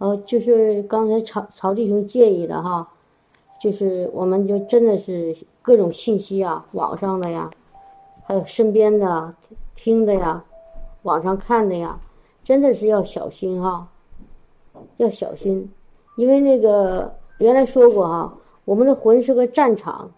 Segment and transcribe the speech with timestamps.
[0.00, 2.88] 呃，就是刚才曹曹弟兄建议的哈，
[3.60, 7.50] 就是我们就真的是各种信息啊，网上的呀，
[8.24, 9.34] 还有身边的
[9.74, 10.42] 听的呀，
[11.02, 12.00] 网上看的呀，
[12.42, 13.86] 真的是要小心哈，
[14.96, 15.70] 要小心，
[16.16, 20.10] 因为那个原来说过哈，我们的魂是个战场，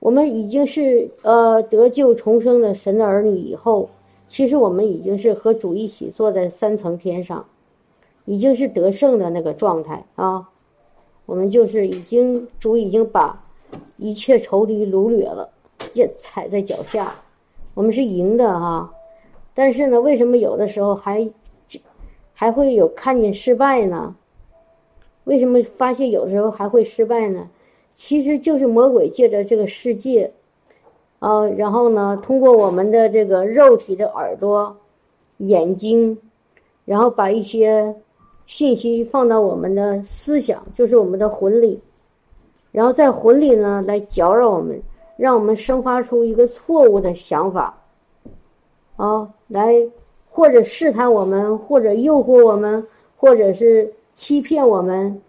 [0.00, 3.88] 我们已经是呃得救重生的神的儿女以后，
[4.26, 7.44] 其实我们已经是和主一起坐在三层天上。
[8.30, 10.48] 已经是得胜的那个状态啊，
[11.26, 13.36] 我们就是已经主已经把
[13.96, 15.50] 一切仇敌掳掠了，
[15.94, 17.12] 也踩在脚下，
[17.74, 18.88] 我们是赢的哈。
[19.52, 21.28] 但是呢，为什么有的时候还
[22.32, 24.14] 还会有看见失败呢？
[25.24, 27.50] 为什么发现有的时候还会失败呢？
[27.94, 30.32] 其实就是魔鬼借着这个世界
[31.18, 34.76] 啊，然后呢，通过我们的这个肉体的耳朵、
[35.38, 36.16] 眼睛，
[36.84, 37.92] 然后把一些。
[38.50, 41.80] 信息放到我们的思想，就是我们的魂里，
[42.72, 44.82] 然后在魂里呢来搅扰我们，
[45.16, 47.72] 让我们生发出一个错误的想法，
[48.96, 49.72] 啊，来
[50.28, 52.84] 或者试探我们，或者诱惑我们，
[53.16, 55.22] 或者是欺骗我们，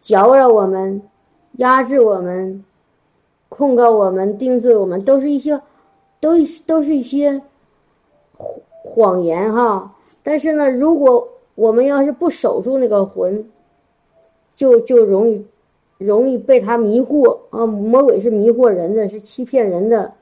[0.00, 1.02] 搅扰我们，
[1.54, 2.64] 压制我们，
[3.48, 5.60] 控告我们，定罪我们，都是一些，
[6.20, 6.30] 都
[6.64, 7.42] 都是一些
[8.84, 9.92] 谎言哈。
[10.22, 13.50] 但是呢，如果我们要是不守住那个魂，
[14.54, 15.46] 就就容易
[15.98, 17.66] 容易被他迷惑啊！
[17.66, 20.12] 魔鬼是迷惑人的，是欺骗人的，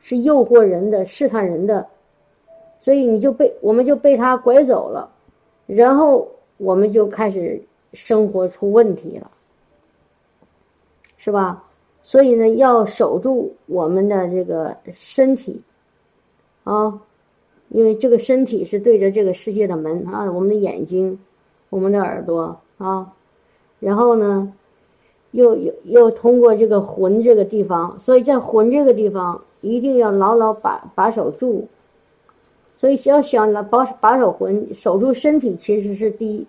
[0.00, 1.86] 是诱惑人的，试探人的，
[2.80, 5.08] 所以你就被我们就被他拐走了，
[5.66, 9.30] 然后我们就开始生活出问题了，
[11.16, 11.62] 是吧？
[12.02, 15.60] 所以呢，要守住我们的这个身体
[16.64, 17.00] 啊。
[17.68, 21.18] 因为这个身体是对着这个世界的门啊，我们的眼睛，
[21.68, 23.12] 我们的耳朵啊，
[23.80, 24.52] 然后呢，
[25.32, 31.66] 又又又通过这个魂这个地方，所以在魂这个地方一定要牢牢把把守住。
[32.76, 36.46] 所以要想了保把守魂，守住身体其实是第一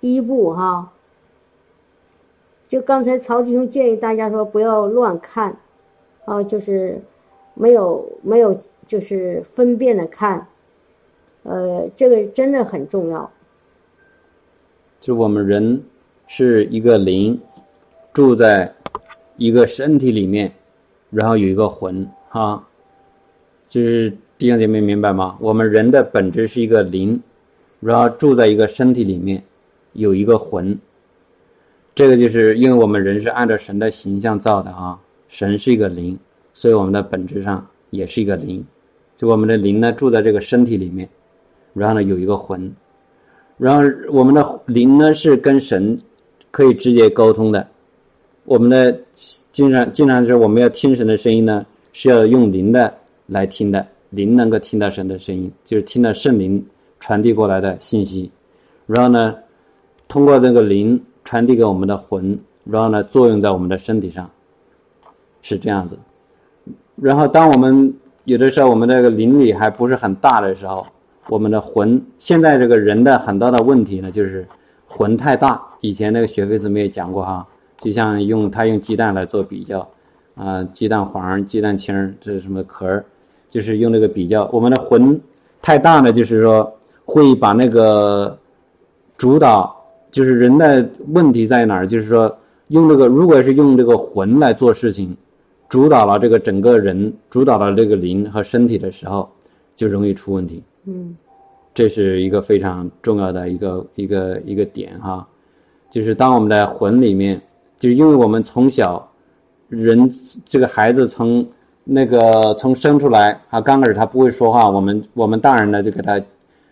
[0.00, 0.92] 第一步哈。
[2.68, 5.56] 就刚才曹弟兄建议大家说不要乱看，
[6.26, 7.00] 啊，就是
[7.54, 8.54] 没有没有。
[8.88, 10.44] 就是分辨的看，
[11.42, 13.30] 呃，这个真的很重要。
[14.98, 15.80] 就我们人
[16.26, 17.38] 是一个灵，
[18.12, 18.74] 住在
[19.36, 20.50] 一个身体里面，
[21.10, 22.66] 然后有一个魂啊，
[23.68, 25.36] 就是弟兄姐妹明白吗？
[25.38, 27.22] 我们人的本质是一个灵，
[27.80, 29.40] 然后住在一个身体里面，
[29.92, 30.76] 有一个魂。
[31.94, 34.98] 这个就是因为我们人是按照神的形象造的啊，
[35.28, 36.18] 神是一个灵，
[36.54, 38.64] 所以我们的本质上也是一个灵。
[39.18, 41.06] 就我们的灵呢，住在这个身体里面，
[41.74, 42.72] 然后呢有一个魂，
[43.58, 46.00] 然后我们的灵呢是跟神
[46.52, 47.66] 可以直接沟通的。
[48.44, 48.96] 我们的
[49.50, 52.94] 经常经常是我们要听神的声音呢，是要用灵的
[53.26, 56.64] 来听的，灵能够听到神的声音，就是听到圣灵
[57.00, 58.30] 传递过来的信息，
[58.86, 59.34] 然后呢
[60.06, 64.30] 通过那个灵传递给我们的魂，然后呢作用在我们的身体上，
[65.42, 65.98] 是这样子。
[66.94, 67.92] 然后当我们
[68.28, 70.86] 有的时候，我们这个灵力还不是很大的时候，
[71.30, 74.46] 我们的魂现在这个人的很大的问题呢，就是
[74.86, 75.58] 魂太大。
[75.80, 77.46] 以前那个学费子没有讲过哈，
[77.80, 79.88] 就像用他用鸡蛋来做比较，
[80.34, 83.02] 啊，鸡蛋黄、鸡蛋清这是什么壳儿，
[83.48, 84.46] 就是用那个比较。
[84.52, 85.18] 我们的魂
[85.62, 86.70] 太大呢，就是说
[87.06, 88.38] 会把那个
[89.16, 89.74] 主导，
[90.10, 91.86] 就是人的问题在哪儿？
[91.86, 95.16] 就是说用这个，如果是用这个魂来做事情。
[95.68, 99.28] 主导了这个整个人，主导了这个灵和身体的时候，
[99.76, 100.62] 就容易出问题。
[100.86, 101.14] 嗯，
[101.74, 105.28] 这是一个非常重要的一个一个一个点哈，
[105.90, 107.38] 就是当我们的魂里面，
[107.78, 109.06] 就是因为我们从小，
[109.68, 110.10] 人
[110.46, 111.46] 这个孩子从
[111.84, 116.18] 那个从生出来啊，刚开始他不会说话，我们我们大人呢就给他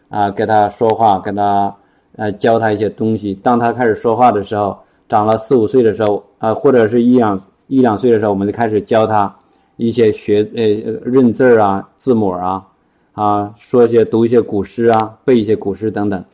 [0.08, 1.76] 啊给他说话，给他
[2.16, 3.34] 呃教他一些东西。
[3.42, 7.38] 当他开始说话的时候，长了四五岁的时候啊，或者是一两。
[7.68, 9.34] 一两岁的时候，我们就开始教他
[9.76, 10.64] 一些学呃
[11.04, 12.64] 认字儿啊、字母啊，
[13.12, 16.24] 啊，说一些读一些古诗啊、背一些古诗等等，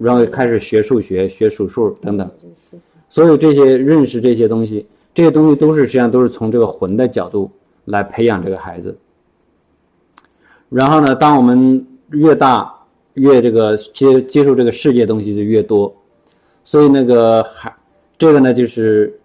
[0.00, 2.28] 然后开始学数学、学数数等等。
[3.08, 4.84] 所有这些认识这些东西，
[5.14, 7.50] 这些东西都是实际上都是从这个魂的角度
[7.84, 8.98] 来培养这个孩子。
[10.68, 12.74] 然后呢，当我们越大，
[13.14, 15.94] 越这个接接触这个世界东西就越多，
[16.64, 17.72] 所以那个还
[18.18, 19.16] 这个呢就是。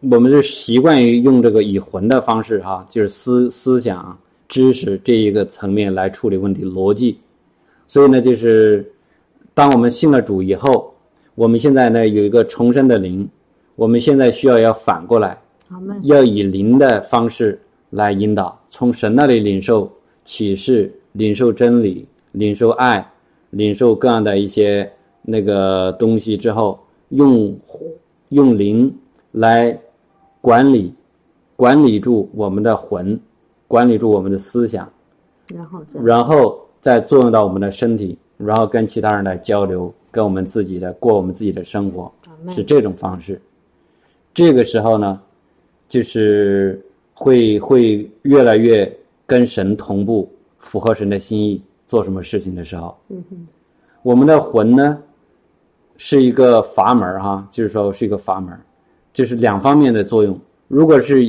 [0.00, 4.16] 我们是习惯于用这个以魂的方式哈，就是思思想、
[4.48, 7.18] 知识这一个层面来处理问题逻辑，
[7.88, 8.88] 所以呢，就是
[9.54, 10.94] 当我们信了主以后，
[11.34, 13.28] 我们现在呢有一个重生的灵，
[13.74, 15.36] 我们现在需要要反过来，
[16.04, 17.60] 要以灵的方式
[17.90, 19.90] 来引导，从神那里领受
[20.24, 23.04] 启示，领受真理，领受爱，
[23.50, 24.88] 领受各样的一些
[25.22, 26.78] 那个东西之后，
[27.08, 27.52] 用
[28.28, 28.94] 用灵
[29.32, 29.76] 来
[30.40, 30.94] 管理
[31.56, 33.18] 管理住我们的魂，
[33.66, 34.88] 管理住我们的思想，
[35.54, 42.10] 然后再然后再作用到我们的身体，然后跟其他人来交流，跟我们自己的过我们自己的生活，
[42.50, 43.40] 是这种方式。
[44.32, 45.20] 这个时候呢，
[45.88, 46.80] 就是
[47.12, 48.90] 会会越来越
[49.26, 53.48] 跟神同步，符合神的心意，做什么事情的时候，嗯哼，
[54.02, 55.02] 我们的魂呢
[55.96, 58.56] 是一个阀门儿哈，就是说是一个阀门
[59.08, 60.38] 儿，就是两方面的作用。
[60.68, 61.24] 如果是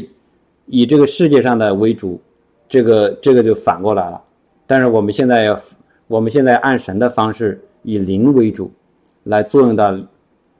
[0.68, 2.20] 以这个世界上的为主，
[2.68, 4.22] 这个这个就反过来了。
[4.68, 5.60] 但是我们现在要，
[6.08, 8.72] 我们现在按神的方式，以灵为主，
[9.24, 9.98] 来作用到，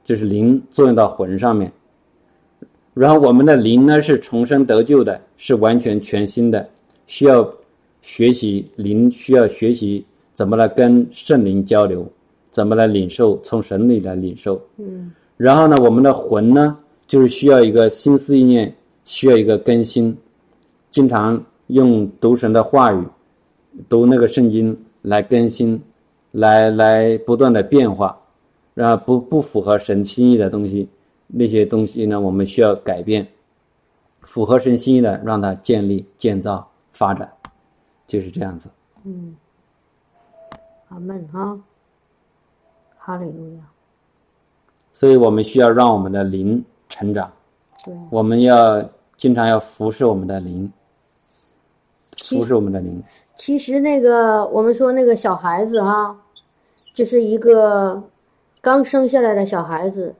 [0.02, 1.70] 就是灵作用到魂上面。
[2.92, 6.68] 然后我们的灵呢是重生得救的，是完全全新的，
[7.06, 7.48] 需要
[8.02, 12.04] 学习灵，需要学习怎么来跟圣灵交流，
[12.50, 14.60] 怎么来领受，从神里来领受。
[14.78, 16.76] 嗯然后呢，我们的魂呢，
[17.10, 18.72] 就是需要一个心思意念，
[19.04, 20.16] 需要一个更新，
[20.92, 23.04] 经常用读神的话语，
[23.88, 25.82] 读那个圣经来更新，
[26.30, 28.16] 来来不断的变化，
[28.74, 30.88] 然后不不符合神心意的东西，
[31.26, 33.26] 那些东西呢，我们需要改变，
[34.20, 37.28] 符合神心意的，让它建立、建造、发展，
[38.06, 38.70] 就是这样子。
[39.02, 39.34] 嗯，
[40.86, 41.58] 阿门哈，
[42.96, 43.64] 哈利路亚，
[44.92, 47.32] 所以我们需要让我们的灵成长。
[47.82, 48.84] 对，我们要
[49.16, 50.70] 经常要服侍我们的灵，
[52.18, 53.02] 服侍我们的灵。
[53.36, 56.14] 其实那个我们说那个小孩子啊，
[56.94, 58.02] 就是一个
[58.60, 60.14] 刚生下来的小孩子，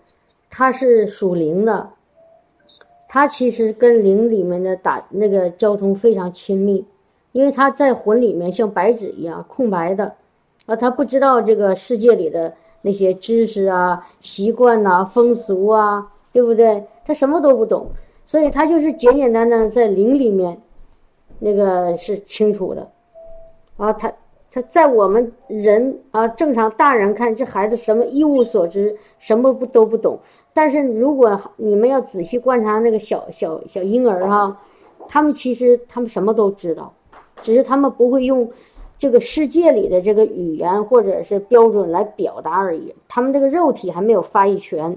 [0.49, 1.87] 他是属灵的，
[3.11, 6.83] 他其实跟灵里面的打那个交通非常亲密，
[7.33, 10.11] 因为他在魂里面像白纸一样空白的，
[10.65, 12.51] 啊，他不知道这个世界里的
[12.81, 16.83] 那些知识啊、习惯呐、风俗啊，对不对？
[17.05, 17.91] 他什么都不懂，
[18.25, 20.57] 所以他就是简简单单在灵里面，
[21.39, 22.89] 那个是清楚的。
[23.77, 24.13] 啊，他
[24.53, 30.19] 他在我们人啊正常大人看这孩子什么一无所知，什么不都不懂。
[30.53, 34.57] 但是如果你们要仔细观察那个小小小婴儿哈、
[35.09, 36.93] 他们其实他们什么都知道，
[37.41, 38.49] 只是他们不会用
[38.99, 42.95] 这个世界里的这个语言或者是标准来表达而已。
[43.09, 44.95] 他们这个肉体还没有发育全，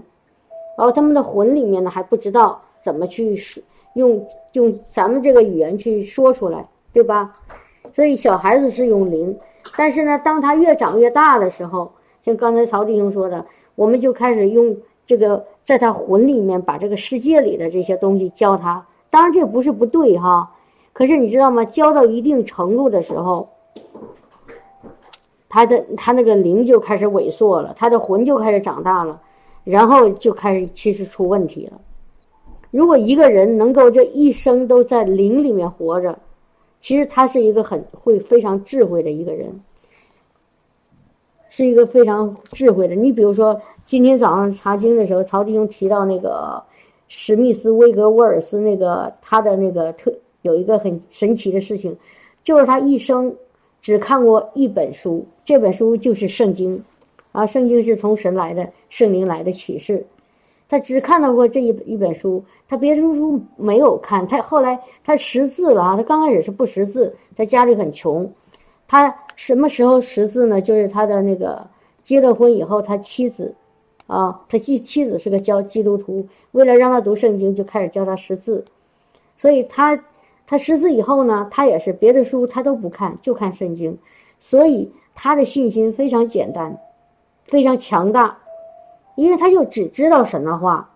[0.77, 3.61] 然后他们的魂里面呢还不知道怎么去说
[3.95, 7.31] 用用咱们这个语言去说出来，对吧？
[7.91, 9.37] 所以小孩子是用灵，
[9.77, 11.91] 但是呢，当他越长越大的时候，
[12.25, 14.75] 像刚才曹弟兄说的，我们就开始用
[15.05, 18.83] 这个在他魂里面把这个世界里的这些东西教他。
[19.09, 20.49] 当然这不是不对哈，
[20.91, 21.63] 可是你知道吗？
[21.65, 23.47] 教到一定程度的时候，
[25.49, 29.21] 他的他那个灵就开始萎缩了，他的魂就开始长大了，
[29.63, 31.79] 然后就开始其实出问题了。
[32.71, 36.17] 如果一个人能够这一生都在灵里面活着，
[36.79, 39.61] 其实他是一个很会非常智慧的一个人，
[41.49, 42.95] 是一个非常智慧的。
[42.95, 46.61] 你比如说，今天早上查经的时候，曹弟兄提到那个
[47.07, 51.95] 史密斯威格沃尔斯那个他的那个特有一个很神奇的事情，
[52.43, 53.33] 就是他一生
[53.81, 56.83] 只看过一本书，这本书就是圣经，
[57.33, 60.05] 啊，圣经是从神来的，圣灵来的启示。
[60.69, 64.25] 他只看到过这一一本书，他别的书没有看。
[64.27, 68.27] 他后来他识字了啊，他刚开始是不识字，他家里很穷。
[68.87, 70.61] 他什么时候识字呢？
[70.61, 71.65] 就是他的那个
[72.01, 73.53] 结了婚以后，他妻子，
[74.07, 78.63] 啊，他妻妻子是个教基督徒，为了让他读圣经，就开始教他识字。
[79.37, 79.99] 所以他
[80.47, 83.95] 他识字以后呢，他也是别的书他都不看，就看圣经。
[84.39, 86.75] 所以他的信心非常简单，
[87.45, 88.37] 非常强大。
[89.15, 90.89] 因为他就只知道神的话，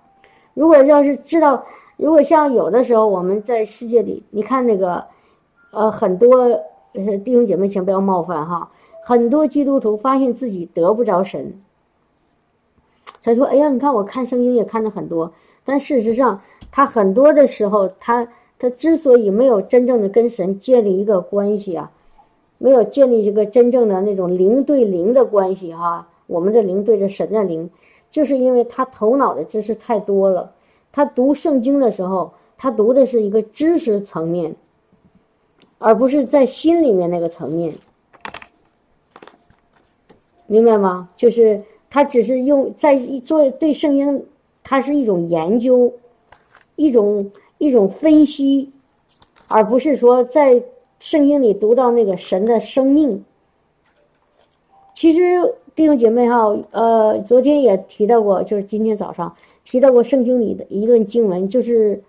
[0.56, 1.64] 如果要是知道，
[1.98, 5.04] 如果像有的时候我们在世界里，你看那个，
[5.72, 6.36] 呃，很多
[6.94, 8.68] 呃弟兄姐妹，请不要冒犯哈，
[9.06, 11.54] 很多基督徒发现自己得不着神，
[13.20, 15.32] 才说，哎呀，你看我看圣经也看了很多，
[15.64, 18.28] 但事实上他很多的时候，他
[18.58, 21.92] 他之所以没有真正的跟神建立一个关系啊，
[22.58, 27.70] 没有建立一个真正的那种零对零的关系哈，我们的灵对着神的灵。
[28.10, 30.50] 就是因为他头脑的知识太多了，
[30.94, 34.56] 他读圣经的时候，他读的是一个知识层面，
[35.78, 37.74] 而不是在心里面那个层面。
[40.46, 41.10] 明白吗？
[41.18, 44.26] 就是他只是用在做对圣经，
[44.64, 45.94] 它是一种研究，
[46.78, 48.72] 一种一种分析，
[49.50, 50.64] 而不是说在
[51.00, 53.22] 圣经里读到那个神的生命。
[54.94, 55.20] 其实
[55.78, 59.32] 弟兄姐妹哈，呃，昨天也提到过，就是今天早上
[59.64, 62.02] 提到过圣经里的一段经文，就是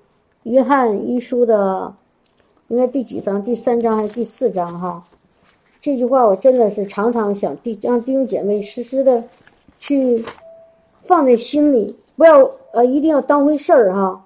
[0.45, 1.95] 约翰一书的，
[2.69, 3.45] 应该第几章？
[3.45, 4.81] 第三章还是第四章？
[4.81, 5.05] 哈，
[5.83, 9.23] 这句话我真的是常常想弟让弟兄姐妹时时的
[9.79, 10.25] 去
[11.03, 14.25] 放在心里，不要呃一定要当回事儿哈。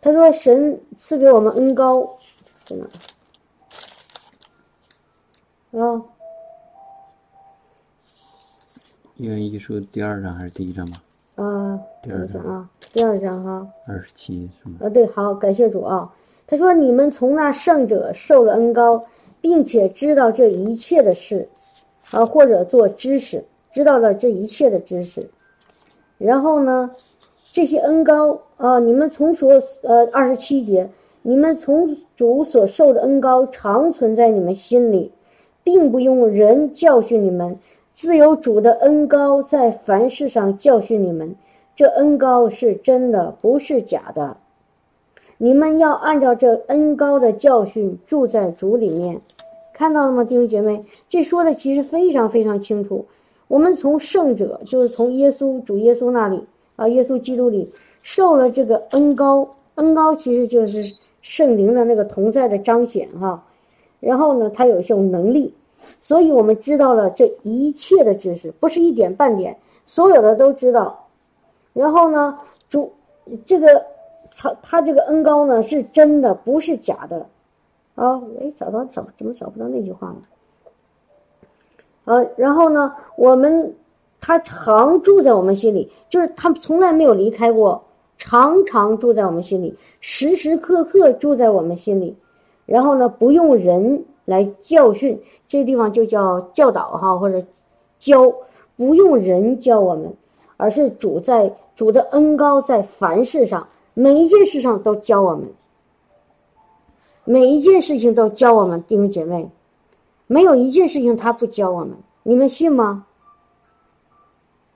[0.00, 2.18] 他说：“神赐给我们恩高，
[2.64, 2.74] 在
[5.70, 5.80] 哪？
[5.80, 6.02] 啊？”
[9.18, 11.02] 约翰一书第二章还是第一章吧？
[11.34, 13.66] 啊，第二章啊，第二章哈。
[13.84, 14.76] 二十七是吗？
[14.80, 16.08] 啊，对，好，感谢主啊。
[16.46, 19.04] 他说：“你们从那圣者受了恩高，
[19.40, 21.48] 并且知道这一切的事，
[22.12, 25.28] 啊，或者做知识，知道了这一切的知识。
[26.16, 26.88] 然后呢，
[27.52, 30.88] 这些恩高啊，你们从所呃二十七节，
[31.22, 35.10] 你们从主所受的恩高常存在你们心里，
[35.64, 37.58] 并不用人教训你们。”
[37.98, 41.34] 自有主的恩高在凡事上教训你们，
[41.74, 44.36] 这恩高是真的，不是假的。
[45.36, 49.20] 你们要按照这恩高的教训住在主里面，
[49.72, 50.84] 看到了吗，弟兄姐妹？
[51.08, 53.04] 这说的其实非常非常清楚。
[53.48, 56.40] 我们从圣者，就是从耶稣主耶稣那里
[56.76, 57.68] 啊，耶稣基督里
[58.04, 60.84] 受了这个恩高，恩高其实就是
[61.20, 63.44] 圣灵的那个同在的彰显哈。
[63.98, 65.52] 然后呢，他有一种能力。
[66.00, 69.56] 所以我们知道了这一切的知识，不是一点半点，
[69.86, 71.06] 所有的都知道。
[71.72, 72.92] 然后呢，主
[73.44, 73.84] 这个
[74.36, 77.26] 他他这个恩高呢是真的，不是假的。
[77.94, 80.16] 啊，哎，找到找怎么找不到那句话呢？
[82.04, 83.74] 呃，然后呢，我们
[84.20, 87.82] 他常住在我们心里，就是他从来没有离开过，
[88.16, 92.16] 常常住在我们心里，时时刻刻住在我们心里。
[92.66, 95.18] 然后呢，不用人来教训。
[95.46, 97.42] 这地方就叫教导哈，或者
[97.98, 98.30] 教，
[98.76, 100.12] 不用人教我们，
[100.58, 105.44] 而是主在主的恩高在凡事上，每一件事上都教我们，
[107.24, 109.48] 每一件事情都教我们弟兄姐妹，
[110.26, 113.06] 没有一件事情他不教我们，你们信吗？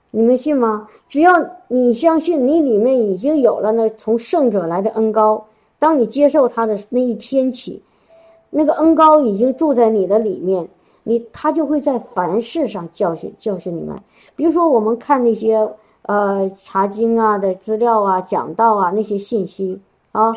[0.09, 0.87] 你们信吗？
[1.07, 1.33] 只要
[1.67, 5.45] 你相信，你里面已经有了那从圣者来的恩高，
[5.77, 7.79] 当你接受他的那一天起。
[8.55, 10.67] 那个恩高已经住在你的里面，
[11.01, 13.99] 你他就会在凡事上教训教训你们。
[14.35, 15.67] 比如说，我们看那些
[16.03, 19.81] 呃查经啊的资料啊、讲道啊那些信息
[20.11, 20.31] 啊，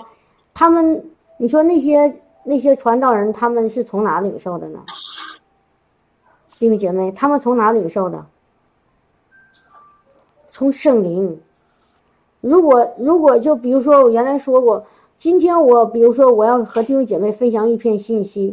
[0.55, 1.05] 他们
[1.37, 2.11] 你说那些
[2.43, 4.81] 那些传道人他们是从哪领受的呢？
[6.49, 8.25] 弟兄姐妹，他们从哪领受的？
[10.49, 11.39] 从圣灵。
[12.41, 14.83] 如果如果就比如说我原来说过。
[15.19, 18.53] 今天我比如说我要和弟兄姐妹分享一篇信息，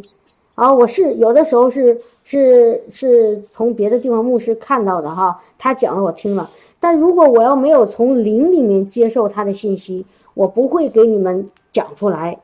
[0.54, 6.48] 啊，我是有的时候是是是从别的地方牧师看到的哈，他讲了我听了，
[6.80, 12.38] 但如果我要没有从灵里面接受他的信息，我不会给你们讲出来。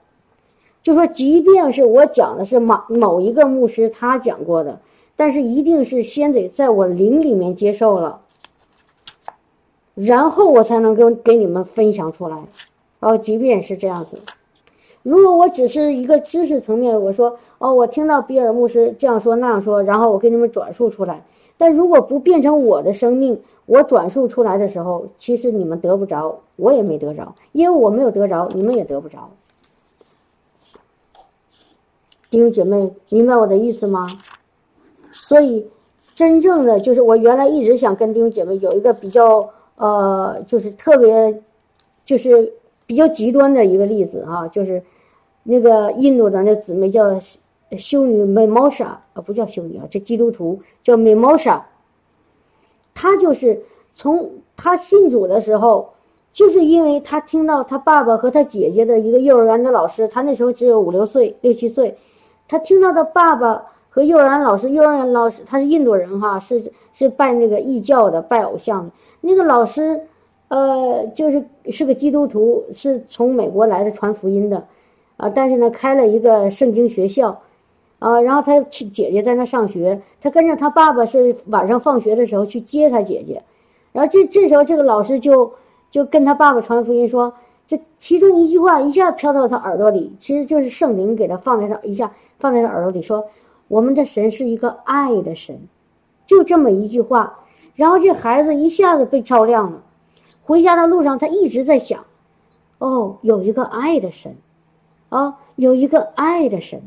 [0.83, 4.79] 就说即便是我讲的是某某一个牧师他讲过的，
[5.17, 8.21] 但是一定是先得在我灵里面接受了，
[9.95, 12.37] 然后我才能跟给你们分享出来。
[13.01, 14.19] 哦，即便是这样子，
[15.03, 21.25] 如果我只是一个知识层面，我说哦，我听到比尔牧师这样说那样说，然后我给你们转述出来，
[21.57, 29.31] 但如果不变成我的生命，我转述出来的时候，其实你们得不着，我也没得着，因为我没有得着，你们也得不着。
[32.29, 34.07] 弟兄姐妹，明白我的意思吗？
[35.11, 35.67] 所以，
[36.15, 41.43] 真正的就是我原来一直想跟弟兄姐妹有一个比较呃，就是特别，
[42.05, 42.53] 就是。
[42.91, 44.83] 比较极端的一个例子啊，就是
[45.45, 47.17] 那个印度的那姊妹叫
[47.79, 51.65] 修女美毛莎啊，不叫修女啊，这基督徒叫美毛莎。
[52.93, 53.63] 她就是
[53.95, 55.89] 从她信主的时候，
[56.33, 61.97] 就是因为她听到她爸爸和她姐姐的一个幼儿园的老师，她那时候只有五六岁、六七岁，
[62.49, 66.61] 她听到她爸爸和幼儿园老师，幼儿园老师他是印度人哈，是
[66.93, 70.01] 是拜那个异教的，拜偶像的那个老师。
[70.51, 71.41] 呃，就是
[71.71, 74.61] 是个基督徒，是从美国来的传福音的，
[75.17, 77.31] 啊，但是呢，开了一个圣经学校，
[78.01, 83.41] 啊，然后他去姐姐在那上学，他跟着他爸爸是晚上放学的时候去接他姐姐，
[83.93, 85.49] 然后这这时候这个老师就
[85.89, 87.33] 就跟他爸爸传福音说，
[87.69, 93.25] 这其中一句话一下飘到他耳朵里，其实就是圣灵给他放在他一下放在他耳朵里说，
[93.69, 95.57] 我们的神是一个爱的神。
[96.27, 97.39] 就这么一句话，
[97.77, 99.81] 然后这孩子一下子被照亮了。
[100.51, 102.05] 回家的路上，他一直在想：
[102.79, 104.35] 哦，有一个爱的神，
[105.09, 106.83] 啊，有一个爱的神，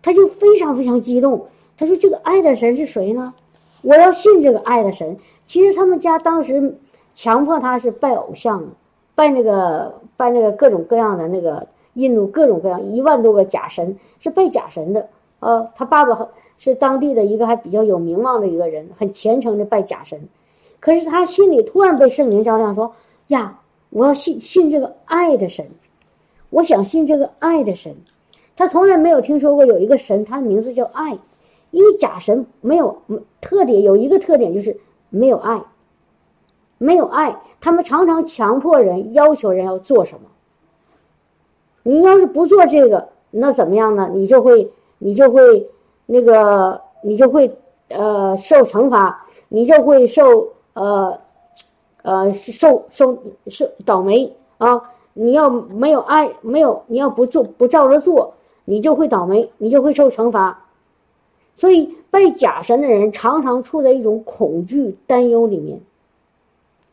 [0.00, 1.46] 他就非常非常激动。
[1.76, 3.34] 他说：“这个爱的神是谁呢？
[3.82, 5.14] 我要信这个爱的神。”
[5.44, 6.74] 其实他们家当时
[7.12, 8.64] 强迫他是拜偶像，
[9.14, 15.06] 拜那个拜那个各种各样的那个印度各种各样一万多个假神，是拜假神的。
[15.40, 16.26] 啊，他爸爸
[16.56, 20.18] 是当地的一个还比较有名望的一个人，很虔诚的拜假神。
[20.82, 22.92] 可是他心里突然被圣灵照亮，说
[23.28, 23.56] ：“呀，
[23.90, 25.64] 我要信信这个爱的神，
[26.50, 27.94] 我想信这个爱的神。”
[28.56, 31.16] 他从来没有听说过有一个神，他的名字叫爱。
[31.70, 33.00] 因为假神没有
[33.40, 34.76] 特点，有一个特点就是
[35.08, 35.62] 没有爱，
[36.78, 37.34] 没有爱。
[37.60, 40.28] 他们常常强迫人，要求人要做什么。
[41.84, 44.10] 你要是不做这个，那怎么样呢？
[44.12, 45.66] 你就会，你就会
[46.06, 47.48] 那个，你就会
[47.88, 51.18] 呃受惩罚，你就会受呃
[52.02, 54.82] 呃受受受倒霉啊！
[55.14, 58.32] 你要没有爱，没有你要不做不照着做，
[58.64, 60.58] 你就会倒霉，你就会受惩罚。
[61.54, 65.78] 所以拜假神的人常常处在一种恐惧、担忧里面，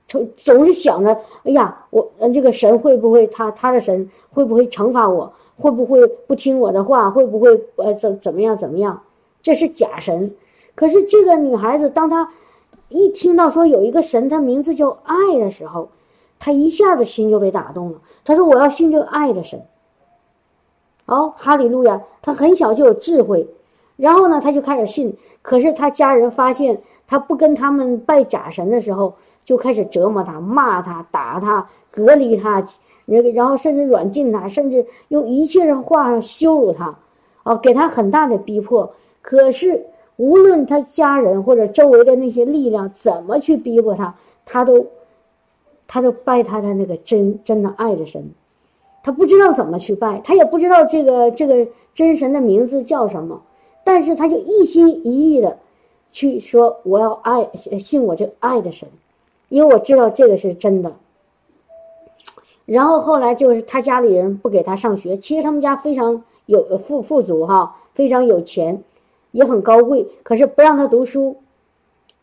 [0.07, 5.31] 总总是想着：哎呀，我，这个神会不会他他的神会不会惩罚我？
[5.57, 7.09] 会不会不听我的话？
[7.09, 9.01] 会不会呃怎怎么样怎么样？
[9.41, 10.29] 这是假神。
[10.75, 12.29] 可是这个女孩子，当她
[12.89, 15.87] 一听到说有一个神，他名字叫爱的时候，
[16.39, 17.99] 他一下子心就被打动了。
[18.25, 19.59] 他说：“我要信这个爱的神。”
[21.05, 21.99] 哦，哈利路亚！
[22.21, 23.47] 他很小就有智慧。
[23.95, 25.15] 然后呢，他就开始信。
[25.41, 26.77] 可是他家人发现
[27.07, 32.63] 他不跟他们拜假神的时候，就开始折磨他、骂他、打他、隔离他，
[33.33, 36.95] 然后甚至软禁他，甚至用一切的话羞辱他，
[37.43, 38.87] 哦，给他很大的逼迫。
[39.21, 39.83] 可是
[40.19, 44.13] 无论他家人或者周围的那些力量怎么去逼迫他，
[44.45, 44.85] 他都，
[45.87, 48.21] 他都拜他的那个真真的爱的神。
[49.01, 53.41] 他不知道怎么去拜，他也不知道这个这个真神的名字叫什么。
[53.85, 55.57] 但是他就一心一意的
[56.11, 58.85] 去说我要爱信我这爱的神，
[59.47, 60.91] 因为我知道这个是真的。
[62.65, 68.83] 然后后来就是他家里人不给他上学，其实他们家非常有富富足哈，非常有钱，
[69.31, 71.35] 也很高贵，可是不让他读书，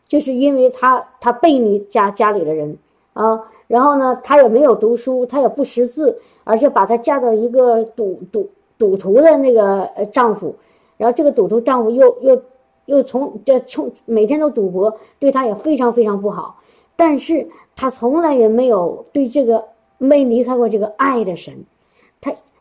[0.07, 2.77] 就是因为他他背逆家家里的人
[3.13, 3.41] 啊。
[3.67, 10.55] 然后呢，他也没有读书，他也不识字，而且把他嫁到一个赌赌赌徒的那个丈夫。
[10.95, 12.41] 然后这个赌徒丈夫又又
[12.85, 16.55] 又从这从每天都赌博，对他也非常非常不好。
[16.95, 19.63] 但是他从来也没有对这个
[19.97, 21.53] 没离开过这个爱的神。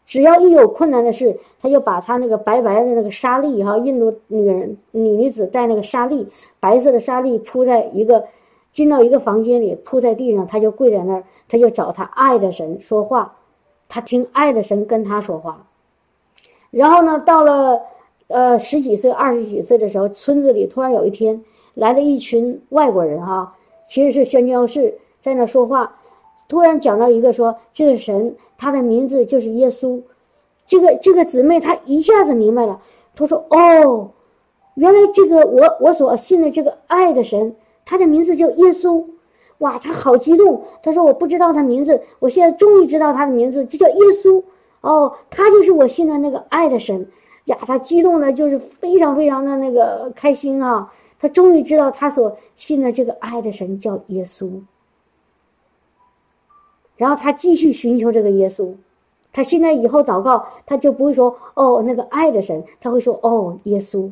[0.06, 6.26] 只要一有困难的事，他就把他那个白白的那个沙粒哈，印度那个人女女子带那个沙粒，
[6.58, 8.24] 白色的沙粒铺在一个
[8.70, 13.36] 进到一个房间里铺在地上，他就跪在那儿，他就找他爱的神说话，
[13.88, 15.66] 他听爱的神跟他说话。
[16.70, 17.78] 然后呢，到了。
[18.28, 21.40] 呃，十几岁、二十几岁的时候，村子里突然有一天
[21.74, 23.54] 来了一群外国人，哈，
[23.86, 25.94] 其实是宣教士在那说话。
[26.48, 30.00] 突然讲到一个说，这个神他的名字就是耶稣。
[30.64, 32.80] 这个这个姊妹她一下子明白了，
[33.14, 34.10] 她说：“哦，
[34.74, 39.04] 原来这个我我所信的这个爱的神，他的名字叫耶稣。”
[39.58, 40.60] 哇，她好激动。
[40.82, 44.42] 她说：“我不知道他名字，我现在终于知道他的名字，就叫耶稣。
[44.80, 47.06] 哦，他就是我信的那个爱的神。”
[47.46, 50.92] 呀，他激动的，就是非常非常的那个开心啊！
[51.16, 54.50] 他终于知道他所信的这个爱的神叫耶稣。
[56.96, 58.72] 然后他继续寻求这个耶稣，
[59.32, 64.10] 他现在以后祷告，他就不会说“哦，那个爱的神”，他会说“哦，耶稣”。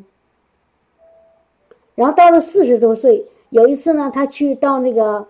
[1.94, 5.26] 然后到了四十多岁，有一次呢，他去到那个，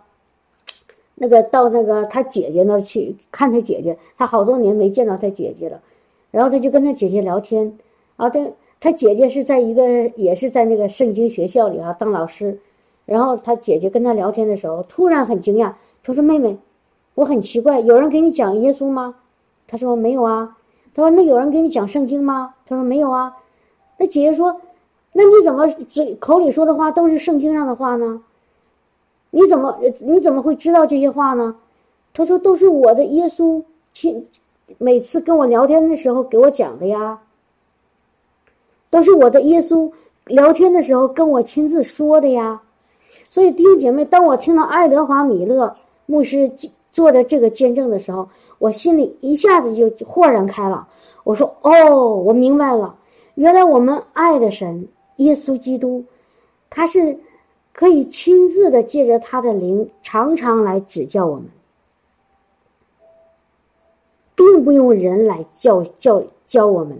[1.14, 5.80] 那个到那个他姐姐那去看他姐姐，他好多年没见到他姐姐了，
[6.30, 7.72] 然后他就跟他姐姐聊天。
[8.16, 9.82] 啊，对，他姐姐是在一个，
[10.16, 12.58] 也是在那个圣经学校里啊当老师，
[13.04, 16.56] 然后他姐姐跟他聊天的时候，突然很惊讶，他说：“妹妹，
[17.14, 19.14] 我很奇怪，有人给你讲耶稣吗？”
[19.66, 20.56] 他说：“没有啊。”
[20.94, 23.34] 他说：“那有人给你讲圣经吗？”他说：“没有啊。”
[23.98, 24.54] 那姐姐说
[25.12, 28.20] ：“那你怎么嘴口里说的话都是圣经上的话呢？
[29.30, 31.54] 你怎么你怎么会知道这些话呢？”
[32.14, 34.24] 他说：“都是我的耶稣亲
[34.78, 37.18] 每次跟我聊天的时候给我讲的呀。”
[38.90, 39.90] 都是我的耶稣
[40.26, 42.62] 聊天的时候跟我亲自说的呀，
[43.24, 45.74] 所以弟兄姐妹，当我听到爱德华米勒
[46.06, 46.48] 牧师
[46.94, 48.28] 做的这个见证的时候，
[48.60, 50.86] 我心里一下子就豁然开朗。
[51.24, 52.94] 我说：“哦，我明白了，
[53.34, 56.04] 原来我们爱的神耶稣基督，
[56.70, 57.18] 他是
[57.72, 61.46] 可以亲自的借着他的灵，常常来指教我们，
[64.36, 66.96] 并不用人来教教教我们。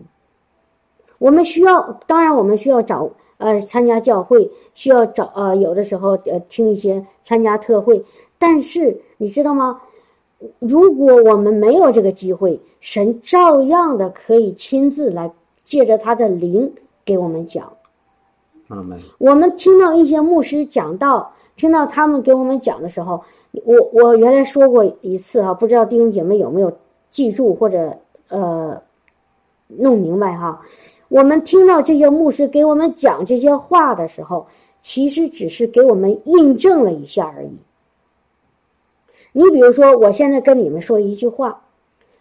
[1.18, 8.04] 我们需要，当然我们需要找呃参加教会，需要找呃有的时候呃听一些参加特会，
[8.38, 9.80] 但是你知道吗？
[10.58, 15.30] 如果我们没有这个机会，神照样的可以亲自来
[15.62, 16.70] 借着他的灵
[17.04, 17.72] 给我们讲。
[19.18, 23.22] 我们听到一些牧师讲道，听到他们给我们讲的时候，
[23.64, 26.72] 我我原来说过一次哈，不知道弟兄姐妹有没有
[27.10, 27.96] 记住或者
[28.30, 28.80] 呃
[29.68, 30.60] 弄明白哈？
[31.08, 34.46] 我们听到这些牧师给我们讲这些话的时候，
[34.80, 37.56] 其实只是给我们印证了一下而已。
[39.36, 41.60] 你比如说，我现在跟你们说一句话，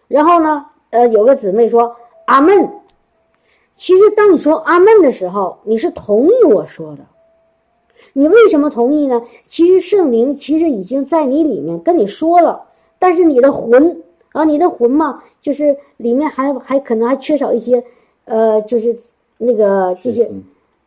[0.08, 1.96] 然后呢，呃，有个姊妹说
[2.26, 2.68] “阿门”，
[3.78, 7.06] 其实当你说“阿门”的时候，你是同意我说的。
[8.14, 9.22] 你为什么同意呢？
[9.44, 12.60] 其实圣灵其实已经在你里面跟你说了，
[12.98, 17.84] 但是你的魂啊，你的魂嘛，就是里面还还可能还缺少一些，
[18.26, 18.96] 呃，就是
[19.38, 20.28] 那个这些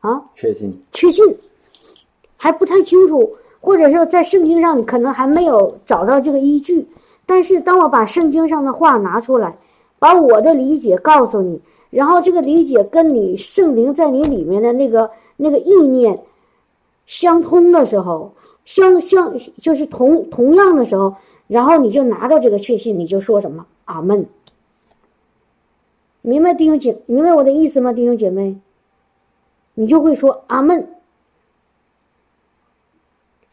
[0.00, 1.24] 啊，确信，确信
[2.36, 3.32] 还不太清楚。
[3.60, 6.86] 或者说，在圣经上你可能还没有找到这个依据，
[7.24, 9.56] 但是当我把圣经上的话拿出来，
[9.98, 16.18] 把我的理解告诉你，然后这个理解跟你圣灵在你里面的那个那个意念
[17.06, 18.32] 相通的时候，
[18.64, 21.14] 相相就是同同样的时候，
[21.48, 24.24] 然后你就拿到这个确信，你就说什么阿门。
[26.22, 27.92] 明白弟兄姐，明白我的意思吗？
[27.92, 28.56] 弟兄姐妹，
[29.74, 30.86] 你就会说阿门。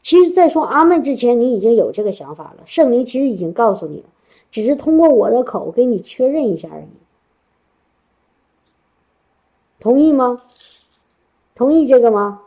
[0.03, 2.63] 其实，在说阿门之前，你已经有这个想法了。
[2.65, 4.09] 圣灵其实已经告诉你了，
[4.51, 6.87] 只是通过我的口给你确认一下而已。
[9.79, 10.41] 同意吗？
[11.55, 12.41] 同意这个吗？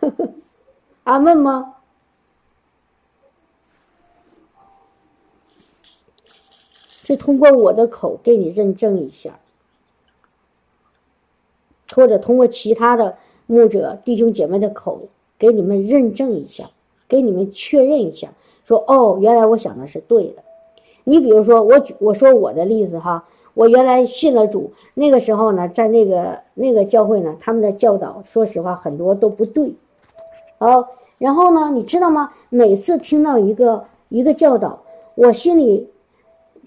[0.00, 0.28] 呵 呵
[1.04, 1.74] 阿门吗？
[7.04, 9.38] 是通过我的口给你认证一下，
[11.94, 15.06] 或者通过其他的牧者弟兄姐妹的口。
[15.38, 16.64] 给你们认证一下，
[17.08, 18.28] 给你们确认一下，
[18.64, 20.42] 说哦，原来我想的是对的。
[21.04, 29.72] 你比如说，我我说我的例子哈，我原来信了主，那个时候呢，在那个那个教会呢，他们的教导，说实话很多都不对。
[30.58, 30.84] 哦，
[31.18, 32.30] 然后呢，你知道吗？
[32.48, 34.76] 每次听到一个一个教导，
[35.14, 35.88] 我心里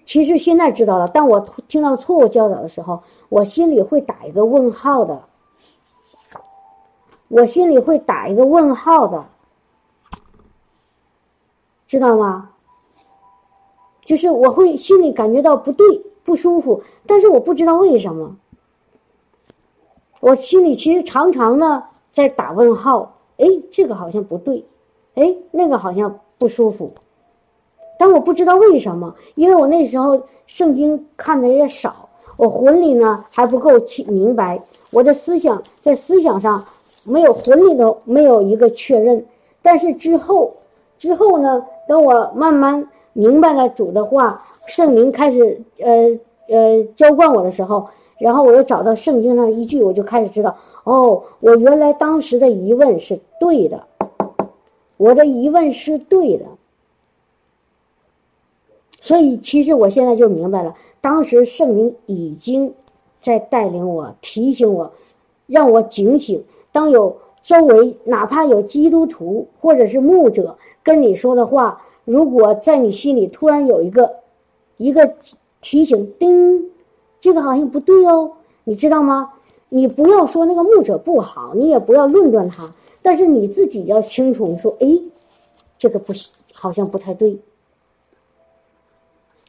[0.06, 5.20] 其实现在知道了，当我听到错误教导的时候，我心里会打一个问号的。
[7.30, 9.24] 我心里会打一个问号的，
[11.88, 12.50] 知道吗？
[14.02, 15.86] 就是我会心里感觉到不对、
[16.24, 18.36] 不舒服，但是我不知道为什么。
[20.22, 24.65] 我心里其实常常呢在打问号，哎，这个好像不对，
[25.13, 26.92] 哎，那个好像不舒服，
[28.00, 36.65] 但我不知道为什么，因为我那时候圣经看的也少，我魂里呢还不够清明白，我的思想在思想上。
[37.10, 39.26] 没有魂里头没有一个确认，
[39.63, 40.54] 但是之后，
[40.98, 41.65] 之后呢？
[41.88, 46.15] 等我慢慢明白了主的话，圣灵开始呃
[46.48, 47.88] 呃浇灌我的时候，
[48.19, 53.84] 然后我又找到圣经上依据，我就开始知道，哦，我原来当时的疑问是对的，
[54.98, 56.45] 我的疑问是对的，
[59.02, 62.72] 所以其实我现在就明白了，当时圣灵已经
[63.19, 64.91] 在带领我，提醒我，
[65.48, 66.39] 让我警醒。
[66.72, 74.14] 当有周围哪怕有基督徒或者是牧者跟你说的话，如果在你心里突然有一个
[74.78, 75.12] 一个
[75.62, 76.64] 提醒，叮，
[77.20, 78.32] 这个好像不对哦，
[78.64, 79.32] 你知道吗？
[79.70, 84.88] 你不要说那个牧者不好，你也不要论断他，但是你自己要清楚，说，哎，
[85.78, 87.38] 这个不行好像不太对，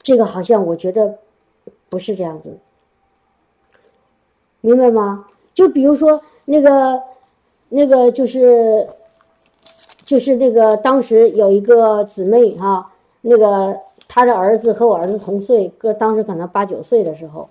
[0.03, 1.19] 这个好像我觉得
[1.89, 2.57] 不是这样子，
[4.61, 5.27] 明白吗？
[5.53, 7.10] 就比如说那个。
[7.73, 8.85] 那个就是，
[10.05, 12.85] 就是那个当时有一个姊妹哈，
[13.21, 13.79] 那个
[14.09, 17.49] 她的儿子和我儿子同岁，哥当时可能八九岁的时候，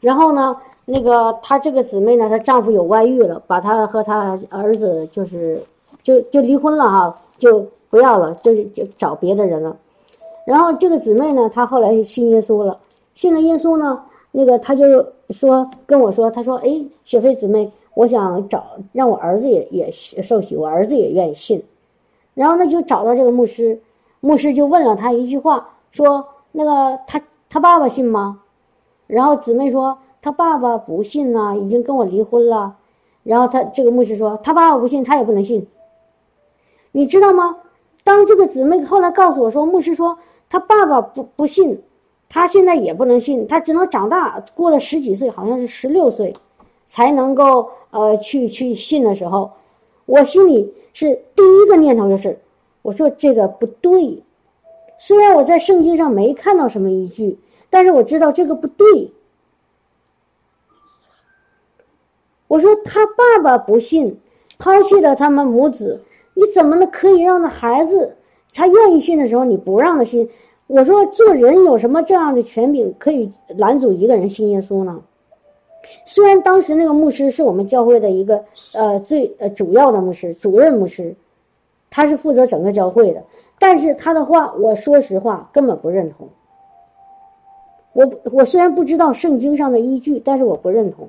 [0.00, 5.62] 然后呢，那个她这个姊妹呢，她丈夫有外遇了，把她和她儿子就是
[6.02, 9.76] 就就离婚了哈，就不要了，就就找别的人了。
[10.44, 12.76] 然后这个姊妹呢，她后来信耶稣了，
[13.14, 17.70] 信了耶稣呢，那个她就说跟我说，她说，哎，雪飞姊妹。
[17.94, 21.62] 我想找让我儿子也也受洗，我儿子也愿意信，
[22.34, 23.78] 然后那就找到这个牧师，
[24.20, 28.40] 牧师就问了他一句话，说那个他他爸爸信吗？
[29.06, 32.76] 然后姊妹说他爸爸不信呐，已经跟我离婚了。
[33.24, 35.64] 然后他这个牧师说，他爸爸不信，他也不能信。
[36.90, 37.56] 你知道吗？
[38.02, 40.18] 当这个姊妹后来告诉我说，牧师说
[40.50, 41.80] 他爸爸不不信，
[42.28, 46.34] 他现在也不能信，他只能长大过了十几岁，好像是十六岁，
[46.86, 49.48] 才能够呃去去信的时候，
[50.06, 52.36] 我心里是第一个念头就是，
[52.82, 54.22] 我说这个不对。
[54.98, 59.12] 虽然我在圣经上没看到什么依据，但是我知道这个不对。
[62.48, 64.18] 我说他爸爸不信，
[64.58, 66.00] 抛弃了他们母子，
[66.34, 68.16] 你怎么能可以让那孩子
[68.52, 70.28] 他愿意信的时候你不让他信？
[70.66, 75.02] 我说做人有什么这样的权柄可以拦阻一个人信耶稣呢？
[76.04, 78.44] 虽然当时那个牧师是我们教会的一个
[78.76, 81.14] 呃最呃主要的牧师、主任牧师，
[81.90, 83.22] 他是负责整个教会的。
[83.58, 86.28] 但是他的话，我说实话根本不认同。
[87.92, 91.08] 我我虽然不知道圣经上的依据，但是我不认同。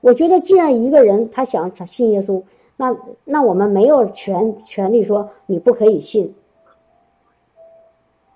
[0.00, 2.42] 我觉得，既然一个人他想信耶稣，
[2.76, 6.34] 那那我们没有权权利说你不可以信，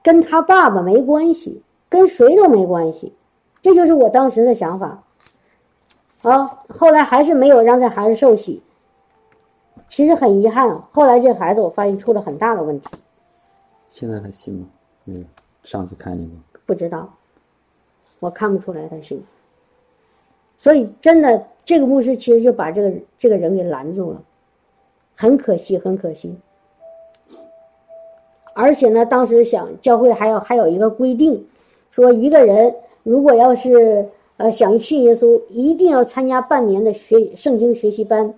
[0.02, 3.12] 跟他爸爸没关系，跟谁都没关系。
[3.62, 5.02] 这就是我当时的想法。
[6.24, 8.60] 啊，后来还是没有让这孩子受洗。
[9.86, 12.88] 其实很遗憾，后来这孩子我发现出了很大的问题。
[13.90, 14.66] 现在还信吗？
[15.04, 15.24] 没有，
[15.62, 16.36] 上次看见过。
[16.64, 17.08] 不知道，
[18.18, 19.22] 我看不出来他信。
[20.56, 24.22] 所以真的，这个牧师其实就把这个这个人给拦住了，
[25.14, 26.34] 很可惜，很可惜。
[28.54, 31.46] 而且呢，当时想教会还有还有一个规定，
[31.90, 38.34] 说一个人如果要是呃想信耶稣，一定要参加半年的学圣经学习班。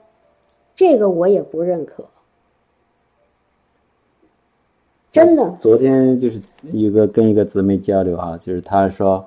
[0.74, 2.04] 这个我也不认可，
[5.10, 5.56] 真的。
[5.58, 6.38] 昨天就是
[6.70, 9.26] 一个跟一个姊妹交流啊，就是她说，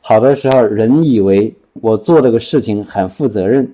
[0.00, 3.68] 好多时候人以为我做这个事情很负责任，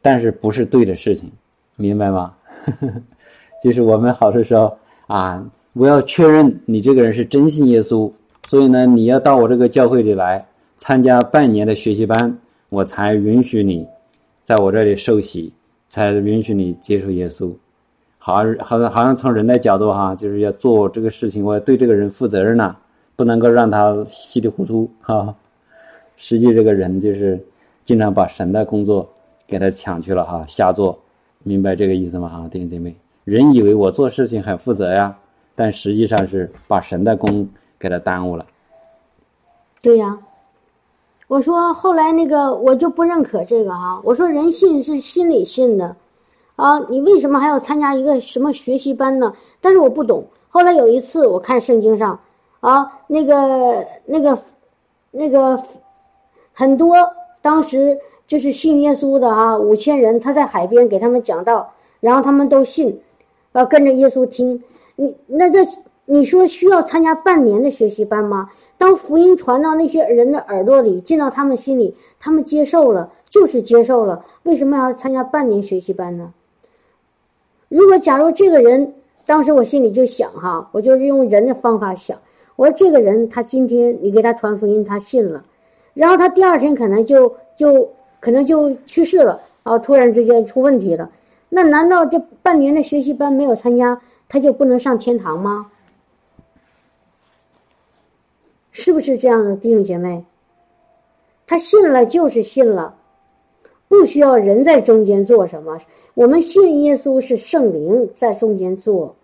[0.00, 1.28] 但是不是对的事情，
[1.74, 2.36] 明白吗？
[3.60, 4.72] 就是我们好多时候
[5.08, 8.08] 啊，我要确认你这个人是真信耶稣，
[8.46, 10.46] 所以呢，你要到我这个教会里来
[10.80, 12.38] 参加半年的学习班，
[12.70, 13.86] 我才允许你
[14.42, 15.52] 在我这里受洗。
[15.86, 17.52] 才允许你接受耶稣，
[18.16, 22.76] 好好好像从人的角度哈，就是要做这个事情，我要对这个人负责任呐，
[23.16, 25.34] 不能够让他稀里糊涂哈。
[26.16, 27.44] 实际这个人就是
[27.84, 29.04] 经常把神的工作
[29.48, 30.96] 给他抢去了哈，瞎做，
[31.42, 32.28] 明白这个意思吗？
[32.28, 35.18] 哈，弟兄姐妹，人以为我做事情很负责呀，
[35.56, 37.44] 但实际上是把神的工
[37.80, 38.46] 给他耽误了。
[39.82, 40.16] 对呀。
[41.30, 45.94] 我说后来那个我就不认可这个哈，我说人信是心里信的，
[46.56, 49.32] 啊，你为什么还要参加一个什么学习班呢？
[49.60, 50.24] 但是我不懂。
[50.48, 52.18] 后来有一次我看圣经上，
[52.58, 54.36] 啊，那个那个
[55.12, 55.56] 那个
[56.52, 56.96] 很多
[57.40, 63.00] 当时就是信耶稣的啊，五千人他在海边给他们讲道，然后他们都信，
[63.52, 64.60] 啊，跟着耶稣听。
[64.96, 65.60] 你那这
[66.06, 68.50] 你说需要参加半年的学习班吗？
[68.80, 74.24] 当福音传到那些人的耳朵里，进到他们心里，他们接受了，就是接受了。
[74.44, 76.32] 为什么要参加半年学习班呢？
[77.68, 78.90] 如果假如这个人，
[79.26, 82.16] 当时我心里就想哈，我就是用人的方法想，
[82.56, 85.44] 我说这个人他今天你给他传福音，他信了，
[85.92, 87.86] 然后他第二天可能就就
[88.18, 91.10] 可能就去世了啊，突然之间出问题了，
[91.50, 95.66] 那难道这半年的学习班没有参加，他就不能上天堂吗？
[98.72, 100.24] 是不是这样的弟兄姐妹？
[101.46, 102.94] 他信了就是信了，
[103.88, 105.76] 不需要人在中间做什么。
[106.14, 109.14] 我们信耶稣是圣灵在中间做，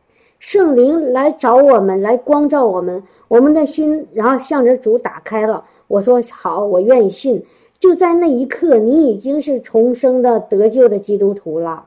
[0.40, 5.64] 圣灵来找我们，来光照我们，我们的心然后向着主打开了。
[5.86, 7.40] 我说好，我愿意信。
[7.78, 11.84] 就在那一刻，你已经是重生的得救的基督徒了，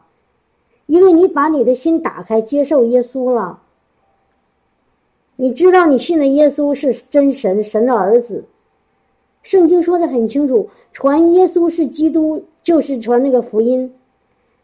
[0.86, 3.60] 因为你把你的心打开，接受耶稣了。
[5.42, 8.44] 你知道你信的耶稣是真神，神的儿子。
[9.42, 13.90] 圣经说的很清楚，传耶稣是基督，就是传那个福音。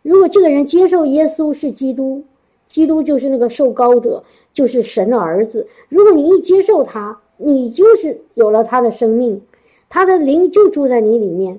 [0.01, 2.21] 如果这个人接受耶稣是基督，
[2.67, 5.65] 基督就是那个受膏者，就是神的儿子。
[5.87, 9.41] 如果你一接受他，你就是有了他的生命，
[9.87, 11.57] 他的灵就住在你里面。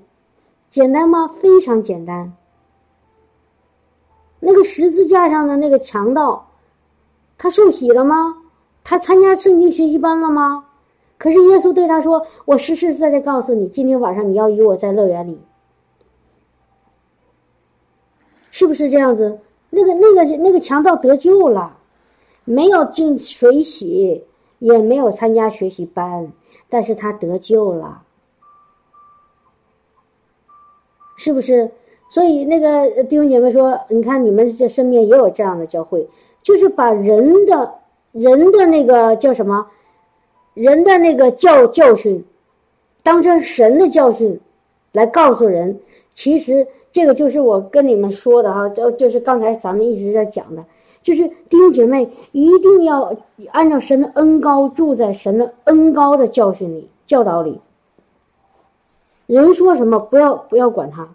[0.68, 1.26] 简单吗？
[1.40, 2.30] 非常简单。
[4.40, 6.46] 那个十字架上的那个强盗，
[7.38, 8.42] 他受洗了吗？
[8.88, 10.64] 他参加圣经学习班了吗？
[11.18, 15.36] 可是耶稣对他说：“我实实在在告诉你，今天晚上你要与我在乐园里，
[18.52, 19.40] 是不是这样子？
[19.70, 21.76] 那个、那个、那个强盗得救了，
[22.44, 24.22] 没有进水洗，
[24.60, 26.30] 也没有参加学习班，
[26.68, 28.00] 但是他得救了，
[31.16, 31.68] 是不是？
[32.08, 36.08] 所以那个弟兄姐妹说，你看你们这身边也有这样的教会，
[36.40, 37.74] 就是把人的
[38.18, 39.66] 人的那个叫什么，
[40.54, 42.24] 人的那个教教训，
[43.02, 44.40] 当成神的教训，
[44.92, 45.78] 来告诉人。
[46.14, 50.64] 其实这个就是我跟你们说的哈，就就是刚才咱们一直在讲的，
[51.02, 53.14] 就是弟兄姐妹一定要
[53.50, 57.60] 按照神的恩高住在神的恩高的教训里教导里。
[59.26, 61.06] 人说什么不要不要管他，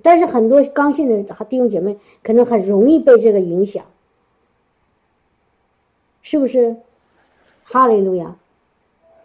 [0.00, 3.84] 但是很多刚信的弟兄姐妹可能很容易被这个影响，
[6.28, 6.76] 是不是？
[7.64, 8.36] 哈利路亚，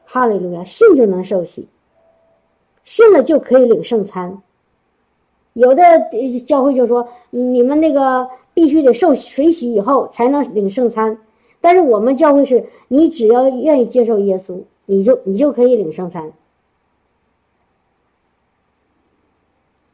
[0.06, 1.68] 哈利路亚，信就能受洗，
[2.86, 4.42] 信了就可以领圣餐。
[5.52, 5.84] 有的
[6.46, 11.18] 教会就说你们那个必须得受水洗以后才能领圣餐，
[11.60, 16.32] 但是我们教会是你只要愿意接受耶稣，你就你就可以领圣餐，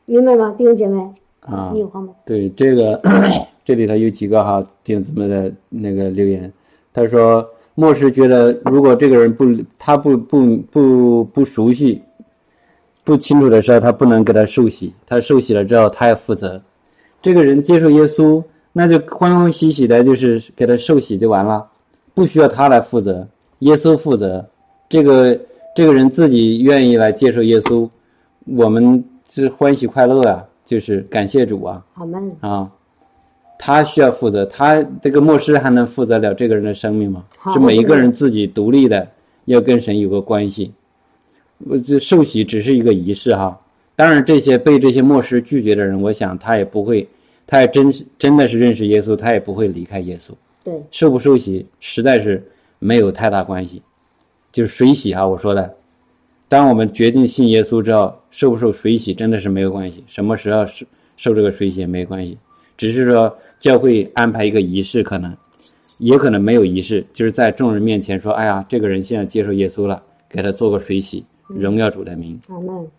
[0.06, 1.02] 明白吗，弟兄姐妹？
[1.40, 2.14] 啊你，有话吗？
[2.24, 3.02] 对这个
[3.66, 6.52] 这里头有几个哈弟兄姊妹的那个留言，
[7.00, 9.46] 他说牧师觉得如果这个人不
[9.78, 12.02] 他不不不不熟悉。
[13.06, 14.94] 不清楚的时候，他不能给他受洗。
[15.08, 16.62] 他受洗了之后，他要负责。
[17.24, 21.66] 这个人接受耶稣，那就欢欢喜喜的，就是给他受洗就完了，
[22.14, 23.28] 不需要他来负责，
[23.60, 24.46] 耶稣负责。
[24.90, 25.40] 这个
[25.76, 27.90] 这个人自己愿意来接受耶稣，
[28.46, 32.70] 我们是欢喜快乐啊，就是感谢主啊好们啊。
[33.60, 37.26] 他需要负责，他这个牧师还能负责了这个人的生命吗？
[37.54, 39.06] 是每一个人自己独立的，
[39.46, 40.72] 要跟神有个关系。
[41.68, 43.60] 我这受洗只是一个仪式哈，
[43.98, 47.06] 当然这些被这些牧师拒绝的人，我想他也不会，
[47.46, 50.32] 他也真真的是认识耶稣，他也不会离开耶稣。
[50.64, 52.42] 对，受不受洗实在是
[52.80, 53.82] 没有太大关系，
[54.54, 55.76] 就是水洗哈，我说的。
[56.48, 60.86] 当我们决定信耶稣之后，受不受水洗真的是没有关系，什么时候受
[61.18, 62.38] 受这个水洗也没关系，
[62.78, 65.36] 只是说教会安排一个仪式，可能
[65.98, 71.24] 也可能没有仪式，就是在众人面前说，哎呀，这个人现在接受耶稣了，给他做个水洗。
[71.50, 72.40] 荣耀主的名。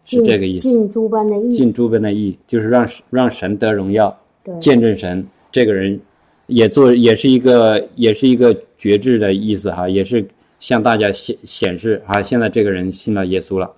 [0.04, 4.18] 是这个意思尽诸般的义，尽诸般的义，就是让让神得荣耀，
[4.60, 6.00] 见证神这个人，
[6.48, 10.26] 也做也是一个也是一个觉知的意思哈，也是
[10.58, 13.70] 向大家显显示啊，现在这个人信了耶稣了，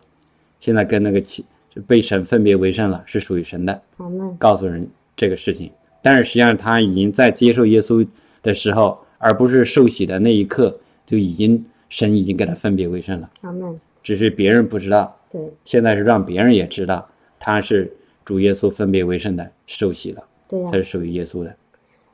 [0.58, 1.42] 现在跟那个就
[1.86, 4.08] 被神分别为圣了，是属于神的，阿。
[4.38, 5.70] 告诉人这个事情。
[6.02, 8.06] 但是实际上他已经在接受耶稣
[8.42, 13.30] 的时候，而不是受洗的那一刻，就已经神已经给他分别为圣了。
[13.42, 13.74] 阿门。
[14.02, 17.06] 只是别人不知道，对，现在是让别人也知道
[17.38, 21.54] 他是主耶稣分别为圣的受洗了，对呀、他是属于耶稣的。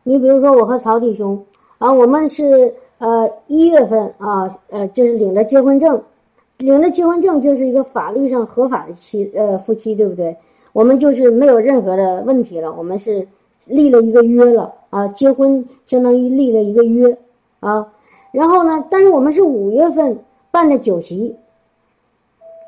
[0.02, 1.42] 你比如说我和曹弟兄
[1.78, 6.02] 啊，我们是呃一月份啊，呃就是领了结婚证，
[6.58, 10.36] 领了结婚证就是一个法律上合法的妻呃夫妻，对不对？
[10.74, 13.26] 我们就是没有任何的问题了，我们是
[13.66, 17.16] 立了一个约了啊，结婚相当于立了一个约
[17.60, 17.92] 啊。
[18.32, 20.18] 然后呢，但是我们是五月份
[20.50, 21.34] 办的酒席，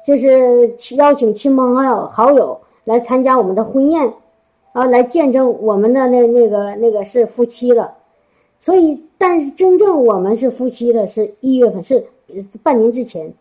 [0.07, 4.13] 就是邀请亲朋好友好友来参加我们的婚宴。
[4.73, 7.93] 啊，来见证我们的那那个那个是夫妻了，
[8.61, 12.07] 所以，但是真正我们是夫妻的是一月份，是
[12.63, 13.35] 半年之前，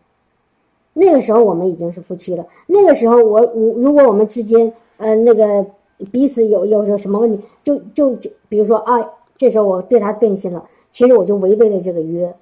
[0.92, 2.44] 那个时候我们已经是夫妻了。
[2.66, 5.64] 那个时候我如如果我们之间呃那个
[6.12, 9.04] 彼此有有有什么问题，就就就比如说啊，
[9.36, 12.34] 这时候我对他变心了，其实我就违背了这个约，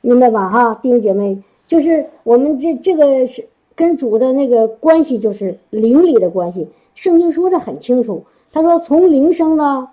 [0.00, 0.48] 明白吧？
[0.48, 6.68] 哈，弟兄姐妹，就是我们这这个是跟主的那个关系，就是灵里的关系。
[6.94, 9.88] 圣经说的很清楚，他说：“从灵生的，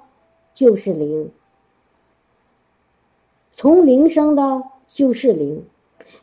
[0.54, 1.26] 就是灵；
[3.54, 5.64] 从灵生的，就是灵。”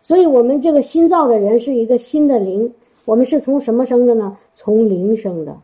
[0.01, 2.73] 所以，我们这个新造的人是一个新的灵。
[3.05, 4.37] 我们是从什么生的呢？
[4.53, 5.57] 从灵生的。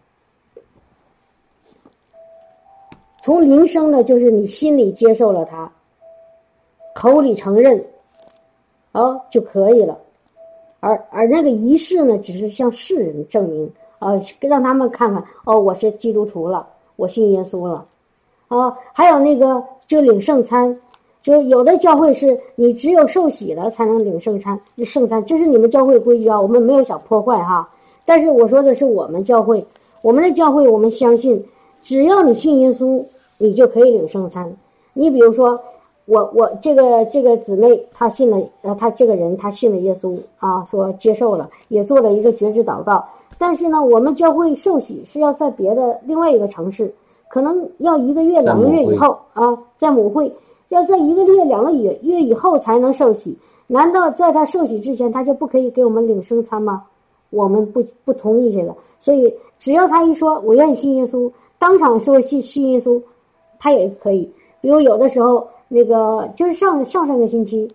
[3.24, 5.72] 从灵生呢，就是你心里接受了他，
[6.94, 7.82] 口里承认，
[8.92, 9.96] 哦就可以了。
[10.80, 13.72] 而而那个仪式呢，只是向世人证明。
[13.98, 17.86] 呃，让他们看看哦，我是基督徒了，我信耶稣了，
[18.48, 20.78] 啊，还有那个就领圣餐，
[21.22, 27.66] 就有的教会是你只有受洗了才能领圣餐，圣餐这是你们教会规矩啊，我们没有想破坏哈。
[28.04, 29.66] 但是我说的是我们教会，
[30.02, 31.42] 我们的教会我们相信，
[31.84, 33.04] 只要你信耶稣，
[33.36, 34.50] 你就可以领圣餐。
[34.94, 35.60] 你比如说，
[36.06, 43.04] 我我这个这个姊妹她信了，呃，她这个人她信了耶稣啊，说接受了，也做了一个觉知祷告。
[43.36, 46.90] 但是呢，我们教会受洗是要在别的另外一个城市，
[47.28, 50.32] 可能要一个月、两个月以后啊，在母会
[50.70, 53.36] 要在一个月、两个月月以后才能受洗。
[53.66, 56.84] 难道在他受洗之前，他就不可以给我们领圣餐吗？
[57.28, 61.28] 我们不不同意这个，所以只要他一说我愿意信耶稣，
[61.64, 63.00] 当场说信信耶稣，
[63.58, 64.30] 他也可以。
[64.60, 67.66] 比如有的时候，那个就是上上上个星期，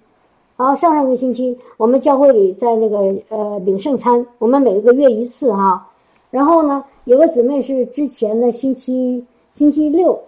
[0.57, 2.97] 啊，上上个星期我们教会里在那个
[3.29, 5.87] 呃领圣餐，我们每个月一次哈。
[6.29, 10.21] 然后呢，有个姊妹是之前的星期星期六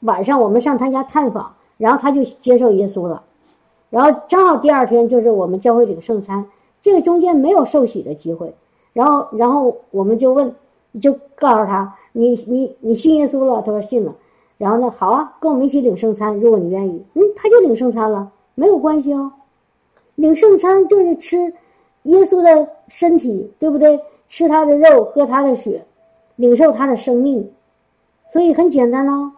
[0.00, 3.22] 晚上，我们上她家探访，然后她就接受耶稣了。
[3.88, 6.44] 然后正好第二天就是我们教会领圣餐，
[6.82, 8.54] 这个中间没有受洗的机会。
[8.92, 10.54] 然后，然后我们就问，
[11.00, 13.62] 就告诉她，你你你信耶稣了？
[13.62, 14.12] 他说信了。
[14.56, 19.30] 然后呢，好啊，跟我们一起领圣餐，如果你愿意，嗯，他就领圣餐了，没有关系哦。
[20.16, 21.36] 领圣餐就是吃
[22.02, 23.96] 耶稣的身体，对不对？
[24.26, 25.80] 吃他的肉，喝他的血，
[26.34, 27.48] 领受他的生命，
[28.28, 29.30] 所以很简单喽。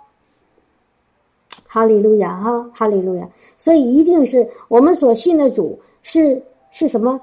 [1.66, 3.28] 哈利路亚哈，哈利路亚。
[3.58, 7.20] 所以一定是我们所信的主是是什么？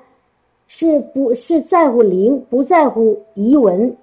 [0.68, 3.98] 是不是在乎灵，不在乎遗文？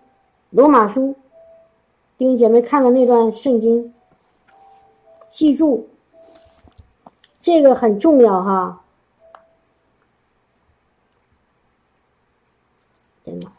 [0.50, 1.14] 罗马书，
[2.16, 3.92] 弟兄姐妹看了那段圣经，
[5.28, 5.88] 记住
[7.40, 8.84] 这个很重要哈。
[13.24, 13.50] 真的。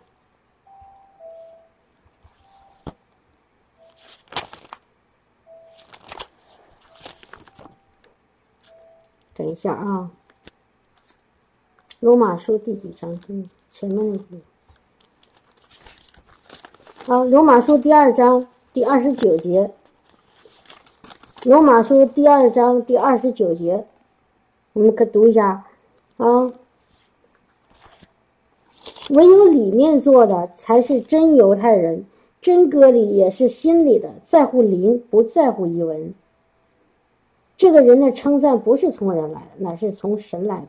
[9.33, 10.11] 等一下啊，
[11.99, 13.11] 罗马书第几章？
[13.27, 14.41] 嗯，前面那句。
[17.07, 19.69] 啊，罗马书第二章第二十九节。
[21.43, 23.85] 罗马书第二章第二十九节，
[24.73, 25.65] 我们可读一下
[26.17, 26.51] 啊。
[29.11, 32.05] 唯有里面做的才是真犹太人，
[32.41, 36.11] 真割礼也是心里的，在乎灵，不在乎一文。
[37.55, 40.67] 这个人的称赞不是从人来的，乃是从神来的。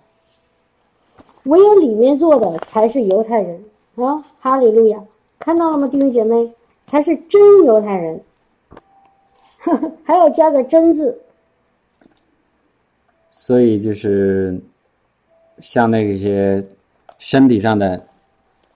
[1.44, 3.64] 唯有里面做的才是犹太人
[3.94, 4.22] 啊！
[4.38, 5.02] 哈利路亚，
[5.38, 6.52] 看到了吗，弟兄姐妹？
[6.84, 8.20] 才是真犹太人，
[10.04, 11.18] 还要加个“真”字。
[13.32, 14.58] 所以就是
[15.58, 16.64] 像那些
[17.18, 18.00] 身体上的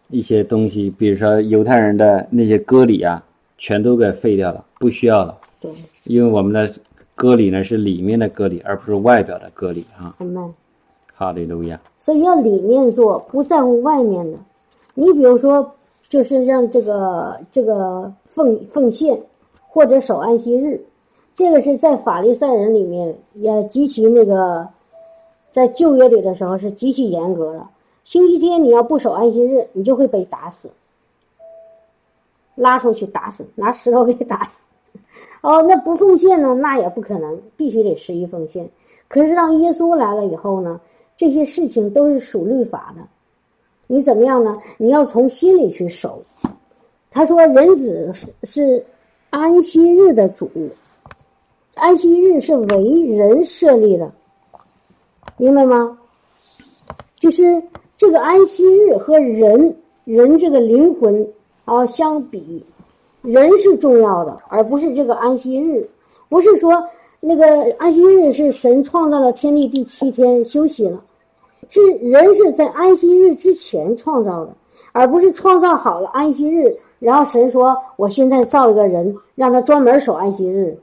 [0.08, 3.22] 一些东西，比如说犹太人的那些割礼啊，
[3.58, 5.38] 全都给废掉了，不需要了。
[5.61, 5.70] 对，
[6.04, 6.72] 因为我们的。
[7.16, 10.16] 割礼呢是里面的割礼，而不是外表的割礼啊。
[10.16, 10.40] 明白。
[11.14, 11.78] 哈利路亚。
[11.98, 14.38] 所以要里面做，不在乎外面的。
[14.94, 15.70] 你比如说，
[16.11, 19.18] 就是让这个这个奉奉献，
[19.68, 20.84] 或者守安息日，
[21.32, 24.68] 这个是在法利赛人里面也极其那个，
[25.52, 27.64] 在旧约里的时候是极其严格的。
[28.02, 30.68] 星期天你要不守安息日，你就会被打死，
[32.56, 34.66] 拉出去打死，拿石头给打死。
[35.42, 36.54] 哦，那不奉献呢？
[36.54, 38.68] 那也不可能，必须得十一奉献。
[39.06, 40.80] 可是让耶稣来了以后呢，
[41.14, 43.02] 这些事情都是属律法的。
[43.93, 44.57] 你怎么样呢？
[44.78, 46.22] 你要从心里去守。
[47.11, 48.86] 他说：“人子是是
[49.30, 50.49] 安息日的主，
[51.74, 54.09] 安息日是为人设立的，
[55.36, 55.99] 明白吗？
[57.16, 57.61] 就是
[57.97, 61.28] 这个安息日和人人这个灵魂
[61.64, 62.64] 啊相比。”
[63.22, 65.91] 人是重要的，而不是这个安息日。
[66.28, 66.80] 不是说
[67.20, 67.45] 那个
[67.76, 71.03] 安息日是神创造了天地第七天休息了，
[71.68, 74.54] 是人是在安息日之前创造的，
[74.92, 80.76] 而不是创造好了安息日，然后神说我现在造一个人让他专门守安息日，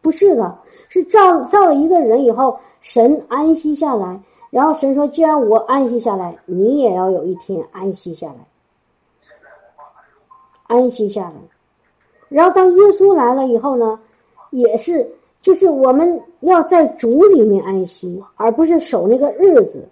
[0.00, 0.58] 不是的，
[0.88, 8.34] 是造造了一个人以后，神安息下来，然后神说既然我安息下来，你也要有一天安息下来，
[10.66, 11.34] 安息下来。
[12.28, 13.98] 然后当耶稣来了以后呢，
[14.50, 15.08] 也是
[15.40, 19.86] 就是我们要在主里面安息，而不是守那个日子。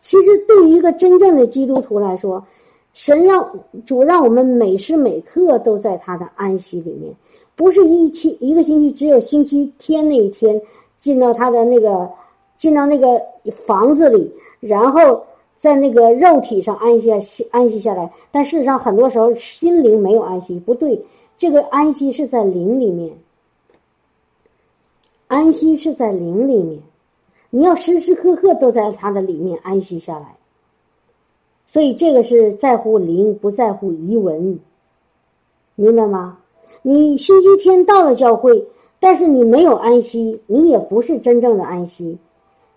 [0.00, 2.44] 其实对于一个真正的基督徒来说，
[2.92, 3.48] 神让
[3.84, 7.14] 主让我们每时每刻都在他的安息里面，
[7.54, 10.60] 不是一天一个星期只有星期天那一天
[10.96, 12.10] 进到他的那个
[12.56, 13.20] 进到那个
[13.52, 15.22] 房子里，然后
[15.54, 17.10] 在那个肉体上安息
[17.50, 18.10] 安息下来。
[18.30, 21.00] 但事实上，很多时候心灵没有安息，不对。
[21.36, 23.10] 这个安息是在灵里面，
[25.26, 26.78] 安息是在灵里面，
[27.50, 30.34] 你要时时刻刻都在他的里面安息下来。
[31.66, 34.58] 所以这个是在乎灵，不在乎遗文，
[35.74, 36.38] 明白吗？
[36.82, 38.64] 你星期天到了教会，
[38.98, 42.16] 但是你没有安息，你也不是真正的安息。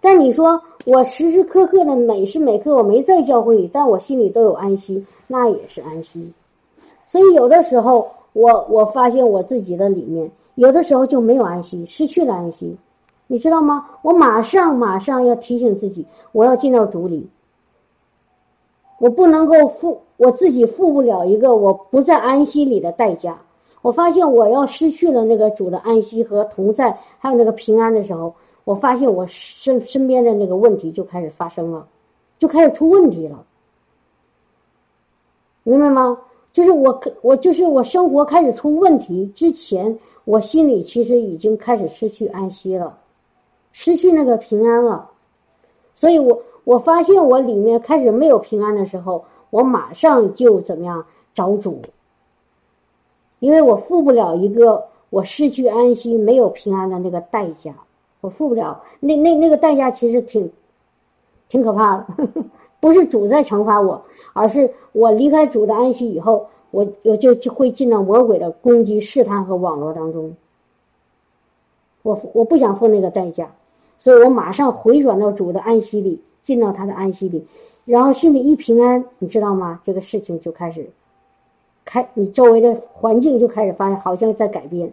[0.02, 6.32] 但你说我时时刻刻的每时每刻我没在教会，但我心里都有安息，那也是安息。
[7.08, 8.08] 所以有的时候。
[8.34, 12.76] 我我发现我自己的里面，有的时候就没有安息，失去了安息，
[13.28, 13.90] 你知道吗？
[14.02, 17.28] 我马上马上要提醒自己，我要进到主里。
[19.00, 23.38] 我不能够付我自己付不了一个我不在安息里的代价。
[23.82, 31.86] 我发现我要失去了那个主的安息和同在，还有那个平安的时候，我发现我身身边的那个问题就开始发生了，
[32.38, 33.44] 就开始出问题了。
[35.64, 36.18] 明白吗？
[36.54, 42.98] 就是我，我就是我生活开始出问题之前，我心里其实已经开始失去安息了，
[43.74, 45.10] 失去那个平安了。
[45.94, 51.82] 所以我我发现我里面开始没有平安的时候，我马上就怎么样找主。
[53.40, 57.76] 因为我付不了一个我失去安息、没有平安的那个代价，
[58.22, 58.82] 我付不了。
[59.02, 60.50] 那那那个代价其实挺，
[61.50, 62.06] 挺可怕的。
[62.80, 64.02] 不是主在惩罚我，
[64.34, 70.36] 而是我离开主的安息以后，我我就会进到魔鬼的攻击、试探和网络当中。
[72.02, 73.50] 我我不想付那个代价，
[74.04, 77.42] 所以我马上回转到主的安息里，进到他的安息里，
[77.86, 79.80] 然后心里一平安，你知道吗？
[79.82, 80.86] 这个事情就开始。
[81.86, 84.92] 开，你周围的环境就开始发现好像在改变，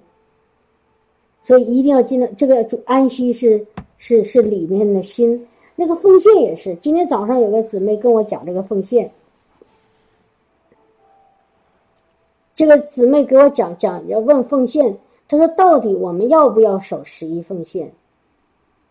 [1.42, 3.66] 所以一定要进到这个主安息是
[3.98, 5.44] 是是里面的心，
[5.74, 6.72] 那个奉献也是。
[6.76, 9.11] 今天早上有个姊妹跟我讲这个奉献，
[12.54, 14.96] 这个姊妹给我讲讲要问奉献，
[15.26, 17.90] 她说到底我们要不要守十一奉献？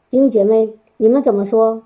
[0.09, 1.83] 弟兄姐妹，你们怎么说？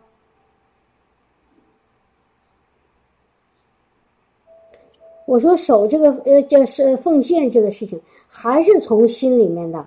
[5.26, 9.86] 我说守这个呃，这是奉献这个事情，还是从心里面的，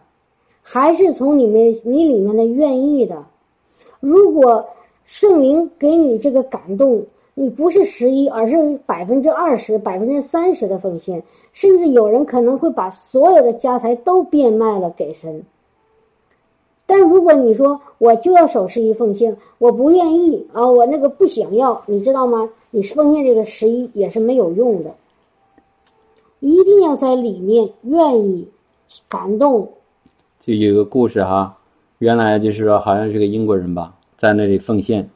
[0.63, 3.25] 还是从你们你里面的愿意的。
[4.01, 4.67] 如果
[5.05, 11.23] 圣灵给你这个感动，你不是十一，而是百分之二十、百分之三十的奉献，
[11.53, 15.43] 甚至有人可能会把所有的家财都变卖了给神。
[16.87, 22.49] 但如果你说我就要守十一奉献，我不愿意啊，我那个不想要，你知道吗？
[22.71, 24.91] 你奉献这个十一也是没有用的。
[26.41, 28.47] 一定要在里面愿意
[29.09, 29.69] 感动。
[30.39, 31.57] 就有个故事哈，
[31.99, 35.09] 原来就是说好像是个英国人吧，在那里奉献。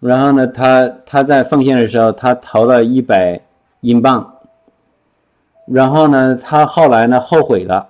[0.00, 3.40] 然后呢，他他在奉献的时候，他投了一百
[3.80, 4.34] 英镑。
[5.66, 7.88] 然后呢，他后来呢后悔了，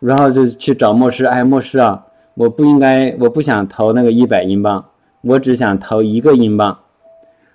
[0.00, 4.84] 然后就去找牧师，哎，牧师啊，我不应该，我不想投那个一百英镑，
[5.22, 6.78] 我只想投一个英镑。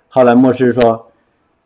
[0.08, 1.06] 后来牧师说，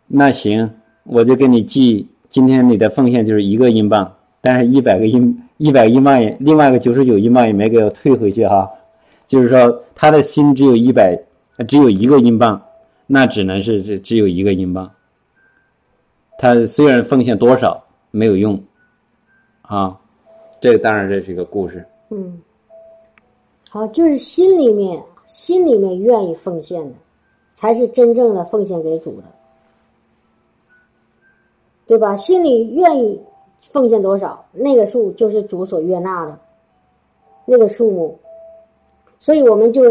[0.06, 0.70] 那行。
[1.10, 8.70] 我就给你寄，今天你的奉献就是一个英镑，但是一百个英一百英镑也，另外一个九十九英镑也没给我退回去哈，
[9.26, 11.18] 就是说他的心只有一百，
[11.66, 12.60] 只有一个英镑，
[13.06, 14.90] 那只能是只只有一个英镑。
[16.36, 18.62] 他虽然奉献多少没有用，
[19.62, 19.96] 啊，
[20.60, 21.84] 这个当然这是一个故事。
[22.10, 22.40] 嗯，
[23.70, 26.94] 好，就是心里面心里面愿意奉献的，
[27.54, 29.24] 才是真正的奉献给主的。
[31.86, 32.14] 对吧？
[32.16, 33.18] 心里愿意
[33.60, 36.38] 奉献多少，那个数就是主所悦纳的，
[37.46, 38.18] 那个数目。
[39.18, 39.84] 所以我们就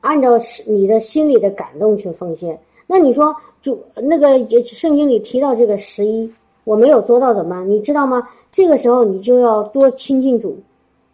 [0.00, 2.58] 按照你的心里的感动去奉献。
[2.86, 6.30] 那你说主那个圣经里提到这个十一，
[6.64, 7.68] 我没有做到怎么办？
[7.68, 8.22] 你知道吗？
[8.50, 10.56] 这个时候你就要多亲近主，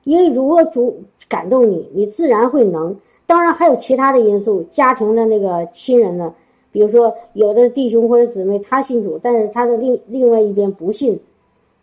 [0.05, 0.97] 因为如果主
[1.29, 2.95] 感动你，你自然会能。
[3.27, 6.33] 当然还有其他的因素，家庭的那个亲人呢。
[6.71, 11.19] 比如说，有的弟兄或者姊妹他信主，但是他的另另外一边不信，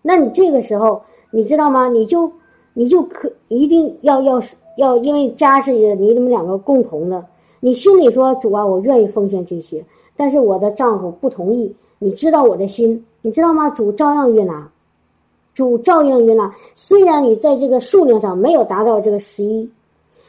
[0.01, 1.01] 那你这个时候
[1.31, 1.89] 你知道吗？
[1.89, 2.31] 你就
[2.73, 4.39] 你就可一定要要
[4.77, 7.25] 要，因为家是你们两个共同的，
[7.59, 9.83] 你心里说主啊，我愿意奉献这些，
[10.15, 11.75] 但是我的丈夫不同意。
[11.97, 13.67] 你知道我的心，你知道吗？
[13.71, 14.69] 主照样悦纳，
[15.55, 16.53] 主照样悦纳。
[16.75, 19.67] 虽然你在这个数量上没有达到这个十一，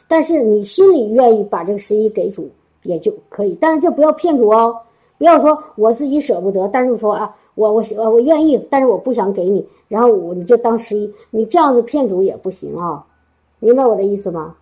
[0.08, 2.48] 但是你心里愿意把这个十一给主。
[2.84, 4.76] 也就可以，但是这不要骗主哦，
[5.16, 13.02] 不要说我自己舍不得，但是说啊，我我我我愿意，但是我不想给你，然后我你就当十一，你这样子骗主也不行啊，
[13.58, 14.54] 明白我的意思吗？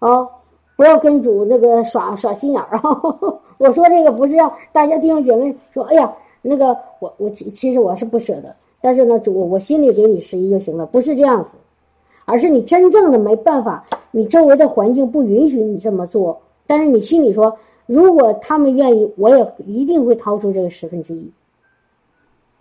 [0.00, 0.28] 哦，
[0.76, 2.82] 不要跟主那个耍耍心眼儿啊！
[3.58, 6.12] 我说这个不是让大家弟兄姐妹说，哎呀，
[6.46, 11.56] 那个我我其其实我是不舍得，但是呢，主我心里给你十一就行了，不是这样子，
[12.24, 16.40] 而是你真正的没办法，你周围的环境不允许你这么做。
[16.66, 21.30] 但是你心里说，如果他们愿意，我也一定会掏出这个十分之一，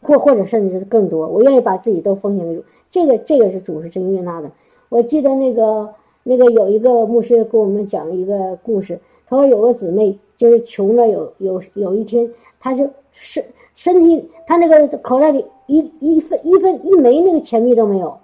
[0.02, 1.28] 或或者甚至是更多。
[1.28, 4.52] 我愿意把自己都奉献给主，这个这个是主是真悦纳的。
[4.90, 5.90] 我记得那个
[6.24, 13.44] 那个有一个牧师给我们讲一个故事，他说有个姊妹就是穷的有有有一天，他就是
[13.76, 18.18] 身体他那个口袋里一一分一分一枚那个钱币都没有，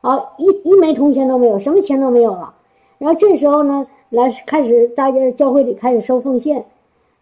[0.00, 2.54] 啊一一枚铜钱都没有，什么钱都没有了。
[2.98, 3.86] 然后这时候呢。
[4.10, 6.64] 来开始，大家教会里开始收奉献，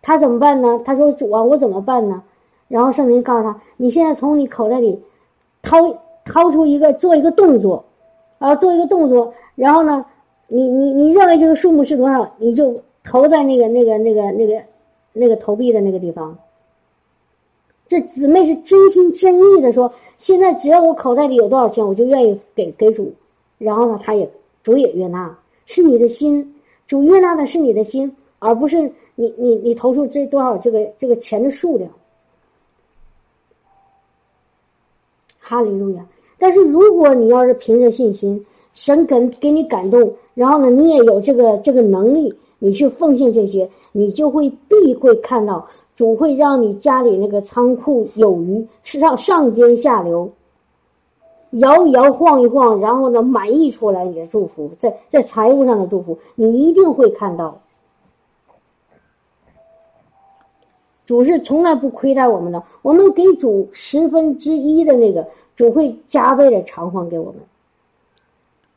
[0.03, 0.79] 他怎么办呢？
[0.85, 2.23] 他说：“主啊，我怎么办呢？”
[2.69, 5.03] 然后圣灵告诉他：“你现在从你口袋里
[5.63, 5.79] 掏
[6.27, 7.83] 掏出一个，做一个动作，
[8.39, 9.33] 啊，做一个动作。
[9.55, 10.05] 然后呢，
[10.49, 14.63] 你你你认为这个数目是多少，你就投在那个那个那个那个
[15.15, 16.37] 那个投币的那个地方。”
[17.93, 23.13] 这姊妹是真心真意的说：“现在只要我口袋里有多少钱，我就愿意给给主。”
[23.59, 24.27] 然后呢，他也
[24.63, 26.55] 主也悦纳，是你的心，
[26.87, 31.91] 主悦纳的是你的心，而不是你你你投出这多少这个这个钱的数量。
[35.39, 36.07] 哈利路亚！
[36.39, 50.31] 但是如果你要是凭着信心，神肯给你感动，然后呢，你也有这个这个能力，你去奉献这些，你就会必会看到主会让你家里那个仓库有余，是上上尖下流，
[51.51, 57.61] 摇一摇晃一晃，然后呢满溢出来你的祝福，在在财务上的祝福，你一定会看到。
[61.05, 65.27] 主是从来不亏待我们的，我们给主十分之一的那个，
[65.57, 67.35] 主会加倍的偿还给我们。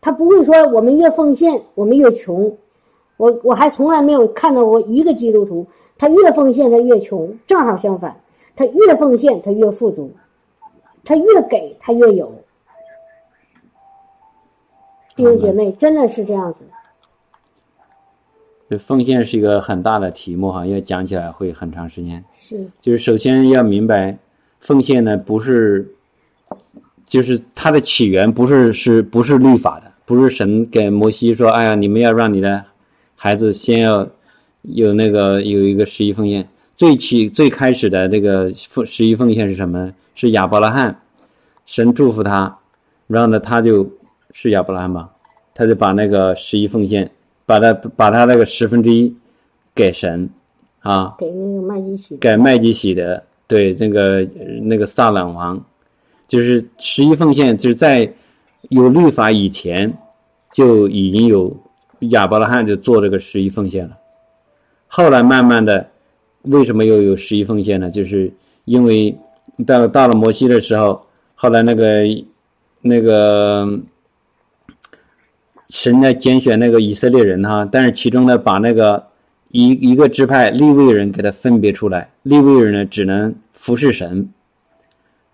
[0.02, 2.52] 他不会说我们越奉献我们越穷，
[3.18, 5.66] 我我还从来没有看到过一个基督徒，
[5.98, 8.16] 他越奉献他越穷，正好相反，
[8.56, 10.12] 他越奉献他越富足，
[11.04, 12.32] 他越给他越有。
[15.16, 16.66] 弟兄姐妹，真的是这样子。
[18.70, 22.22] 这奉献是一个很大的题目哈，要讲起来会很长时间。
[22.38, 24.18] 是，就是首先要明白，
[24.60, 25.88] 奉献呢不是，
[27.06, 32.62] 就是它的起源不是是不是律法的，不是神给摩西说，哎呀，你们要让你的
[33.16, 34.06] 孩子先要
[34.68, 36.48] 有那个有一个十一奉献。
[36.78, 39.94] 最起最开始的那个奉十一奉献是什么？
[40.16, 41.00] 是亚伯拉罕，
[41.66, 42.58] 神祝福他，
[43.08, 43.90] 然后呢，他就
[44.34, 45.10] 是亚伯拉罕吧，
[45.54, 47.10] 他就把那个十一奉献。
[47.48, 49.16] 把他把他那个十分之一
[49.76, 50.28] 给神
[50.80, 54.28] 啊，给那个麦基洗，给麦基洗的，对那个
[54.64, 55.64] 那个撒冷王，
[56.28, 58.12] 就是十一奉献，就是在
[58.70, 59.96] 有律法以前
[60.52, 61.56] 就已经有
[62.10, 63.96] 亚伯拉罕就做这个十一奉献了。
[64.96, 65.86] 后来慢慢的，
[66.44, 67.90] 为什么又有十一奉献呢？
[67.92, 68.32] 就是
[68.64, 69.14] 因为
[69.68, 72.04] 到到了摩西的时候，后来那个
[72.80, 73.68] 那个。
[75.68, 79.04] 神在拣选那个以色列人哈，但是其中呢，把那个
[79.50, 84.30] 一一个支派立位人给他分别出来，立位人呢只能服侍神，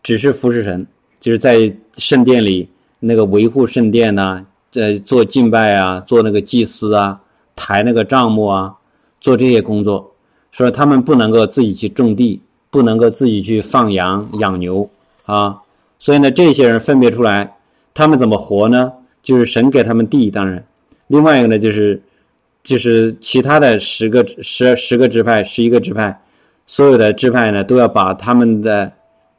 [0.01, 0.87] 只是服侍神，
[1.19, 7.21] 就是在圣殿里那个维护圣殿呐，在做敬拜啊，做那个祭司啊，
[7.55, 8.73] 抬那个账目啊，
[9.21, 10.13] 做这些工作，
[10.51, 14.89] 说他们不能够自己去种地，不能够自己去放羊养牛
[15.25, 15.61] 啊，
[15.99, 17.55] 所以呢，这些人分别出来，
[17.93, 18.91] 他们怎么活呢？
[19.23, 20.65] 就是神给他们地，当然，
[21.05, 22.01] 另外一个呢，就是，
[22.63, 26.19] 就是其他的十个十十个支派，十一个支派，
[26.65, 28.91] 所有的支派呢，都要把他们的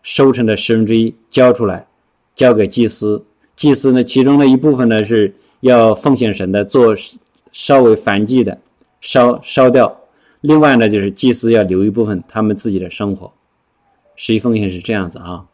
[0.04, 1.84] 收成的十分之一交出来，
[2.36, 3.20] 交给祭司。
[3.56, 6.96] 祭司呢，其中的一部分呢是要奉献神的，做
[7.52, 8.56] 稍微繁祭的，
[9.02, 9.94] 烧烧掉。
[10.40, 13.30] 另外呢，就是祭司要留一部分他们自己的生活。
[14.16, 15.44] 十一奉献是这样子啊。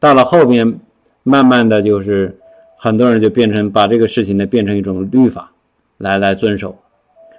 [0.00, 0.80] 到了后边，
[1.22, 2.36] 慢慢的就是。
[2.76, 5.50] 很多人就变成把这个事情呢变成一种律法，
[5.96, 6.76] 来来遵守。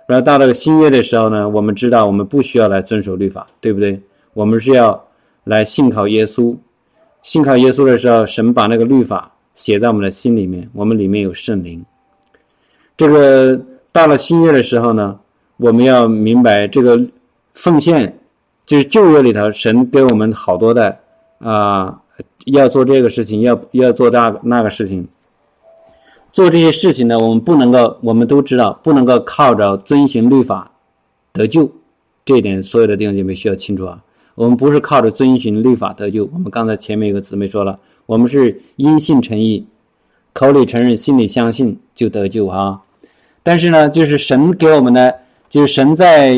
[0.07, 4.01] 然后到了新约的时候呢，我们知道我们不需要来遵守律法，对不对？
[4.33, 5.07] 我们是要
[5.43, 6.57] 来信靠耶稣。
[7.21, 11.85] 信靠耶稣的时候，神把那个律法写在我们的心里面，我们里面有圣灵。
[12.97, 13.61] 这个
[13.95, 15.17] 到了新约的时候呢，
[15.55, 16.99] 我们要明白这个
[17.53, 18.19] 奉献，
[18.65, 20.97] 就是旧约里头神给我们好多的
[21.39, 21.97] 啊，
[22.47, 25.07] 要做这个事情，要要做那那个事情。
[26.33, 30.69] 做这些事情呢，我们不能够，我们都知道不能够靠着遵循律法
[31.31, 31.71] 得救，
[32.25, 34.03] 这一点所有的弟兄姐妹需要清楚啊。
[34.35, 39.65] 我们不是靠着遵循律法得救，我们刚才前面有个姊妹说了，我们是因信诚意，
[40.33, 42.81] 口里承认，心里相信就得救哈。
[43.45, 45.13] 但是呢，就是神给我们的，
[45.51, 46.35] 就是神在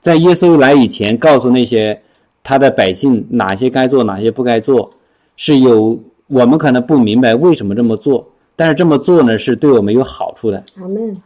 [0.00, 2.00] 在耶稣来以前，告诉那些
[2.44, 4.88] 他的百姓哪些该做，哪些不该做，
[5.36, 8.24] 是有我们可能不明白为什么这么做。
[8.54, 10.62] 但是这么做呢，是对我们有好处的。
[10.80, 11.20] 阿门。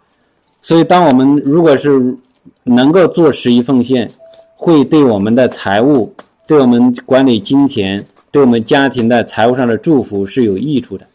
[0.63, 2.17] 所以，当我们如果是
[2.65, 4.11] 能够做十一奉献，
[4.57, 6.11] 会对我们的财务、
[6.47, 11.07] 对我们管理金钱、对我们家庭的财务上的祝福是有益处的。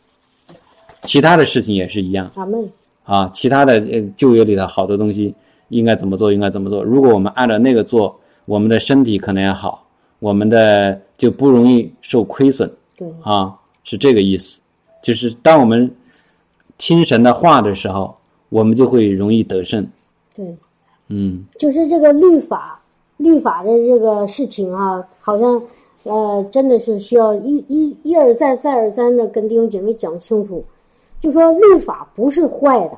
[1.05, 2.30] 其他的事情也是一样。
[3.04, 5.34] 啊，其他的呃就业里的好多东西
[5.70, 6.32] 应该怎么做？
[6.32, 6.84] 应该怎么做？
[6.84, 9.86] 如果我们按照那个做，我们的身体可能也好，
[10.20, 12.72] 我们的就不容易受亏损。
[12.97, 13.08] 对。
[13.22, 14.60] 啊，是这个意思，
[15.01, 15.89] 就是当我们。
[16.80, 18.14] 听神的话的时候，
[18.49, 19.88] 我们就会容易得胜。
[20.36, 20.58] 对，
[21.08, 22.82] 嗯，就是这个律法
[23.18, 25.62] 律法的这个事情啊，好像
[26.01, 30.66] 呃，真的是需要一一一而再再而三的跟弟兄姐妹讲清楚，
[31.24, 32.97] 就说律法不是坏的，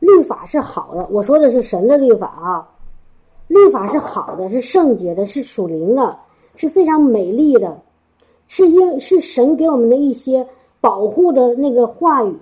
[0.00, 1.06] 律法是好的。
[1.10, 2.66] 我说的是神的律法啊，
[3.46, 6.16] 律法是好的，是圣洁的，是属灵的，
[6.56, 7.78] 是非常美丽的，
[8.48, 10.48] 是因是神给我们的一些
[10.80, 12.34] 保护的那个话语。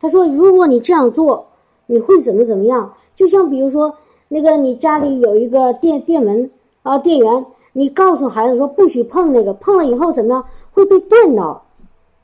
[0.00, 1.46] 他说，如果你这样做，
[1.84, 2.90] 你会怎么怎么样？
[3.14, 3.94] 就像比如说。
[4.26, 6.50] 那个，你家里有一个电电门
[6.82, 10.42] 啊，电源，你告诉孩子说不许碰那个，碰了以后怎么样
[10.72, 11.62] 会被电到？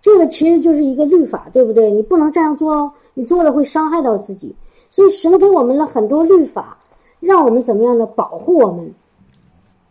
[0.01, 1.91] 这个其实就是一个律法，对不对？
[1.91, 4.55] 你不能这样做哦，你做了会伤害到自己。
[4.91, 6.79] 所以神给我们了很多律法，
[7.21, 8.93] 让我们怎么样的保护我们？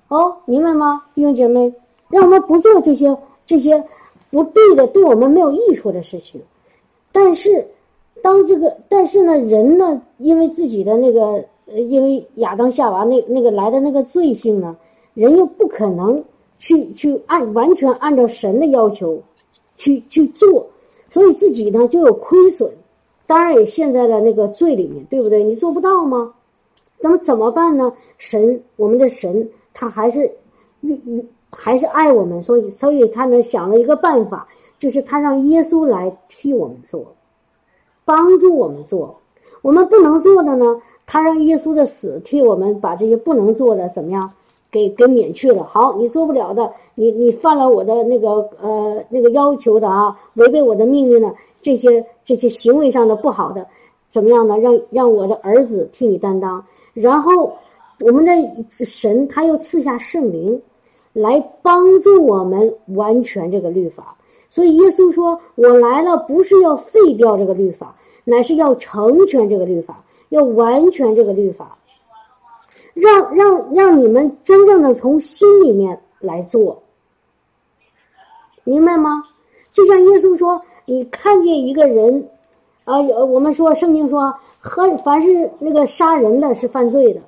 [0.10, 1.74] 哦，明白吗，弟兄姐妹？
[2.10, 3.84] 让我们不做这些这些
[4.32, 6.42] 不对的、对我们没有益处的事情。
[7.12, 7.68] 但是，
[8.22, 11.44] 当这个，但是呢，人呢，因为自己的那个。
[11.72, 14.76] 呃，因为亚当夏娃那那个来的那个罪性呢，
[15.14, 16.24] 人又不可能
[16.58, 19.22] 去去按完全按照神的要求
[19.80, 20.68] 去去做，
[21.08, 22.70] 所以自己呢就有亏损，
[23.26, 25.42] 当然也陷在了那个罪里面，对不对？
[25.42, 26.34] 你做不到吗？
[27.00, 27.92] 那么怎么办呢？
[28.18, 30.30] 神，我们的神，他还是
[31.50, 34.46] 还是爱我们，所以所以他呢想了一个办法，
[34.78, 37.16] 就是他让耶稣来替我们做，
[38.04, 39.18] 帮助我们做，
[39.62, 40.80] 我们不能做的呢。
[41.12, 44.32] 他让耶稣的死替我们把这些不能做的怎么样，
[44.72, 45.64] 给给免去了。
[45.64, 53.66] 好，你做不了的，你你犯了我的那个呃那个要求的啊，违背我的命令的这些这些行为上的不好的，
[54.08, 54.58] 怎么样呢？
[54.58, 56.64] 让让我的儿子替你担当。
[56.94, 57.52] 然后
[58.02, 58.32] 我们的
[58.86, 60.62] 神他又赐下圣灵，
[61.14, 64.16] 来帮助我们完全这个律法。
[64.50, 71.76] 所以耶稣说：“我来了，不是要废掉这个律法，乃是要成全这个律法。”要完全这个律法，
[73.00, 76.84] 让让让你们真正的从心里面来做，
[78.64, 79.24] 明白吗？
[79.72, 82.30] 就像耶稣说：“你看见一个人，
[82.84, 87.22] 啊，有我们说圣经说，和凡是那个杀人的是犯罪的，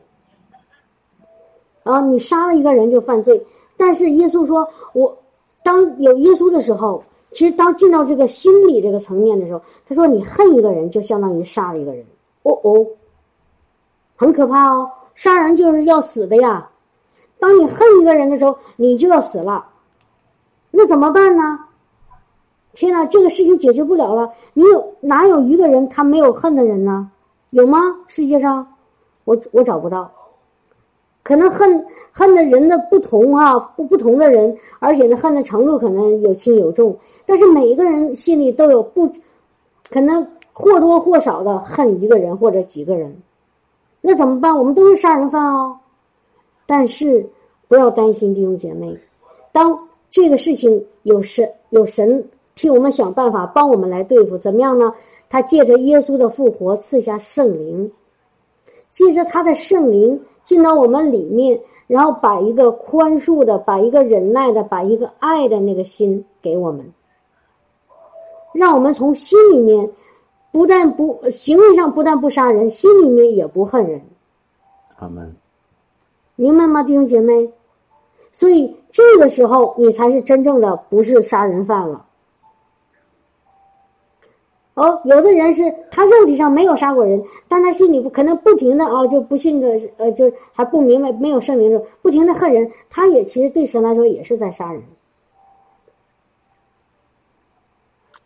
[1.83, 3.41] 啊，你杀了一个人就犯罪。
[3.77, 5.15] 但是耶稣说，我
[5.63, 12.03] 当有耶稣的时候，其实当进到这个心理这个层面的时候，他说，你恨一个人就相当于杀了一个人。”
[12.43, 12.85] 哦哦，
[14.15, 14.89] 很可怕哦！
[15.21, 16.67] 杀人就是要死的呀。
[17.37, 19.67] 当你恨一个人的时候，你就要死了。
[20.71, 21.59] 那怎么办呢？
[22.73, 24.31] 天哪，这个事情解决不了了。
[24.55, 27.11] 你有哪有一个人他没有恨的人呢？
[27.51, 27.79] 有吗？
[28.07, 28.65] 世界上，
[29.23, 30.11] 我我找不到。
[31.21, 36.97] 可能恨恨的人的不同啊，不不同的人，而且呢，恨的程度可能有轻有重。
[37.27, 39.07] 但是每一个人心里都有不
[39.91, 40.27] 可能。
[40.53, 43.15] 或多或少的恨一个人或者几个人，
[44.01, 44.57] 那怎么办？
[44.57, 45.77] 我们都是杀人犯哦。
[46.65, 47.23] 但是
[47.67, 48.97] 不要担心，弟兄姐妹，
[49.51, 49.77] 当
[50.09, 54.91] 这个事情有神有神替我们想办法帮我们来对付，怎么样呢？
[55.29, 57.91] 他借着耶稣的复活赐下圣灵，
[58.89, 66.85] 借着他的圣灵进到我们里面，然后把一个宽恕的、把一个忍耐的、把一个爱的那个心给我们，
[68.53, 69.87] 让我们从心里面。
[70.51, 74.01] 不但不行为上不但不杀人，心里面也不恨人。
[74.97, 75.33] 他们
[76.35, 77.49] 明白吗，弟兄姐妹？
[78.31, 82.05] 所以这个时候你才是真正的不是杀人犯了。
[84.73, 94.81] 哦，有的人是他肉体上没有杀过人，但他心里不可能不停的啊，就不信的呃，就还不明白没有圣灵的时候，不停的恨人，他也其实对神来说也是在杀人。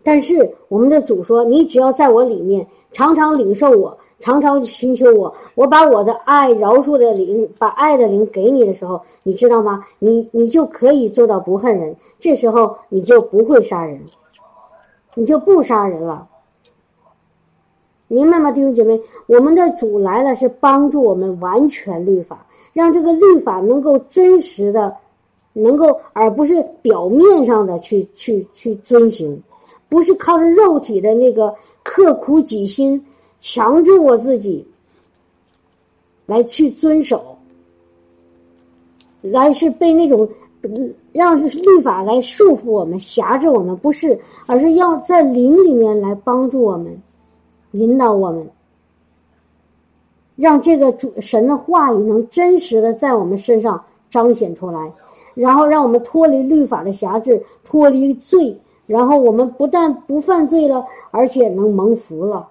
[0.05, 9.83] 但是我们的主说：“你只要在我里面，常常领受我，常常寻求我，我把我的爱、饶恕的灵，把爱的灵给你的时候，你知道吗？
[9.97, 11.95] 你你就可以做到不恨人。
[12.19, 13.99] 这时候你就不会杀人，
[15.15, 16.27] 你就不杀人了。
[18.07, 19.01] 明白吗，弟兄姐妹？
[19.25, 24.95] 我们的主来了，是帮助我们完全律法，让这个律法能够真实的，
[25.53, 29.41] 能够而不是表面上的去去去遵行。”
[29.88, 33.03] 不是靠着肉体的那个刻苦己心，
[33.39, 34.65] 强制我自己
[36.25, 37.38] 来去遵守，
[39.21, 40.27] 来是被那种
[41.13, 46.99] 让律法来束缚我们、辖制我们，不是，而是要在灵里面来帮助我们、
[47.71, 48.49] 引导我们，
[50.36, 54.91] 让这个主神的话语能真实的在我们身上彰显出来，
[55.36, 58.57] 然后让我们脱离律法的辖制，脱离罪。
[58.88, 62.47] 然后我们不但不犯罪了，而且能蒙福了。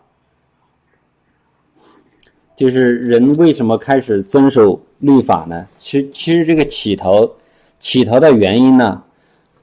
[2.56, 5.66] 就是人为什么开始遵守律法呢？
[5.76, 7.28] 其实，其实这个起头，
[7.80, 9.02] 起头的原因呢，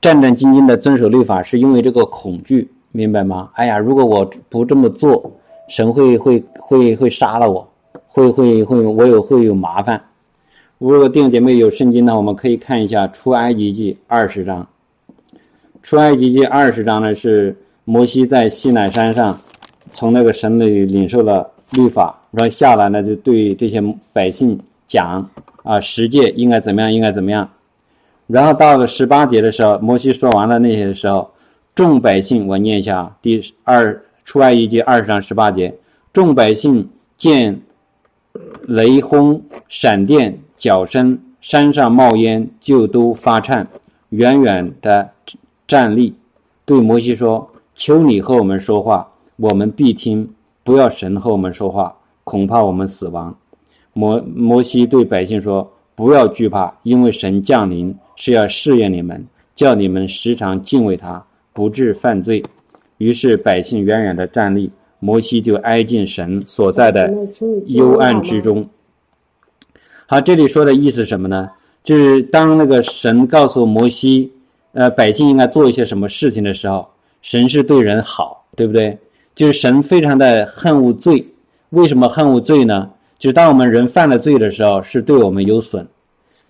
[0.01, 3.49] 战战兢兢的遵守律法，是因为这个恐惧，明白吗？
[3.53, 5.31] 哎呀，如果我不这么做，
[5.69, 7.65] 神会会会会杀了我，
[8.09, 10.01] 会会会我有会有麻烦。
[10.77, 14.63] 如果弟兄姐妹有圣经呢，我们可以看一下《出埃及记》二十章。
[15.83, 17.55] 《出埃及记》二十章呢，是
[17.85, 19.39] 摩西在西南山上
[19.91, 22.17] 从那个神那里领受了律法。
[22.31, 23.81] 然后下来呢，就对这些
[24.13, 24.57] 百姓
[24.87, 25.29] 讲
[25.63, 27.49] 啊，十诫应该怎么样，应该怎么样。
[28.27, 31.29] 然后到了十八节的时候，摩西说完了那些的时候，
[31.75, 35.73] 众百姓，我念一下第二出埃及记二十章十八节，
[36.13, 37.59] 众百姓见
[38.61, 43.67] 雷轰、闪电、脚声，山上冒烟，就都发颤，
[44.09, 45.09] 远远的
[45.71, 46.13] 站立，
[46.65, 50.27] 对摩西说：“求你和我们说话，我们必听；
[50.65, 51.95] 不要神和我们说话。”
[52.25, 53.33] 恐怕我们死亡。
[53.93, 62.43] 摩摩西对百姓说：“不要惧怕，因为神降临是要试验你们，叫你们时常敬畏他，不致犯罪。”
[62.99, 64.69] 于是百姓远远的站立，
[64.99, 67.09] 摩西就挨近神所在的
[67.67, 68.67] 幽暗之中。
[70.05, 71.49] 好，这里说的意思什么呢？
[71.81, 74.29] 就是当那个神告诉摩西，
[74.73, 76.87] 呃，百姓应该做一些什么事情的时候，
[77.21, 78.97] 神是对人好，对不对？
[79.35, 81.25] 就是神非常的恨恶罪。
[81.69, 82.89] 为什么恨恶罪呢？
[83.17, 85.85] 就是当我们人犯了罪的时候，是对我们有损，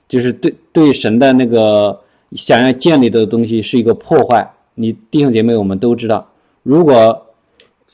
[0.07, 1.99] 就是对对神的那个
[2.33, 4.49] 想要建立的东西是一个破坏。
[4.73, 6.27] 你弟兄姐妹，我们都知道，
[6.63, 7.25] 如果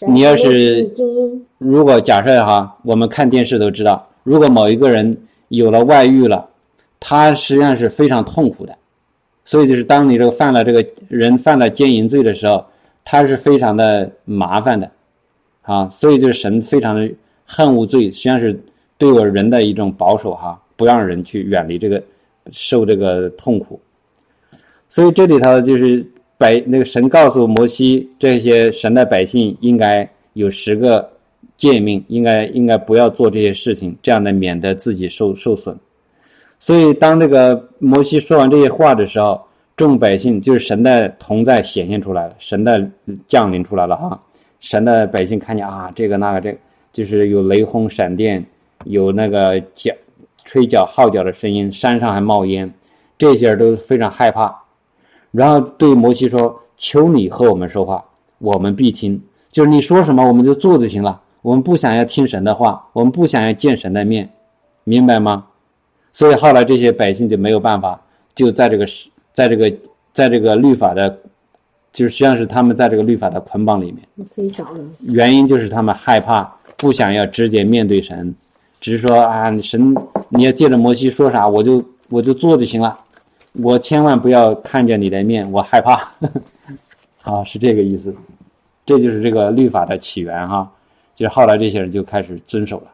[0.07, 0.89] 你要是
[1.57, 5.17] 如果假设哈，我们看电视都知道，如果某一个人
[5.47, 6.47] 有了外遇了，
[6.99, 8.77] 他实际上是非常痛苦的。
[9.47, 12.65] 所以就是当你这个犯了这个人犯了奸淫罪的时候，
[13.05, 14.91] 他是非常的麻烦的。
[15.61, 17.09] 啊，所以就是神非常的
[17.45, 18.59] 恨恶罪，实际上是
[18.97, 22.03] 对我人的一种保守哈，不让人去远离这个
[22.51, 23.79] 受这个痛苦。
[24.89, 26.05] 所以这里头就是
[26.37, 31.09] 百那个神告诉摩西，这些神的百姓应该有十个
[31.57, 35.73] 诫命，应该应该不要做这些事情，这样的免得自己受受损。
[36.59, 39.41] 所以当这个摩西说完这些话的时候，
[39.75, 42.89] 众百姓就是神的同在显现出来了，神的
[43.27, 44.19] 降临出来了哈。
[44.59, 46.57] 神的百姓看见啊，这个那个，这
[46.91, 48.43] 就是有雷轰、闪电，
[48.85, 49.95] 有那个角、
[50.43, 52.73] 吹角、号角的声音，山上还冒烟，
[53.19, 54.63] 这些人都非常害怕。
[55.31, 58.03] 然后对摩西说：“求你和我们说话，
[58.39, 59.21] 我们必听。
[59.51, 61.21] 就是你说什么，我们就做就行了。
[61.43, 64.27] 我们不想要听神的话，我们不想要见神的面，
[64.83, 65.45] 明白吗？”
[66.17, 68.01] 所以后来这些百姓就没有办法，
[68.33, 68.87] 就在这个
[69.33, 69.71] 在这个
[70.13, 71.15] 在这个律法的。
[71.93, 73.97] 就是实际上是他们在这个律法的捆绑里面，
[74.29, 74.79] 自己找的。
[75.01, 76.43] 原因就是他们害怕，
[76.77, 78.35] 不想要直接面对神，
[78.79, 79.95] 只是说啊，神
[80.29, 82.99] 你要借着摩西说啥，我就我就做就行了，
[83.63, 86.11] 我千万不要看见你的面，我害怕。
[87.23, 88.13] 啊，是这个意思，
[88.85, 90.71] 这就是这个律法的起源哈。
[91.15, 92.91] 就是后来这些人就开始遵守了。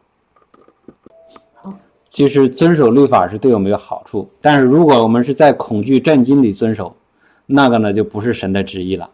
[2.14, 6.94] 好，就是遵守律法是对我们有好处，但是如果我们是在恐惧震惊里遵守。
[7.46, 9.10] 那个呢，就不是神的旨意了，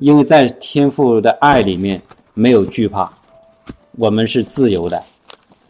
[0.00, 2.02] 因为在天父的爱里面
[2.34, 3.08] 没有惧怕，
[3.96, 5.00] 我们是自由的，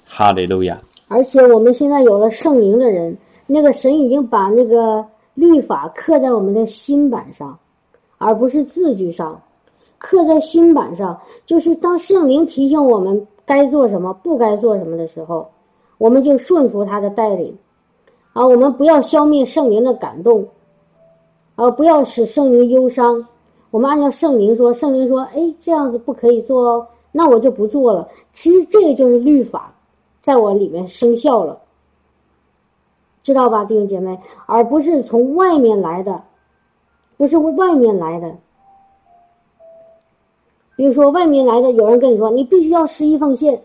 [0.06, 0.80] 哈利路亚。
[1.08, 3.14] 而且我们现在有了圣灵的人，
[3.46, 5.04] 那个神已经把那个
[5.34, 7.56] 律法刻在我们的心板上，
[8.16, 9.38] 而不是字句上，
[9.98, 15.46] 刻在心板上，就是当圣灵提醒我们该做什么、不该做什么的时候，
[15.98, 17.56] 我们就顺服他的带领，
[18.32, 20.46] 啊，我们不要消灭圣灵的感动。
[21.56, 23.26] 啊，不要使圣灵忧伤。
[23.72, 28.08] 我们按照圣灵说，圣灵说：“哎，这样子不可以做哦。”那我就不做了。
[28.32, 29.74] 其实这个就是律法，
[30.20, 31.58] 在我里面生效了，
[33.24, 34.16] 知道吧，弟兄姐妹？
[34.46, 36.22] 而不是从外面来的，
[37.16, 38.32] 不是外面来的。
[40.76, 43.60] 比如说，外面来的有人跟你说：“你必须要十一奉献。”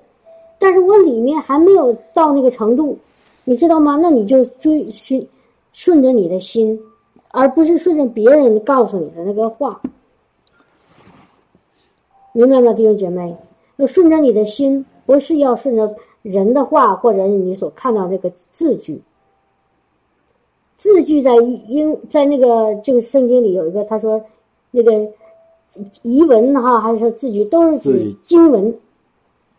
[0.64, 2.98] 但是我里面还没有到那个程度，
[3.44, 4.00] 你知道吗？
[4.02, 5.28] 那你就追顺
[5.74, 6.80] 顺着你的心。
[7.36, 9.82] 而不是顺着别人告诉你的那个话，
[12.32, 13.36] 明白吗，弟兄姐妹？
[13.78, 19.02] 要顺着你的心，不是要顺着人的话，或者是你所看到那个字句。
[20.78, 21.34] 字句在
[21.68, 24.24] 英在那个这个圣经里有一个，他说
[24.70, 24.92] 那个
[26.04, 28.72] 遗文哈，还是说字句，都是指经文，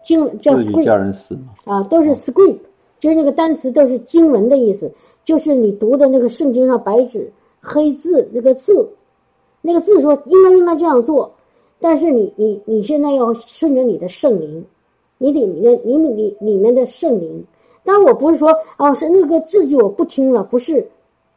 [0.05, 2.59] 经文叫 script 啊，都是 script，
[2.99, 4.93] 就是那个单词都是经文的意思，
[5.25, 7.33] 就是你读的那个圣经上白纸。
[7.67, 8.87] 黑字那个字，
[9.63, 11.33] 那个字说应该应该这样做，
[11.81, 14.63] 但是你你你现在要顺着你的圣灵，
[15.17, 17.43] 你里面你们里里面的圣灵。
[17.83, 20.87] 当然我不是说哦，是那个字句我不听了，不是，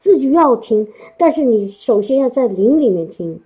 [0.02, 0.86] 字句要听，
[1.18, 3.40] 但是你首先要在灵里面听，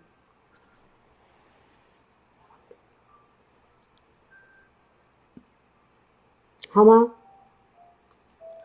[6.72, 7.12] 好吗？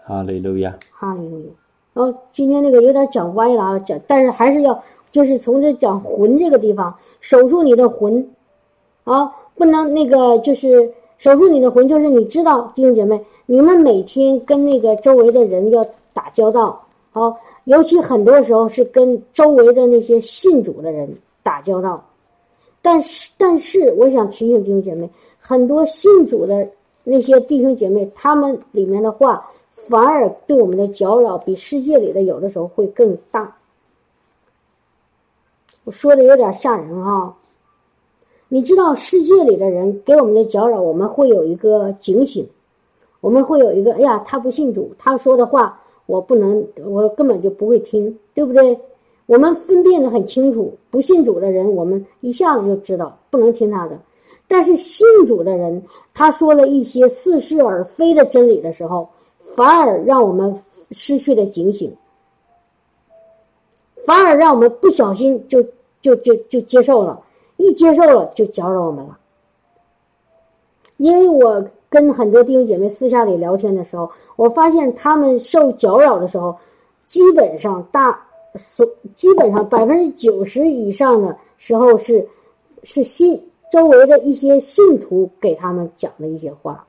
[0.04, 1.46] 哈利路亚，哈利路亚。
[1.92, 4.80] 然后今天那个有点讲歪了啊，讲，但是还是要
[5.10, 8.24] 就是从这讲魂这个地方守住你的魂，
[9.04, 9.26] 啊，
[9.56, 10.88] 不能那个就是
[11.18, 13.20] 守住你的魂，就是你知道弟兄姐妹。
[13.46, 21.08] 你们每天跟那个周围的人要打交道，好，尤其很多时候是跟周围的那些信主的人
[21.42, 22.04] 打交道。
[22.82, 25.08] 但是，但是，我想提醒弟兄姐妹，
[25.40, 26.68] 很多信主的
[27.08, 33.56] 那些弟兄姐妹，他们里面的话，反而对我们的搅扰比世界里的有的时候会更大。
[35.84, 37.32] 我说的有点吓人哈。
[38.48, 42.44] 你知道，世界里的人给我们的搅扰，我们会有一个警醒。
[43.20, 48.76] 我们会有一个，哎呀，他不信主，他说的话我不能，我根本就不会听，对不对？
[49.26, 53.96] 我们分辨的很清楚，不信主的人，我们一下子就知道不能听他的。
[54.48, 55.82] 但是信主的人，
[56.14, 59.08] 他说了一些似是而非的真理的时候，
[59.54, 61.94] 反而让我们失去了警醒，
[64.04, 65.62] 反而让我们不小心就
[66.00, 67.20] 就就就接受了，
[67.56, 69.18] 一接受了就搅扰我们了，
[70.96, 71.66] 因为我。
[71.88, 76.54] 跟很多弟兄姐妹私下里聊天的时候，我发现他们受搅扰的时候，
[77.06, 78.20] 基本上大
[78.56, 82.26] 所基本上百分之九十以上的时候是
[82.82, 83.40] 是信
[83.70, 86.86] 周围的一些信徒给他们讲的一些话，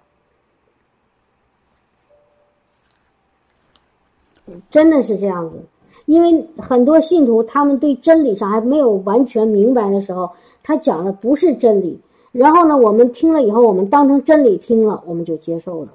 [4.69, 5.57] 真的是这样子。
[6.05, 10.29] 因为很多信徒他们对真理上还没有完全明白的时候，
[10.63, 11.99] 他讲的不是真理。
[12.31, 15.89] 然后呢，我们听了以后，我们当成真理听了，我们就接受了。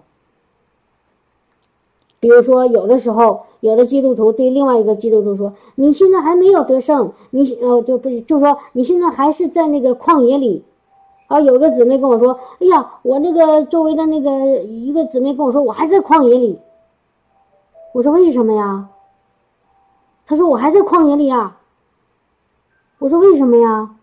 [2.19, 10.63] 比如说，有的时候，有的基督徒对另外一个基督徒说：“你现在还没有得胜，你呃，就不就说你现在还是在那个旷野里。”
[11.33, 14.31] 啊，有个姊妹跟我说：“哎呀，我那个周围的那个
[14.65, 16.59] 一个姊妹跟我说，我还在旷野里。”
[17.95, 18.87] 我说：“为什么呀？”
[20.27, 21.59] 他说：“我还在旷野里啊。”
[23.01, 23.97] 我说：“为什么呀？”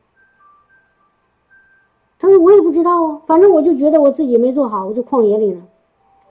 [2.17, 5.61] 他说：“我也不知道啊，反正我就觉得我自己没做好，我就旷野里了。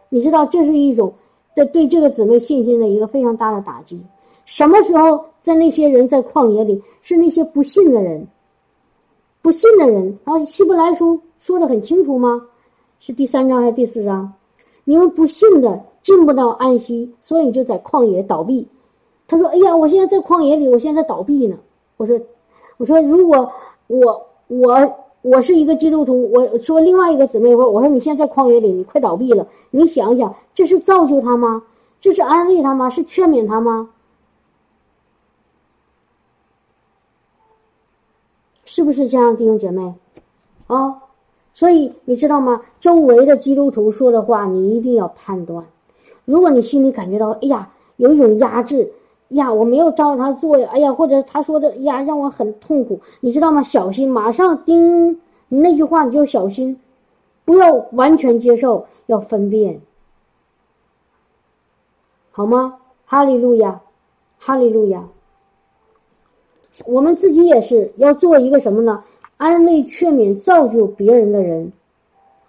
[0.09, 1.15] 你知道，这是一种
[1.55, 4.01] 在对这个姊妹信心的一个非常大的打击。
[4.47, 8.27] 什么时候在那些人在旷野里，是那些不信的人，
[9.43, 10.05] 不信的人。
[10.25, 12.41] 然后希伯来书说的很清楚吗？
[13.01, 14.33] 是第三章还是第四章？
[14.85, 18.67] 你们不信的进不到安息，所以就在旷野倒闭。
[19.27, 21.57] 他说：‘哎呀，我现在在旷野里，我现在倒闭呢。’
[21.97, 22.19] 我说
[22.79, 23.51] ：‘我说如果
[23.87, 29.45] 我我。’我是一个基督徒，我说另外一个姊妹说：“我说你现在在旷野里，你快倒闭了。
[29.73, 31.61] 你想想，这是造就他吗？
[31.99, 32.89] 这是安慰他吗？
[32.89, 33.91] 是劝勉他吗？
[38.79, 39.93] 是不是这样，弟兄姐妹？
[40.69, 41.03] 啊，
[41.53, 42.63] 所以你知道吗？
[42.79, 45.65] 周围的基督徒说的话，你一定要判断。
[46.25, 48.89] 如果你心里感觉到，哎呀，有一种压制。”
[49.31, 50.69] 呀，我没有照着他做呀！
[50.73, 53.65] 哎呀，或者他说的呀，让我很痛苦，你知道吗？
[53.65, 56.79] 小心，马上叮那句话，你就小心，
[57.45, 59.81] 不要完全接受，要分辨，
[62.31, 62.77] 好吗？
[63.07, 63.81] 哈利路亚，
[64.39, 65.03] 哈利路亚。
[66.87, 69.03] 我们自己也是要做一个什么呢？
[69.37, 71.73] 安慰、劝勉、造就别人的人，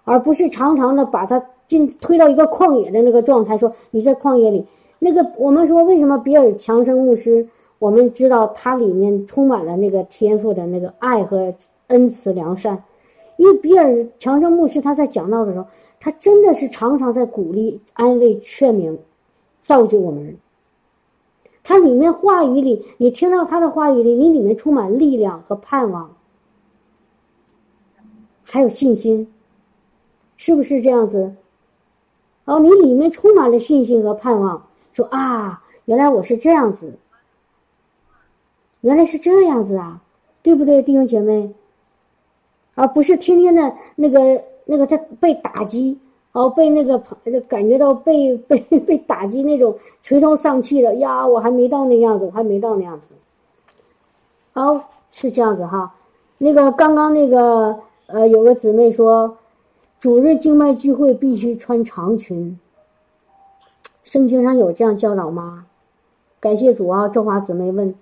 [0.04, 4.66] 而不是常常的把他进推到一个旷野的那个状态，说你在旷野里。
[4.98, 7.46] 那个，我们说为什么比尔强生牧师？
[7.78, 11.54] 我们知道他里面充满了那个天赋的那个爱和
[11.86, 12.84] 恩慈良善，
[13.36, 15.64] 因为比尔强生牧师他在讲道的时候，
[15.98, 18.94] 他真的是常常在鼓励、安慰、劝勉、
[19.62, 20.36] 造就我们。
[21.70, 26.10] 他里面话语里，你听到他的话语里，你里面充满力量和盼望，
[28.42, 29.32] 还有信心，
[30.36, 31.32] 是不是这样子？
[32.44, 34.66] 哦，你里面充满了信心和盼望。
[34.90, 36.92] 说啊，原来我是这样子，
[38.80, 40.02] 原来是这样子啊，
[40.42, 41.54] 对不对，弟兄姐妹？
[42.74, 45.96] 而不是天天的那个那个在被打击，
[46.32, 47.18] 哦，被那个朋
[47.48, 53.14] 感觉到被被被打击那种垂头丧气的呀，我还没到那样子，我还没到那样子。
[54.52, 55.94] 哦，是这样子哈。
[56.38, 57.76] 那个刚刚那个
[58.06, 59.36] 呃，有个姊妹说，
[59.98, 62.58] 主日静脉聚会必须穿长裙。
[64.04, 65.66] 圣经上有这样教导吗？
[66.40, 67.06] 感谢主啊！
[67.06, 67.94] 周华姊妹问：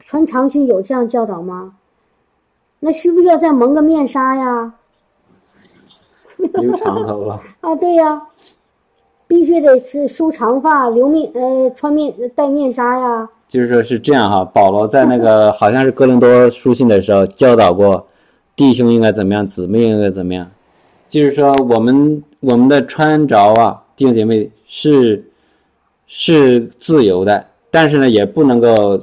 [0.00, 1.76] 穿长裙有这样教导吗？
[2.80, 4.74] 那需不需要再蒙个面纱呀？
[6.54, 7.68] 留长头发。
[7.68, 8.22] 啊，对呀，
[9.26, 13.28] 必须得是梳长发，留面呃穿面戴面纱呀。
[13.48, 18.06] 就是说是这样哈，保罗在那个 好像是哥林多书信的时候教导过，
[18.56, 20.50] 弟兄应该怎么样，姊妹应该怎么样。
[21.08, 25.24] 就是说我们我们的穿着啊，弟兄姐妹是
[26.06, 29.00] 是自由的，但是呢也不能够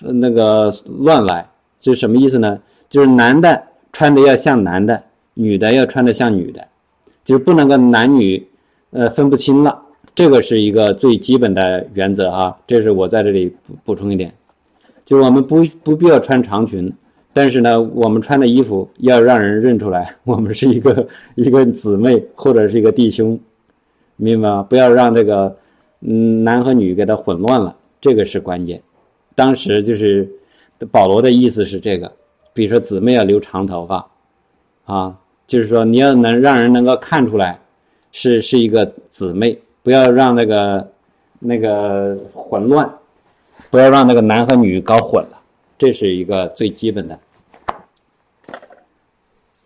[0.00, 1.46] 那个乱来。
[1.78, 2.58] 就是什么意思呢？
[2.88, 3.62] 就是男的
[3.92, 5.00] 穿的要像男的，
[5.38, 6.66] 女的要穿的像女的，
[7.22, 8.46] 就是不能够男女
[8.90, 9.82] 呃分不清了。
[10.14, 14.32] 这个是一个最基本的原则啊，这是我在这里补补充一点，
[15.04, 16.90] 就我们不不必要穿长裙，
[17.34, 23.38] 但是呢，我们穿的衣服要让人认出来， 我们是一个一个姊妹或者是一个弟兄，
[24.16, 24.62] 明白吗？
[24.62, 25.54] 不要让这个
[26.00, 28.82] 嗯男和女给他混乱了，这个是关键。
[29.34, 30.26] 当时就是
[30.90, 32.10] 保罗的意思是这个，
[32.54, 34.08] 比如说姊妹要留长头发，
[34.86, 37.58] 啊，就是说你要能让人能够看出来
[38.12, 39.58] 是是一个姊妹。
[39.82, 40.90] 不要让那个
[41.38, 42.92] 那个混乱，
[43.70, 45.40] 不要让那个男和女搞混了，
[45.78, 47.16] 这是一个最基本的。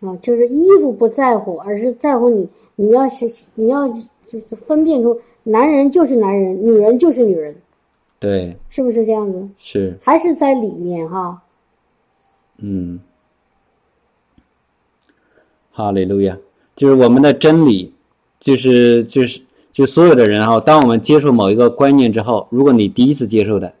[0.01, 3.25] 啊，就是衣服不在乎，而是在乎你，你要是
[3.55, 7.55] 你要就是分辨出男人就是男人，女人就是女人，
[8.19, 9.49] 对，是不是这样子？
[9.57, 11.41] 是，还是在里面哈？
[12.59, 12.99] 嗯，
[15.71, 16.37] 哈利路亚，
[16.75, 17.91] 就是我们的真理，
[18.39, 19.41] 就是就是。
[19.73, 23.71] 就所有的人哈，当我们接受某一个观念之后，如果你第一次接受的，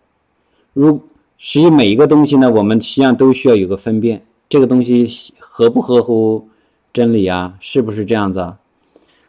[0.71, 0.97] 如
[1.37, 5.05] 实际每一个东西呢，我们实际上都需要有个分辨，这个东西
[5.37, 6.47] 合不合乎
[6.93, 7.53] 真理啊？
[7.59, 8.57] 是不是这样子啊？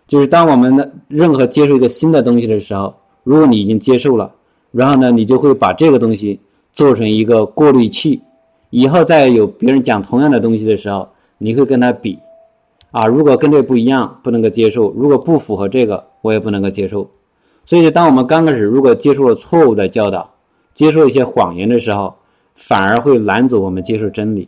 [0.06, 2.94] 就是当我们的任何接受一个新的东西的时候，
[3.24, 4.32] 如果你已经接受了，
[4.70, 6.38] 然后呢，你就会把这个东西
[6.72, 8.20] 做成一个过滤器，
[8.70, 11.08] 以后再有别人讲同样的东西的时候，
[11.38, 12.16] 你会跟他比。
[12.93, 17.11] 啊，如果跟这不一样，不能够接受；如果不符合这个，我也不能够接受。
[17.64, 20.30] 所以，当我们刚开始如果接受了错误的教导，
[20.74, 22.14] 接受一些谎言的时候，
[22.55, 24.47] 反而会拦阻我们接受真理，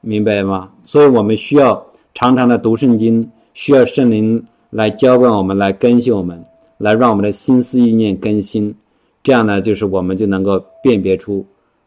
[0.00, 0.70] 明白吗？
[0.84, 6.42] 所以我们需要常常的读圣经，需要圣灵来浇灌我们，来更新我们，
[6.78, 8.74] 来让我们的心思意念更新。
[9.22, 11.44] 这样呢，就是我们就能够辨别出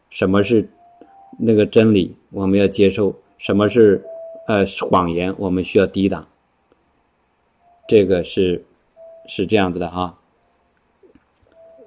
[0.08, 0.64] 什么是
[1.36, 4.00] 那个真理，我们要接受；什么是。
[4.46, 6.26] 呃，谎言我们需要抵挡，
[7.88, 8.62] 这个是
[9.26, 10.18] 是这样子的哈。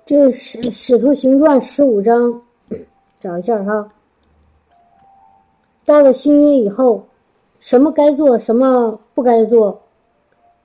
[0.06, 2.42] 这是《使徒行传》十五章，
[3.20, 3.92] 找一下哈。
[5.86, 7.06] 到了新约以后，
[7.60, 9.80] 什么该做，什么不该做，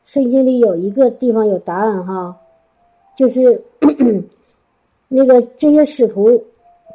[0.07, 2.35] 圣经里有一个地方有答案哈，
[3.15, 3.63] 就是
[5.09, 6.43] 那个这些使徒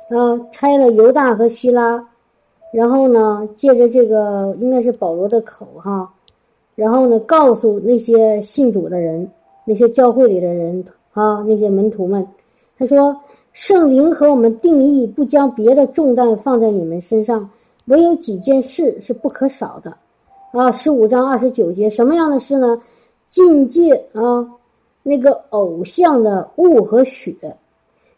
[0.10, 2.04] 啊，拆了犹大和希拉。
[2.72, 6.11] 然后呢，借着这个应该是保罗的口哈，
[6.76, 9.30] 然后呢，告诉那些信主的人，
[9.65, 12.28] 那些教会里的人啊，那些门徒们，
[12.78, 13.15] 他说
[13.53, 17.49] ：“圣灵和我们定义不将别的重担放在你们身上，
[17.86, 19.95] 唯有几件事是不可少的。”
[20.51, 22.80] 啊，十五章二十九节，什么样的事呢？
[23.28, 24.47] 境界啊，
[25.03, 27.34] 那个偶像的物和血，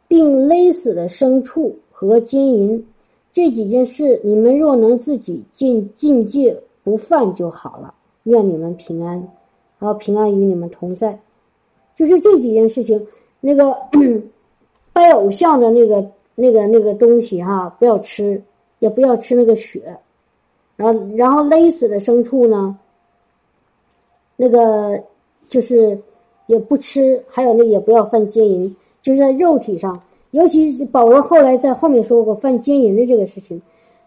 [0.08, 2.86] 并勒死的牲畜和金银。
[3.32, 7.94] 这几件事，你们若能自己进境界不犯就好了。
[8.24, 9.16] 愿你们平安，
[9.80, 11.18] 然后平安与你们同在。
[11.96, 13.08] 就是这几件事情，
[13.40, 13.76] 那个
[14.94, 18.42] 拜偶像的那个、那个、那个东西哈，不要吃，
[18.80, 19.98] 也不要吃那个血。
[20.76, 22.78] 然后，然后勒死的牲畜呢，
[24.36, 25.02] 那个
[25.48, 25.98] 就是
[26.48, 30.02] 也不吃，还有那也不要犯奸淫，就是在肉体上。
[30.32, 33.60] 尤其保罗后来在后面说过犯奸淫的这个事情，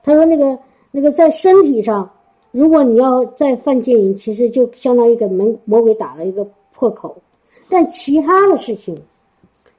[0.05, 0.57] 他说那个
[0.93, 2.09] 那个在身体上，
[2.53, 7.17] 如果你要再犯奸淫，其实就相当于给门魔鬼打了一个破口，
[7.69, 8.97] 但其他的事情，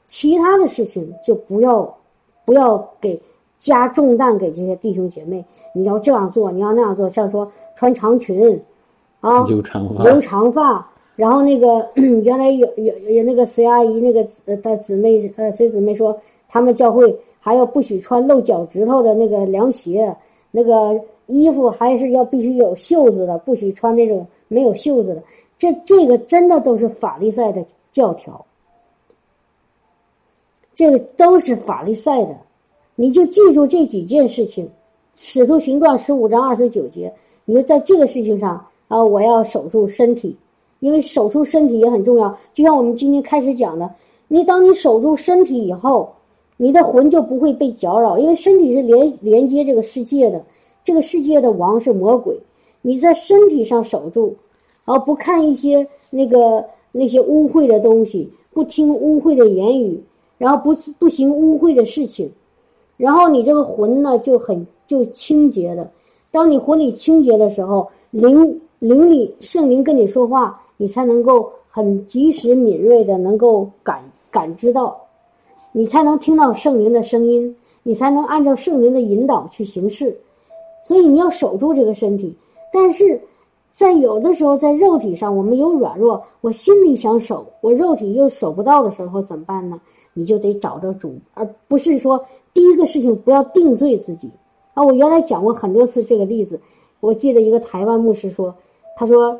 [0.05, 1.97] 其他的事情就不要
[2.43, 3.17] 不要给
[3.57, 8.61] 加重担给这些弟兄姐妹，你要这样做，你要那样做，像说穿长裙，
[9.21, 10.85] 啊，留长发，留长发。
[11.15, 16.19] 然后那个 原来有有有那个隋阿姨那个呃的姊妹呃隋姊妹说。
[16.53, 20.15] 他们教会还要不许穿露脚趾头的那个凉鞋，
[20.51, 25.23] 那个衣服还是要必须有袖子的，不许穿那种没有袖子的。
[25.57, 28.45] 这这个真的都是法利赛的教条，
[30.75, 32.35] 这个都是法利赛的。
[32.93, 34.63] 你就记住这几件事情，
[35.15, 37.11] 《使徒行传》十五章二十九节，
[37.45, 40.37] 你就在这个事情上啊，我要守住身体，
[40.81, 42.37] 因为守住身体也很重要。
[42.53, 43.89] 就像我们今天开始讲的，
[44.27, 46.13] 你当你守住身体以后。
[46.57, 50.43] 你的魂就不会被搅扰，因为身体是连连接这个世界的，
[50.83, 52.37] 这个世界的王是魔鬼。
[52.81, 54.35] 你在身体上守住，
[54.85, 60.01] 而不看一些那个那些污秽的东西，不听污秽的言语，
[60.37, 62.29] 然后不不行污秽的事情，
[62.97, 65.89] 然后你这个魂呢就很就清洁的。
[66.29, 74.99] 当你魂里清洁的时候，灵灵里圣灵跟你说话，你才能够很及时敏锐的能够感感知到，
[75.73, 80.17] 你才能听到圣灵的声音，你才能按照圣灵的引导去行事。
[80.83, 82.33] 所以你要守住这个身体，
[82.71, 83.19] 但是
[83.71, 89.81] 在有的时候在肉体上我们有软弱，我心里想守，我肉体又守不到的时候怎么办呢？
[90.13, 92.23] 你就得找着主，而不是说
[92.53, 94.29] 第一个事情不要定罪自己。
[94.75, 96.59] 啊，我原来讲过很多次这个例子。
[96.99, 98.53] 我记得一个台湾牧师说，
[98.95, 99.39] 他说，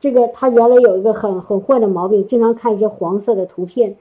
[0.00, 3.96] 这个他原来有一个很很坏的毛病，经常看一些黄色的图片，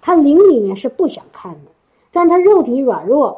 [0.00, 1.70] 他灵里面是不想看的，
[2.12, 3.36] 但他肉体软弱，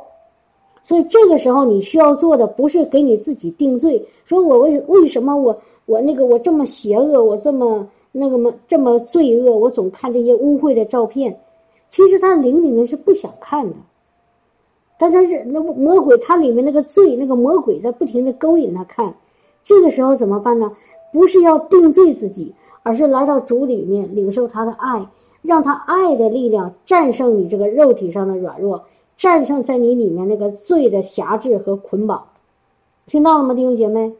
[0.83, 5.57] 所以这个时候你需要做的不是给你自己定罪，说我为为什么我
[5.87, 11.41] 我那个我这么邪恶，我这么那个么这么罪恶，我总看这些污秽的照片，
[11.89, 13.75] 其实他灵里面是不想看的。
[14.99, 19.15] 但他是那魔鬼，他里面那个罪，那个魔鬼在不停的勾引他看，
[19.65, 20.71] 这个时候怎么办呢？
[21.13, 25.05] 不是要定罪自己，而是来到主里面领受他的爱，
[25.43, 28.83] 让他爱的力量战胜你这个肉体上的软弱，
[29.17, 32.25] 战胜在你里面那个罪的辖制和捆绑。
[33.07, 34.13] 听到了吗，弟兄姐妹？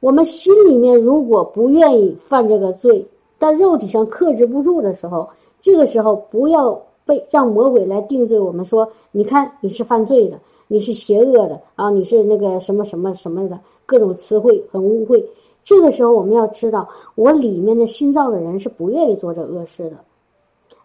[0.00, 3.06] 我们心里面如果不愿意犯这个罪，
[3.38, 5.28] 但肉体上克制不住的时候，
[5.60, 6.80] 这个时候不要。
[7.06, 10.36] 被让魔鬼来定罪我们，说你看你是犯罪的，
[10.66, 13.56] 你是邪恶的啊，你是那个什么什么什么的
[13.86, 15.24] 各种词汇很污秽。
[15.66, 19.96] 这个时候我们要知道，我里面的心脏的人是不愿意做这恶事的。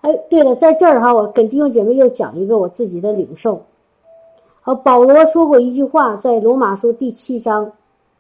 [0.01, 3.61] 哎，对了，在这儿哈，我跟弟兄姐妹又讲一个我自己的领受。
[4.61, 7.71] 好，保罗说过一句话，在罗马书第七章，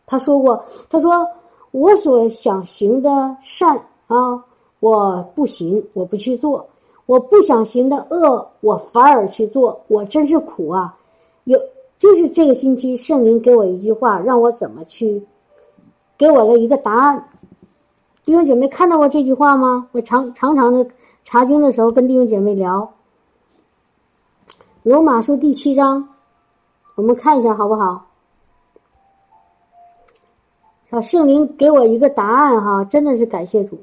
[0.05, 1.27] 他说过，他说
[1.71, 3.75] 我所想行的善
[4.05, 4.45] 啊，
[4.81, 6.63] 我不行，我不去做。
[7.07, 10.95] 我不想行的恶，我反而去做，我真是苦啊！
[11.45, 11.59] 有
[11.97, 15.21] 就是这个星期，圣灵给我一句话，让我怎么去，
[16.21, 17.27] 给我了一个答案。
[18.23, 19.89] 弟兄姐妹看到过这句话吗？
[19.91, 20.87] 我常常常的
[21.23, 22.93] 查经的时候跟弟兄姐妹聊，
[24.83, 26.07] 《罗马书》第七章，
[26.93, 28.05] 我们看一下好不好？
[30.91, 33.81] 啊，圣灵给我一个答案哈，真的是感谢主。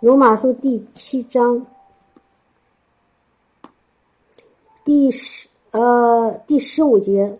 [0.00, 1.64] 罗马书第七章
[4.88, 7.38] 第十呃第十五节，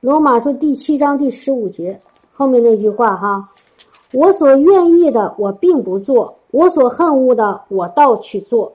[0.00, 1.98] 罗马书第七章第十五节
[2.34, 3.48] 后面那句话哈，
[4.12, 8.70] 我所愿意的我并不做，我所恨恶的我倒去做。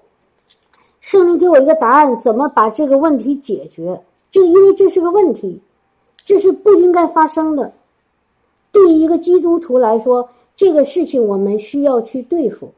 [1.00, 4.02] 圣灵给我一个答案，怎么把这个问题解决？
[4.32, 5.62] 就因为这是个问题，
[6.26, 7.72] 这是不应该发生的。
[8.72, 12.72] 对于一个基督徒来说，这个事情我们需要去对付。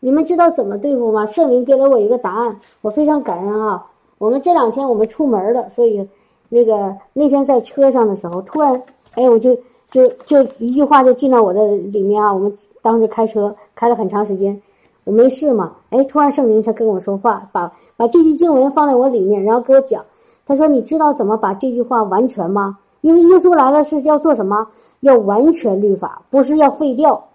[0.00, 1.26] 你们知道怎么对付吗？
[1.26, 3.86] 圣灵给了我一个答案，我非常感恩啊！
[4.18, 6.08] 我们这两天我们出门了，所以
[6.48, 8.82] 那个那天在车上的时候，突然
[9.14, 9.54] 哎，我就
[9.88, 12.32] 就就一句话就进到我的里面啊！
[12.32, 12.52] 我们
[12.82, 14.60] 当时开车开了很长时间，
[15.04, 20.04] 我没事嘛，哎，突然圣灵才跟我说话，把把这句经文放在我里面，然后给我讲。
[20.46, 22.76] 他说：“你知道怎么把这句话完全吗？
[23.02, 24.66] 因为耶稣来了是要做什么？”
[25.00, 27.29] 要完全律法，不是要废掉。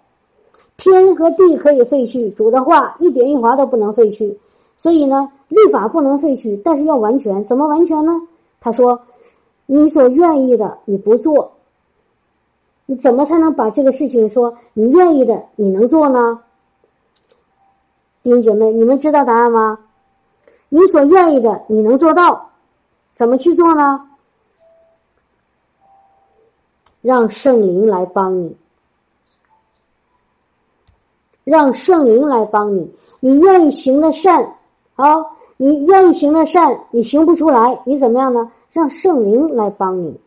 [0.76, 4.38] 天和地可以废去，主的话一点一划都不能废去。
[4.76, 7.44] 所以呢，律法不能废去，但是要完全。
[7.46, 8.12] 怎么完全呢？
[8.60, 9.00] 他说
[9.66, 11.52] ：“你所愿意的，你不做，
[12.84, 16.40] 你怎么才能把这个事情说你愿意的你能做呢？”
[18.22, 19.78] 弟兄姐妹，你们知道答案吗？
[20.68, 22.50] 你所愿意的你能做到，
[23.14, 24.10] 怎么去做呢？
[27.00, 28.56] 让圣灵来帮你，
[31.46, 32.92] 让圣灵来帮你。
[33.20, 34.44] 你愿意行的善，
[34.96, 35.24] 啊，
[35.56, 38.50] 你愿意行的善，你行不出来，你怎么样呢？
[38.72, 40.18] 让圣灵来帮你，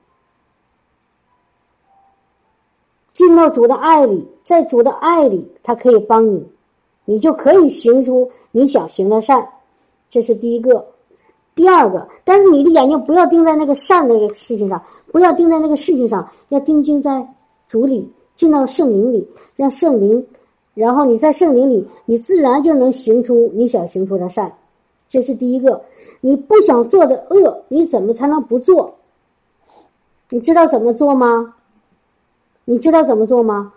[3.14, 6.48] 进到主的爱里，在主的爱里，他可以帮你，
[7.04, 9.46] 你就可以行出你想行的善。
[10.10, 10.88] 这是第一个。
[11.54, 14.82] 第二个，但是你的眼睛不要盯在那个善那个事情上，
[15.12, 17.28] 不要盯在那个事情上，要定睛在
[17.68, 20.26] 主里，进到圣灵里，让圣灵，
[20.80, 24.54] 然后你在圣灵里，你自然就能行出你想行出的善。
[25.10, 25.82] 这是第一个。
[26.22, 28.96] 你不想做的恶，你怎么才能不做？
[30.30, 31.56] 你知道怎么做吗？
[32.64, 33.74] 你知道怎么做吗？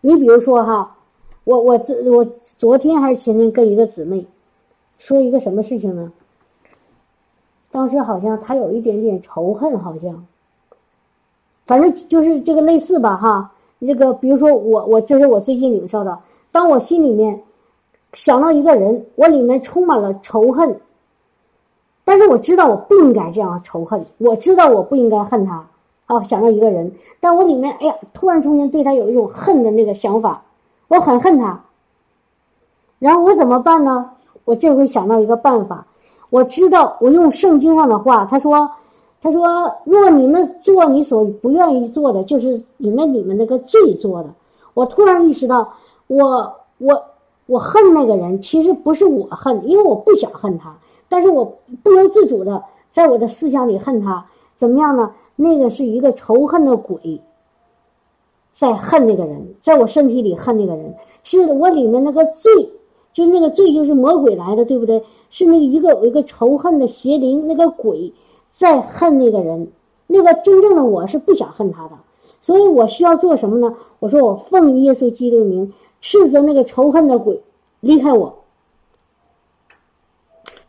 [0.00, 0.96] 你比如说哈，
[1.44, 4.26] 我我这我昨天还是前天跟一个姊妹
[4.98, 6.12] 说一个什么事情呢？
[7.70, 10.26] 当时好像她有一点点仇恨，好像，
[11.64, 13.53] 反正就是这个类似吧哈。
[13.84, 16.18] 那个比如说我我这是我最近领受的，
[16.50, 17.42] 当我心里面
[18.12, 20.80] 想到一个人，我里面充满了仇恨，
[22.04, 25.66] 但是我知道我不应该这样仇恨，我知道我不应该恨他。
[26.06, 30.42] 啊，想到一个人，但我里面哎呀，突然出现对他有一种恨的那个想法。
[30.88, 31.64] 我很恨他，
[32.98, 34.10] 然后我怎么办呢？
[34.44, 35.86] 我这回想到一个办法，
[36.28, 38.70] 我知道我用圣经上的话，他说
[39.24, 44.28] ：“他说，若你们做你所不愿意做的，就是你们你们那个罪做的。”
[44.74, 45.66] 我突然意识到，
[46.08, 47.02] 我我
[47.46, 50.76] 我恨那个人，其实不是我恨，因为我不想恨他，
[51.08, 51.42] 但是我
[51.82, 54.26] 不由自主的在我的思想里恨他，
[54.56, 55.10] 怎么样呢？
[55.36, 57.18] 那个是一个仇恨的鬼。
[58.52, 62.52] 在恨那个人，在我身体里恨那个人，是我里面那个罪，
[63.14, 65.02] 就那个罪就是魔鬼来的，对不对？
[65.30, 68.12] 是那个一个有一个仇恨的邪灵，那个鬼
[68.54, 69.72] 在恨那个人，
[70.06, 71.98] 那个真正的我是不想恨他的，
[72.40, 73.74] 所以我需要做什么呢？
[73.98, 77.42] 我说我奉耶稣基督名斥责那个仇恨的鬼
[77.80, 78.44] 离开我。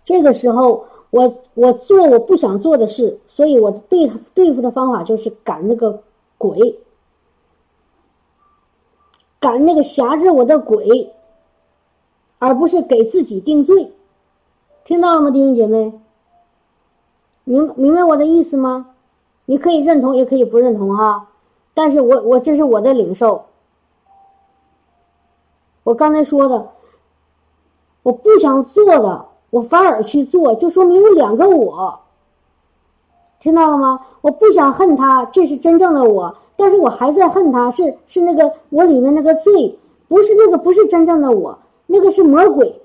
[0.03, 6.01] 这个时候，我我做我不想做的事，所以我对他对付的方法就是赶那个
[6.39, 6.79] 鬼。
[9.39, 11.13] 赶那个辖制我的鬼，
[12.39, 13.91] 而不是给自己定罪，
[14.83, 15.93] 听到了吗，弟兄姐妹？
[17.45, 18.87] 明明白我的意思吗？
[19.45, 21.29] 你可以认同，也可以不认同哈。
[21.73, 23.45] 但是我我这是我的领受。
[25.83, 26.69] 我刚才说的，
[28.01, 31.99] 我不想做的，我反而去做，就说明有两个我。
[33.39, 33.99] 听到了吗？
[34.21, 36.35] 我不想恨他，这是真正的我。
[36.55, 39.77] 但是我还在恨他，是是那个我里面那个罪，
[40.07, 42.81] 不是那个不是真正的我，那个是魔鬼，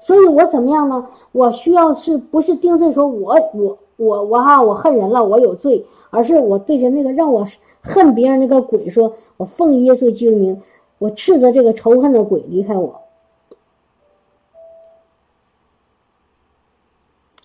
[0.00, 1.06] 所以我怎么样呢？
[1.32, 7.44] 我需要是不是定罪说我我我我哈我恨人了，我有罪，而是我对着那个让我
[7.82, 10.60] 恨别人那个鬼说，我奉耶稣基督名，
[10.98, 13.00] 我斥责这个仇恨的鬼离开我。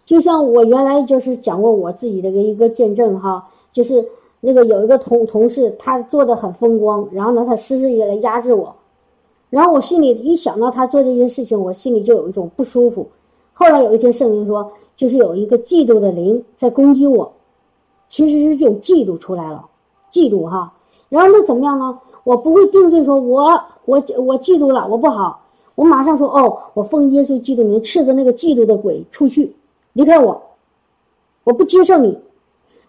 [0.05, 4.07] 就像我原来就是讲过我自己的一个见证哈，就是。
[4.41, 8.73] 那个有一个同同事，他做的很风光，然后呢，他时时也来压制我，
[9.49, 13.09] 然后我心里一想到他做这些事情，我心里就有一种不舒服。
[13.59, 17.33] 后来有一天圣灵说，就是有一个嫉妒的灵在攻击我，
[18.07, 19.65] 其实是这种嫉妒出来了，
[20.09, 20.71] 嫉妒哈。
[21.09, 21.99] 然后那怎么样呢？
[22.23, 25.41] 我不会定罪说，我我我嫉妒了，我不好，
[25.75, 29.53] 我马上说哦，我奉耶稣基督名斥责那个嫉妒的鬼出去，
[29.91, 30.41] 离开我，
[31.43, 32.17] 我不接受你。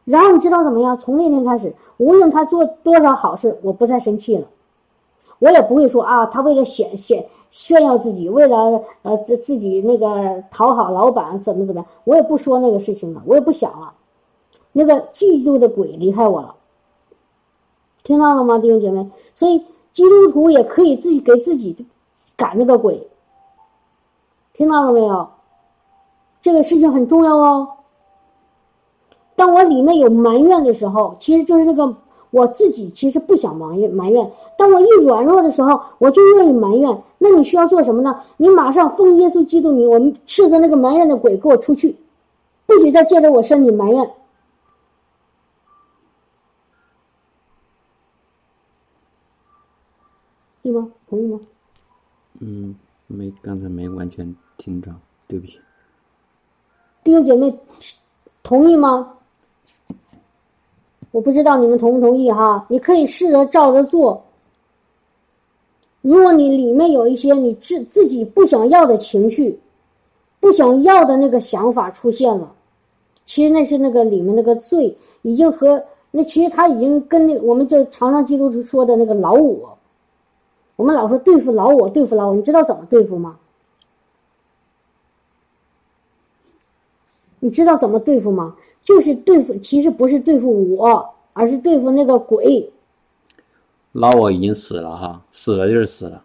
[0.05, 0.97] 然后你知道怎么样？
[0.97, 4.47] 从那天开始，无论他做多少好事，我不再生气了。
[5.41, 13.93] 我也不会说啊，他为了显显炫耀自己，为了呃自自己那个讨好老板怎么怎么样，我也不说那个事情了，我也不想了。
[14.73, 16.55] 那个嫉妒的鬼离开我了，
[18.05, 19.11] 听到了吗，弟兄姐妹？
[19.35, 21.87] 所以基督徒也可以自己给自己
[22.37, 23.09] 赶那个鬼，
[24.53, 25.29] 听到了没有？
[26.41, 27.69] 这个事情很重要哦。
[29.35, 31.97] 当我里面有埋怨的时候，其实就是那个
[32.31, 34.31] 我自己其实不想埋怨埋怨。
[34.57, 37.03] 当我一软弱的时候，我就愿意埋怨。
[37.19, 38.23] 那你需要做什么呢？
[38.37, 41.97] 你马上奉耶稣基督名，我们斥责那个埋怨的鬼，给我出去，
[42.67, 44.11] 不许再借着我身体埋怨，
[50.63, 50.91] 对吗？
[51.09, 51.41] 同意吗？
[52.39, 52.77] 嗯，
[53.07, 54.95] 没，刚才没完全听着，
[55.27, 55.59] 对不起。
[57.03, 57.59] 弟兄姐妹，
[58.43, 59.15] 同意吗？
[61.11, 62.65] 我不知道你们同不同意哈？
[62.69, 64.23] 你可以试着照着做。
[66.03, 69.59] 如果你里面有一些你自自己不想要的情绪，
[70.39, 72.51] 不想要的那个想法出现了，
[73.25, 79.77] 其实那是那个里面那个罪已经和那其实他已经跟那我们这常常基督徒说的那个老我，
[80.77, 83.37] 我们老说对付老我，对付老我，你知道怎么对付吗？
[87.41, 88.55] 你知道怎么对付吗？
[88.83, 92.67] 就是对付，其实不是对付我，而是对付那个鬼。
[93.93, 96.23] 老我已经死了哈，死了就是死了。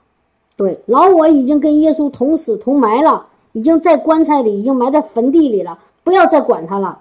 [0.56, 6.98] 对，老我已经跟耶稣同死同埋了，已经在棺材里，已经埋在坟地里了，不要再管他了。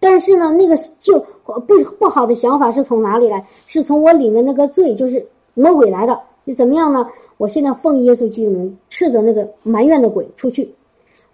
[0.00, 3.46] 但是呢，那个就不不好的想法是从哪里来？
[3.66, 5.24] 是从我里面那个罪，就是
[5.54, 6.20] 魔鬼来的。
[6.44, 7.06] 你怎么样呢？
[7.38, 10.68] 我现在奉耶稣基督名斥责那个埋怨的鬼出去。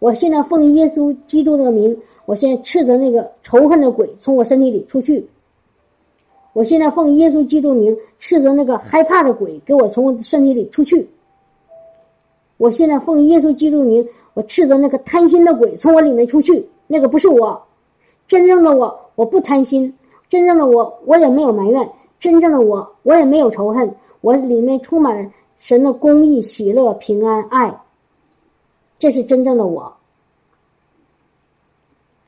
[0.05, 1.97] 我现在奉耶稣基督的名。
[2.27, 5.27] 我现在斥责那个仇恨的鬼从我身体里出去。
[6.53, 11.09] 我现在奉耶稣基督名斥责那个害怕的鬼给我从我身体里出去。
[12.59, 16.69] 我现在奉耶稣基督名，我斥责那个贪心的鬼从我里面出去。
[16.87, 17.59] 那个不是我，
[18.29, 19.91] 真正的我，我不贪心，
[20.29, 23.91] 真正的我，我也没有埋怨，真正的我，我也没有仇恨，
[24.21, 27.75] 我里面充满神的公义、喜乐、平安、爱。
[29.05, 29.95] 这是真正的我，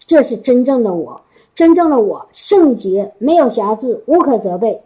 [0.07, 1.19] 这是真正的我，
[1.55, 4.78] 真正的我，圣洁，没有瑕疵，无可责备。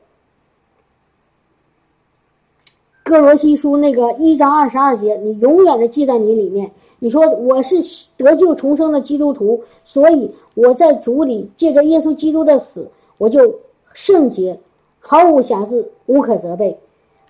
[3.02, 6.70] 哥罗西书那个一章二十二节，你永远的记在你里面。
[7.00, 7.82] 你说我是
[8.16, 12.88] 得救重生的基督徒，所以我在主里借着耶稣基督的死，
[13.18, 13.52] 我就
[13.94, 14.56] 圣洁，
[15.00, 16.78] 毫无瑕疵，无可责备。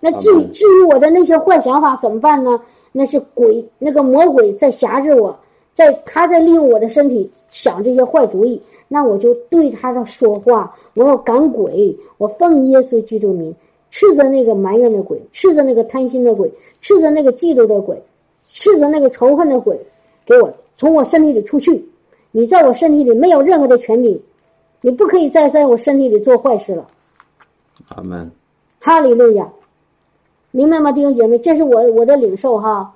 [0.01, 2.61] 那至于至于我的那些坏想法怎么办呢？
[2.93, 5.39] 那是鬼，那个魔鬼在辖制我，
[5.73, 8.61] 在他在利用我的身体想这些坏主意。
[8.89, 13.55] 那我就对他的说话，我要赶鬼，我奉耶稣基督名。
[13.91, 16.49] 斥责那个埋怨的鬼，斥责那个贪心的鬼，
[16.81, 18.01] 斥责那个嫉妒的鬼，
[18.49, 19.77] 斥责那个仇恨的鬼，
[20.25, 21.85] 给我从我身体里出去！
[22.31, 24.21] 你在我身体里没有任何的权柄，
[24.81, 26.87] 你不可以再在我身体里做坏事了。
[27.89, 28.31] 阿门。
[28.79, 29.53] 哈利路亚，
[30.53, 31.39] 明白吗，弟兄姐妹？
[31.39, 32.95] 这是我我的领受哈。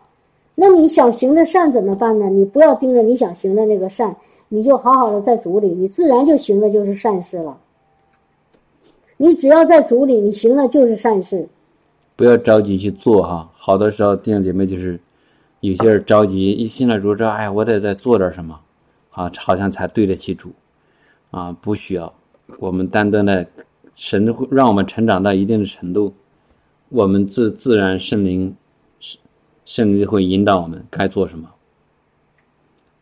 [0.56, 2.28] 那你想行的善怎么办呢？
[2.28, 4.14] 你不要盯着你想行的那个善，
[4.48, 7.59] 你就好好的在主里，你自然就行的就是善事了。
[9.16, 11.48] 你只要在主里，你行的就是善事。
[12.16, 14.98] 不要着急去做哈，好多时候弟兄姐妹就是
[15.60, 18.59] 有些人着急，一信了主之后，哎，我得再做点什么，
[19.10, 20.51] 啊，好像才对得起主，
[21.31, 22.12] 啊，不需要。
[22.59, 23.44] 我们单单的
[23.97, 26.12] 神会让我们成长到一定的程度，
[26.89, 28.56] 我们自自然圣灵
[29.65, 31.48] 圣灵会引导我们该做什么。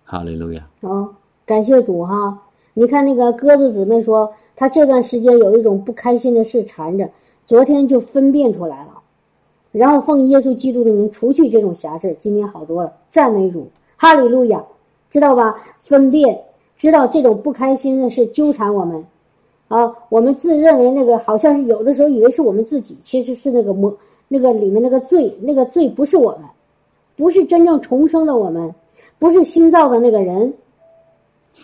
[0.05, 0.67] 哈利路亚。
[0.81, 1.15] 哦，
[1.47, 2.43] 感谢主哈！
[2.75, 4.33] 你看那个鸽子姊妹说。
[4.55, 7.09] 她这段时间有一种不开心的事缠着，
[7.47, 9.01] 昨天就分辨出来了，
[9.73, 14.63] 然后奉耶稣基督的名除去这种瑕疵，今天好多了，赞美主，哈利路亚，
[15.09, 15.55] 知道吧？
[15.81, 16.39] 分辨，
[16.77, 19.07] 知道这种不开心的事纠缠我们，
[19.73, 23.97] 啊，我们自认为那个好像是有的时候以为是我们自己，其实是那个魔，
[24.29, 26.43] 那个里面那个罪，那个罪不是我们，
[27.17, 28.75] 不是真正重生的我们，
[29.19, 30.53] 不是新造的那个人，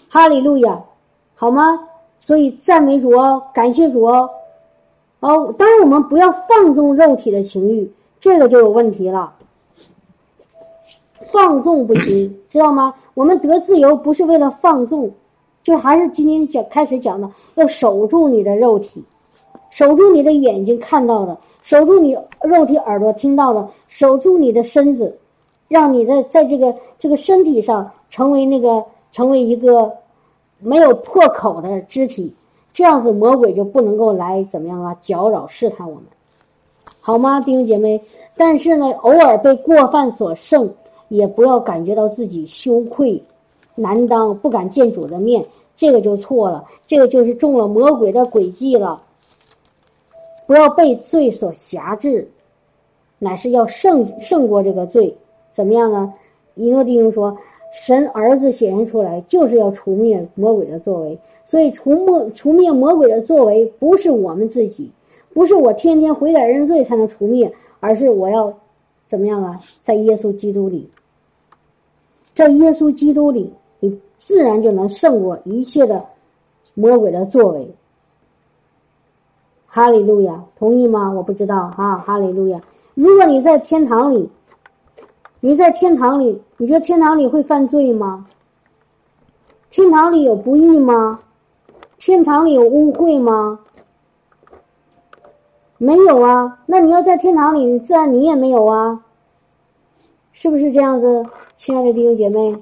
[0.09, 0.83] 哈利路亚，
[1.35, 1.79] 好吗？
[2.19, 4.31] 所以赞美主哦，感谢主哦，
[5.21, 9.35] 哦，当然我们不要放纵肉体的情欲，这个就有问题了。
[11.31, 12.95] 放纵不行，知道吗？
[13.13, 15.11] 我们得自由不是为了放纵，
[15.63, 19.05] 就还是今天讲开始讲的，要守住你的肉体，
[19.71, 25.19] 守住你的眼睛看到的，守住你肉体耳朵听到的，守住你的身子，
[25.69, 29.93] 让你的在这个这个身体上成为那个成为一个。
[30.61, 32.35] 没有破口的肢体，
[32.73, 34.93] 这样子魔鬼就不能够来怎么样啊？
[35.01, 36.03] 搅扰试探我们，
[36.99, 38.03] 好吗，弟兄姐妹？
[38.37, 40.69] 但是呢，偶尔被过犯所胜，
[41.11, 43.23] 也不要感觉到自己羞愧
[43.79, 45.45] 难当，不敢见主的面，
[45.77, 49.03] 这个就错了，这个就是中了魔鬼的诡计了。
[50.47, 52.31] 不要被罪所辖制，
[53.19, 55.17] 乃是要胜胜过这个罪，
[55.53, 56.13] 怎么样呢？
[56.55, 57.37] 一诺弟兄说。
[57.71, 61.19] 神儿子显现出来，就是要除灭魔鬼的作为。
[61.45, 64.91] 所以除灭除灭魔鬼的作为，不是我们自己，
[65.35, 68.51] 不是我天天悔改认罪才能除灭，而是我要
[69.07, 69.61] 怎么样啊？
[69.79, 70.89] 在耶稣基督里，
[72.33, 73.53] 在耶稣基督里，
[74.19, 76.05] 自然就能胜过一切的
[76.75, 77.75] 魔鬼的作为。
[79.67, 81.11] 哈利路亚，同意吗？
[81.11, 81.97] 我不知道啊。
[81.97, 82.61] 哈利路亚，
[82.95, 84.31] 如果你在天堂里。
[85.41, 88.27] 你在天堂里，你觉得天堂里会犯罪吗？
[89.71, 91.21] 天堂里有不义吗？
[91.97, 93.61] 天堂里有污秽吗？
[95.77, 96.59] 没有啊。
[96.67, 99.05] 那你要在天堂里，自然你也没有啊。
[100.33, 101.25] 是不是这样子，
[101.55, 102.57] 亲爱的弟兄姐妹？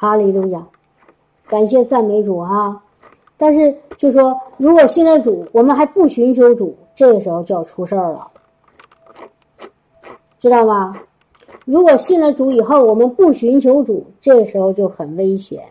[0.00, 0.64] 哈利路亚，
[1.48, 2.80] 感谢赞美主啊。
[3.36, 8.30] 但是就说，如果信了主我们还不寻求主，这个时候就要出事儿了。
[10.38, 10.96] 知道吗？
[11.64, 15.64] 如果信了主以后，我们不寻求主，这个时候就很危险。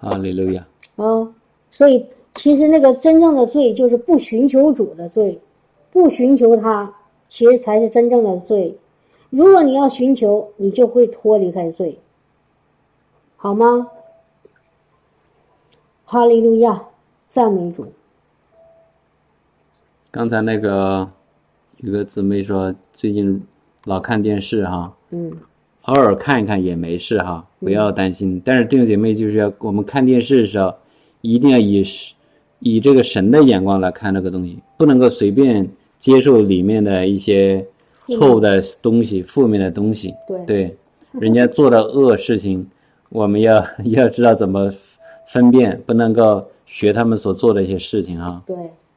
[0.00, 0.66] 哈利路亚。
[0.96, 1.32] 啊，
[1.70, 2.04] 所以
[2.34, 5.40] 其实那个真正的罪就是不寻求主的罪，
[5.92, 6.92] 不寻求他，
[7.28, 8.76] 其实才是真正的罪。
[9.34, 11.98] 如果你要寻求，你就会脱离开罪，
[13.36, 13.88] 好吗？
[16.04, 16.84] 哈利路亚，
[17.26, 17.92] 赞美主。
[20.12, 21.10] 刚才那个
[21.78, 23.42] 有个姊妹说，最近
[23.86, 25.32] 老看电视哈，嗯，
[25.82, 28.40] 偶尔看一看也没事哈，不要担心。
[28.44, 30.72] 但是这个姐妹就是要我们看电视的时候，
[31.22, 31.82] 一定要以
[32.60, 37.66] 以这个神的眼光来看这个东西，不能够随便接受里面的一些
[38.08, 40.14] 错误的东西、负面的东西。
[40.26, 40.44] 对。
[40.46, 40.76] 对，
[41.20, 42.66] 人家做的恶事情，
[43.10, 44.72] 我们要 要知道怎么
[45.28, 48.42] 分辨，不能够学他们所做的一些事情啊。
[48.46, 48.56] 对，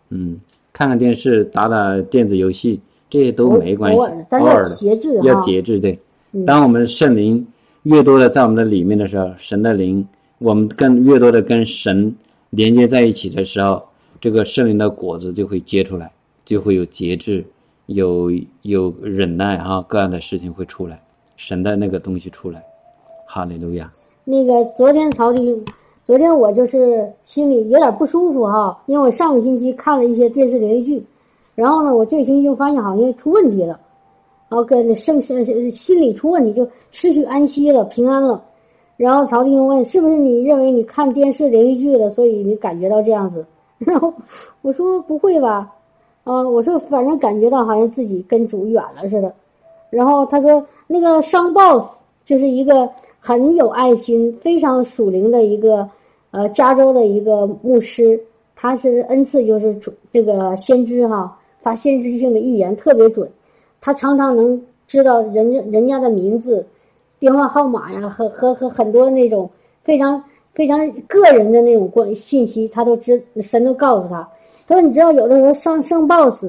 [0.09, 0.39] 嗯，
[0.73, 2.79] 看看电视，打打电子游戏，
[3.09, 4.03] 这些都没关系偶
[4.45, 5.79] 尔，的节制要节制。
[5.79, 5.97] 对，
[6.31, 6.45] 嗯。
[6.45, 7.45] 当我们圣灵
[7.83, 10.05] 越多的在我们的里面的时候，神的灵，
[10.39, 12.13] 我们更越多的跟神
[12.49, 13.83] 连接在一起的时候，
[14.19, 16.11] 这个圣灵的果子就会结出来，
[16.43, 17.45] 就会有节制，
[17.87, 18.31] 有
[18.61, 21.01] 有忍耐哈，各样的事情会出来，
[21.35, 22.63] 神的那个东西出来。
[23.25, 23.91] 哈利路亚，
[24.23, 25.65] 那个昨天曹弟兄，
[26.03, 31.05] 昨天我就是心里有点不舒服哈，因为我上个星期看了一些电视连续剧，
[31.55, 33.77] 然后呢，我这个星期就发现好像出问题了，
[34.47, 38.41] 然后跟生生心理出问题，就失去安息了，平安了。
[38.95, 43.45] 然后曹弟兄问：“是不是你认为你看电视连续剧了，所以你感觉到这样子？”
[43.77, 44.11] 然后
[44.61, 45.71] 我说：“不会吧？”
[46.27, 49.33] 啊，我说反正感觉到好像自己跟主远了似的。
[49.89, 55.89] 然后他说：“那个商 boss 就是一个很有爱心、非常属灵的一个
[56.31, 58.19] 呃加州的一个牧师，
[58.57, 63.29] 他是恩赐就是主这个先知哈，发先知性的预言特别准，
[63.79, 66.67] 他常常能知道人家人家的名字、
[67.19, 69.49] 电话号码呀，和和和很多那种
[69.81, 70.21] 非常
[70.53, 74.27] 非常个人的那种关信息，他都知神都告诉他。
[74.67, 76.45] 他说你知道有的时候上上 boss。”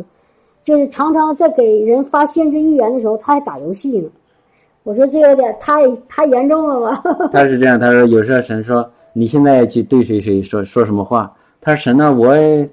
[0.64, 4.08] 就是常常在给人发先知预言的时候，他还打游戏呢。
[4.82, 7.02] 我说这有点太太严重了吧？
[7.32, 11.32] 他是这样，他说有时候神说你现在去对谁谁说说什么话，
[11.62, 12.68] 他说神呢我也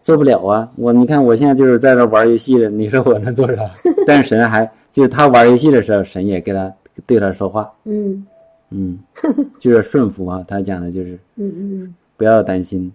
[0.00, 3.68] 做不了啊，我你看我现在就是在这玩游戏的，你说我能做啥？
[4.06, 6.72] 但是神还就是他玩游戏的时候，神也给他
[7.04, 8.24] 对他说话，嗯
[8.70, 8.96] 嗯，
[9.58, 12.92] 就是顺服啊，他讲的就是嗯嗯，不要担心，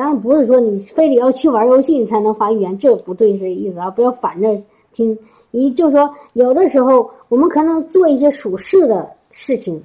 [0.00, 4.58] 当然不是说你非得要去玩游戏你才能发语言，这不对，这意思啊，不要反着
[4.94, 5.14] 听。
[5.50, 9.78] 你就说，有的时候我们可能做一些属事的事情，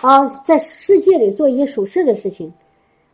[0.00, 2.52] 啊，在世界里做一些属事的事情，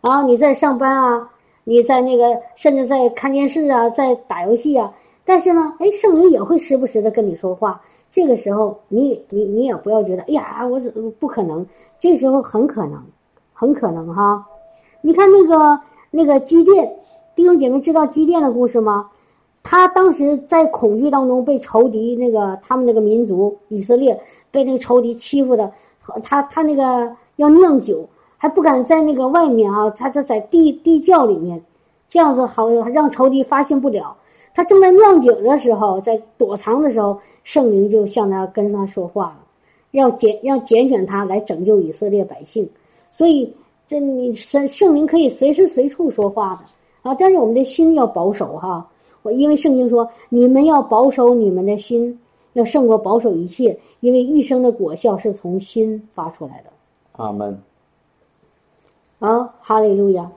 [0.00, 1.30] 啊，你在上班啊，
[1.64, 4.90] 你在那个甚至在看电视啊，在打游戏啊，
[5.26, 7.78] 但是呢，哎，圣灵也会时不时的跟你说话。
[8.10, 10.90] 这个时候，你你你也不要觉得，哎呀，我怎
[11.20, 11.66] 不可能？
[11.98, 13.04] 这时候很可能，
[13.52, 14.42] 很可能哈。
[15.02, 15.78] 你看那个
[16.12, 16.94] 那个基甸，
[17.34, 19.08] 弟兄姐妹知道基甸的故事吗？
[19.64, 24.20] 他当时在恐惧当中被仇敌那个他们那个民族以色列
[24.50, 25.72] 被那个仇敌欺负的，
[26.22, 28.06] 他他那个要酿酒，
[28.36, 31.64] 还不敢在那个外面啊，他就在地地窖里面，
[32.08, 34.16] 这样子好让仇敌发现不了。
[34.52, 39.38] 他正在酿酒的时候，在躲藏的时候，圣灵就向他跟他说话了，
[39.92, 42.68] 要拣要拣选他来拯救以色列百姓。
[43.10, 43.54] 所以
[43.92, 46.64] 这你圣圣灵可以随时随处说话的
[47.02, 48.88] 啊，但是我们的心要保守哈。
[49.20, 52.18] 我因为圣经说，你们要保守你们的心，
[52.54, 56.70] 要胜过保守一切，因为一生的果效是从心发出来的。
[57.22, 57.62] 阿门。
[59.18, 60.32] 啊，哈利路亚，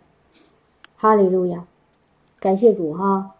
[0.98, 1.65] 哈利路亚，
[2.41, 3.32] 感谢主哈。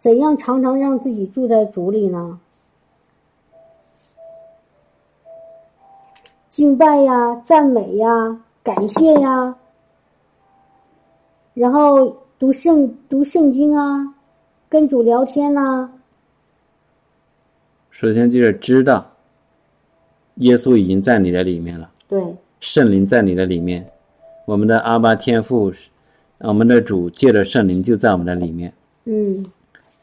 [0.00, 2.40] 怎样常常让自己住在主里呢？
[6.50, 9.54] 敬拜呀，赞美呀，感谢呀，
[11.52, 14.02] 然后读圣读圣经啊，
[14.70, 15.92] 跟主聊天呐、
[17.90, 19.06] 首先就是知道，
[20.36, 22.18] 耶稣已经在你的里面了，对，
[22.58, 23.86] 圣灵在你的里面，
[24.46, 25.70] 我们的阿巴天父，
[26.38, 28.72] 我们的主借着圣灵就在我们的里面，
[29.04, 29.44] 嗯。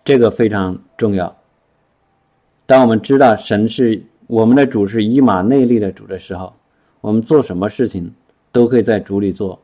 [0.03, 1.35] 这个非常重要。
[2.65, 6.53] 当我们知道神是我们的主是以马内利的主的时候，
[7.01, 8.11] 我们做什么事情
[8.51, 9.57] 都可以在主里做。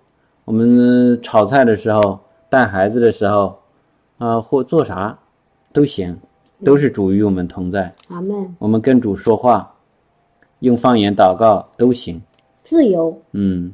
[0.46, 2.20] 我们炒菜的时候、
[2.50, 3.58] 带孩子的时候，
[4.18, 5.18] 啊、或做啥
[5.74, 6.18] 都行，
[6.64, 7.94] 都是主与我们同在。
[8.08, 8.56] 阿门。
[8.60, 9.76] 我们跟主说话，
[10.60, 12.22] 用方言祷告都行。
[12.62, 13.74] 自由，嗯，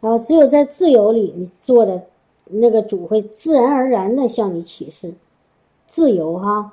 [0.00, 2.02] 啊只有在自由里你做的，
[2.46, 5.12] 那个主会自然而然的向你启示。
[5.86, 6.72] 自由哈，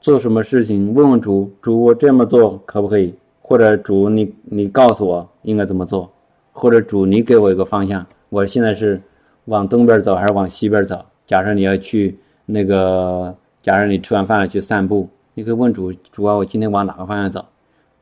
[0.00, 3.12] 做什么事情问问主，主我这么做可不可以？
[3.42, 6.08] 或者主你你告诉我应该怎么做，
[6.52, 9.00] 或者主你给我一个方向，我现在是
[9.46, 11.04] 往东边走还是往西边走？
[11.26, 17.44] 假设你要去那个，假设你吃完饭了去散步，你可以问主，主啊，我今天往哪个方向走？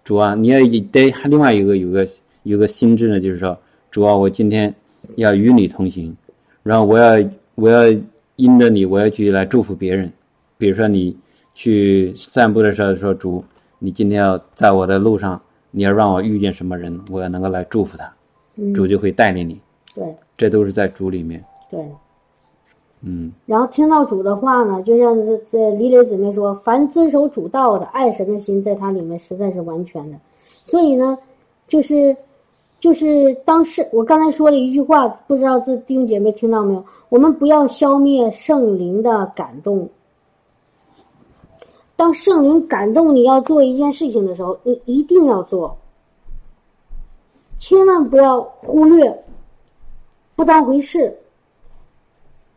[0.03, 2.07] 主啊，你也得另外一个有个
[2.45, 3.59] 有个心智呢，就是说，
[3.91, 4.75] 主啊，我今天
[5.17, 6.17] 要与你同行，
[6.63, 7.85] 然后我要我要
[8.37, 10.11] 因着你，我要去来祝福别人。
[10.57, 11.17] 比如说你
[11.53, 13.45] 去散步的时候说主，
[13.79, 18.11] 你今天要在我的路上，你要让我遇见什么人，我要能够来祝福他，
[18.75, 19.61] 主就会带领你。
[19.95, 21.45] 对这都是在主里面。
[21.69, 21.81] 对，
[23.01, 30.17] 嗯然后听到主的话呢，就像这这李磊姊妹说，凡遵守主道的，爱神的心在他里面实在是完全的。
[30.65, 31.19] 所以呢，
[31.67, 32.17] 就是
[32.79, 36.85] 就是当时我刚才说了一句话，不知道这弟兄姐妹听到没有？
[37.09, 39.89] 我们不要消灭圣灵的感动。
[41.97, 45.77] 当圣灵感动你要做一件事情的时候，你一定要做，
[47.59, 49.25] 千万不要忽略，
[50.35, 51.19] 不当回事。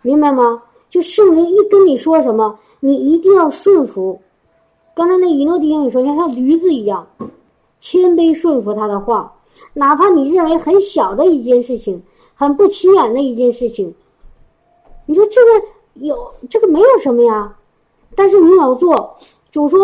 [0.02, 0.64] 明白吗？
[0.90, 4.22] 就圣灵一跟你说什么，你一定要顺服。
[4.94, 7.08] 刚才那一诺弟兄也说，像像驴子一样，
[7.80, 9.34] 谦卑顺服他的话，
[9.74, 12.02] 哪怕你认为很小的一件事情，
[12.36, 13.94] 很不起眼的一件事情，
[15.06, 15.50] 你说这个
[15.96, 17.56] 有这个没有什么呀，
[18.16, 19.18] 但是你要做。
[19.50, 19.80] 主说，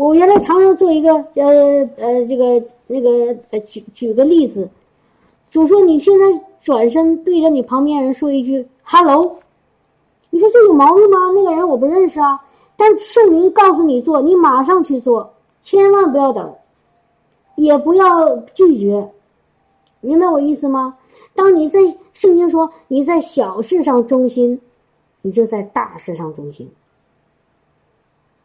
[0.00, 4.66] 我原来常常做一个呃呃这个那个呃举举个例子，
[5.50, 6.24] 主说你现在
[6.62, 9.36] 转身对着你旁边人说一句 “hello”。
[10.30, 11.18] 你说这有毛病吗？
[11.34, 12.40] 那个人我不认识啊，
[12.78, 16.50] 但圣灵告诉你做，你马上去做，千万不要等，
[17.56, 19.06] 也不要拒绝，
[20.00, 20.96] 明白我意思吗？
[21.34, 21.78] 当你在
[22.14, 24.58] 圣经说你在小事上忠心，
[25.20, 26.70] 你就在大事上忠心，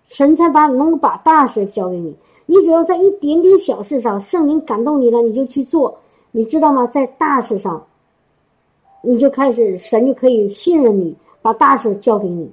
[0.06, 2.15] 神才把能把大事交给你。
[2.45, 5.98] 你只要在一点点小事上，圣灵感动你了，你就去做，
[6.32, 6.88] 你知道吗？
[6.88, 7.86] 在大事上，
[9.02, 11.15] 你就开始，神就可以信任你。
[11.41, 12.52] 把大事交给你。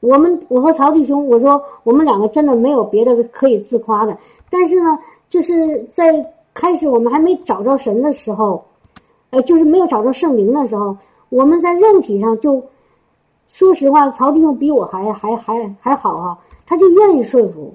[0.00, 4.14] 我们我和曹弟兄，我说我们两个真的没有别的可以自夸的，
[4.50, 8.62] 但是呢，就是在开始我们还没找着神的时候，
[9.30, 10.94] 呃，就是没有找着圣灵的时候，
[11.30, 12.62] 我们在肉体上就，
[13.48, 17.74] 说实话，曹弟兄比我还还还还好啊，他就愿意顺服，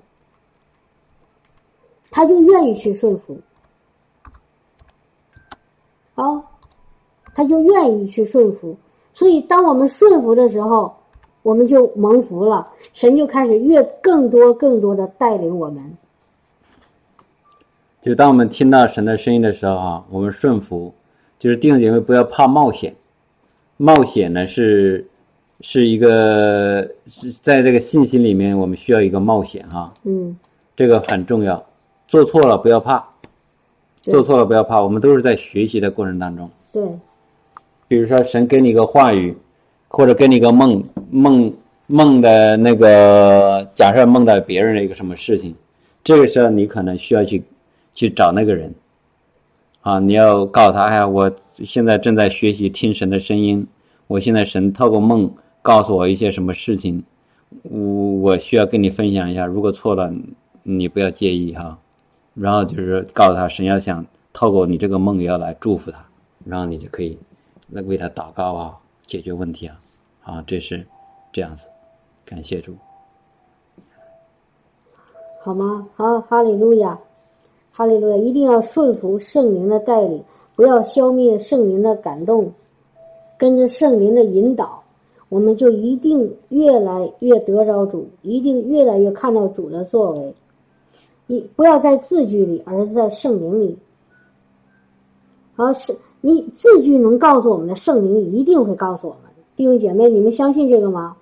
[2.10, 3.40] 他就愿意去顺服，
[6.16, 6.44] 啊，
[7.34, 8.78] 他就愿意去顺服。
[9.14, 10.96] 所以，当我们顺服的时候，
[11.42, 12.68] 我们就蒙福了。
[12.94, 15.98] 神就开始越更多、更多的带领我们。
[18.02, 20.94] 就当我们听到神的声音的时候啊，我们顺服，
[21.40, 22.96] 就是弟兄姐妹不要怕冒险。
[23.78, 25.08] 冒险呢是
[25.62, 29.94] 是一个是在这个信心里面，我们需要一个冒险哈。
[30.04, 30.36] 嗯，
[30.76, 31.64] 这个很重要。
[32.08, 33.04] 做错了不要怕，
[34.02, 36.50] 做错了不要怕，我们都是在学习的过程当中。
[36.74, 36.84] 对。
[37.88, 39.36] 比如说，神给你一个话语，
[39.90, 41.54] 或者给你一个梦，梦
[41.88, 45.54] 梦的那个假设梦到别人的一个什么事情，
[46.04, 47.44] 这个时候你可能需要去
[47.94, 48.74] 去找那个人，
[49.82, 51.30] 啊，你要告诉他，哎呀，我
[51.66, 53.68] 现在正在学习听神的声音，
[54.08, 55.30] 我现在神透过梦
[55.62, 57.04] 告诉我一些什么事情，
[57.64, 60.12] 我我需要跟你分享一下，如果错了，
[60.64, 61.78] 你不要介意哈，
[62.34, 66.04] 然后就是告诉他，神要想透过你这个梦要来祝福他，
[66.46, 67.18] 然后你就可以。
[67.74, 69.80] 那为他祷告啊，解决问题啊，
[70.24, 70.86] 啊，这是
[71.32, 71.68] 这样子，
[72.26, 72.76] 感谢主，
[75.42, 75.88] 好吗？
[75.96, 77.00] 好，哈利路亚，
[77.72, 80.22] 哈利路亚，一定要顺服圣灵的带领，
[80.54, 82.52] 不要消灭圣灵的感动，
[83.38, 84.81] 跟着圣灵的引导，
[85.32, 90.36] 我们就一定越来越得着主，一定越来越看到主的作为。
[91.26, 93.78] 你不要在字句里，而是在圣灵里。
[95.56, 95.96] 好是。
[96.24, 101.16] 你字句能告诉我们的圣灵一定会告诉我们，弟兄姐妹，你们相信这个吗？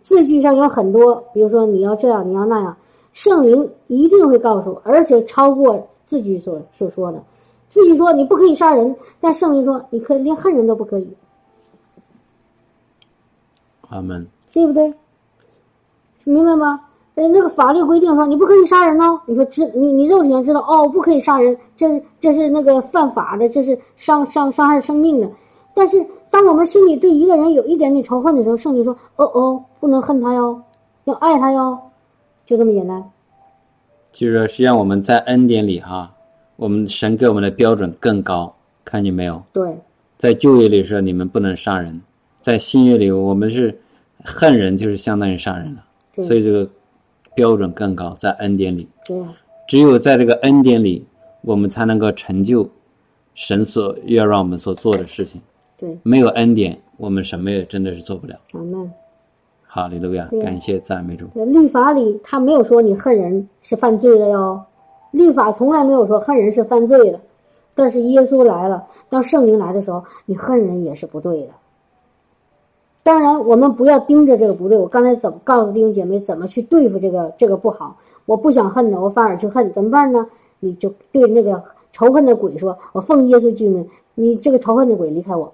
[0.00, 2.76] 字句上有很多，比如说你要这样，你要那样，
[3.12, 7.20] 圣灵一定会告诉，而且超过字句所所说的。
[7.68, 11.08] 字句说你不可以杀人，但圣灵说你可以连恨人都不可以。
[13.90, 14.26] 阿门。
[14.52, 14.92] 对不对？
[16.24, 16.80] 明白吗？
[17.16, 19.20] 呃，那个法律规定说你不可以杀人哦。
[19.26, 25.28] 你说知你你肉体上知道哦，不可以杀人，这是这是那个犯法的，这是伤伤伤害生命的。
[25.74, 30.60] 但是当我们心里对一个人有一点点仇恨的时候，圣经说哦哦，不能恨他哟，
[31.04, 31.78] 要爱他哟，
[32.46, 33.02] 就这么简单。
[34.12, 36.10] 就是说，实际上我们在恩典里哈，
[36.56, 38.52] 我们神给我们的标准更高，
[38.84, 39.42] 看见没有？
[39.52, 39.76] 对。
[40.16, 42.00] 在旧约里说你们不能杀人，
[42.50, 43.78] 在新约里我们是
[44.24, 45.84] 恨人就是相当于杀人了，
[46.26, 46.68] 所以这个。
[47.32, 48.86] 标准更高，在恩典里。
[49.06, 49.16] 对。
[49.68, 51.06] 只有在这个恩典里，
[51.42, 52.68] 我们才能够成就
[53.34, 55.40] 神所要让我们所做的事情。
[55.78, 55.96] 对。
[56.02, 58.34] 没有恩典，我们什么也真的是做不了。
[58.54, 58.92] 阿门。
[59.64, 61.26] 好，李路亚，感谢赞美主。
[61.46, 64.60] 律法里他没有说你恨人是犯罪的哟，
[65.12, 67.20] 律法从来没有说恨人是犯罪的。
[67.76, 71.50] 但是耶稣来了，当圣灵来的时候，你恨人也是不对的。
[73.02, 74.76] 当然，我们不要盯着这个不对。
[74.76, 77.96] 我刚才怎么告诉弟兄姐妹怎么去对付这个这个不好？
[78.26, 80.26] 我不想恨的，我反而去恨，怎么办呢？
[80.60, 85.52] 你就对那个仇恨的鬼说：“我奉耶稣基督，你这个仇恨的鬼离开我。”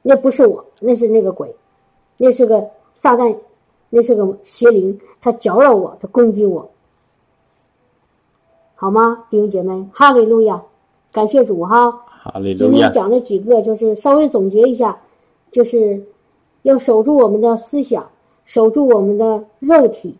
[0.00, 1.54] 那不是我，那是那个鬼，
[2.16, 3.36] 那是个撒旦，
[3.90, 6.70] 那是个邪灵，他搅扰我，他攻击我，
[8.74, 9.86] 好吗，弟兄姐妹？
[9.92, 10.62] 哈利路亚，
[11.12, 11.90] 感谢主哈。
[12.06, 12.70] 哈利路亚。
[12.70, 14.98] 今天讲了几个，就是稍微总结一下，
[15.50, 16.02] 就是
[16.64, 18.04] 要守住我们的思想，
[18.44, 20.16] 守住我们的肉体，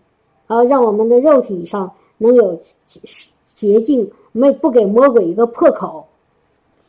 [0.47, 2.59] 啊，让我们的肉体上能有
[3.45, 6.05] 洁净，没不给魔鬼一个破口，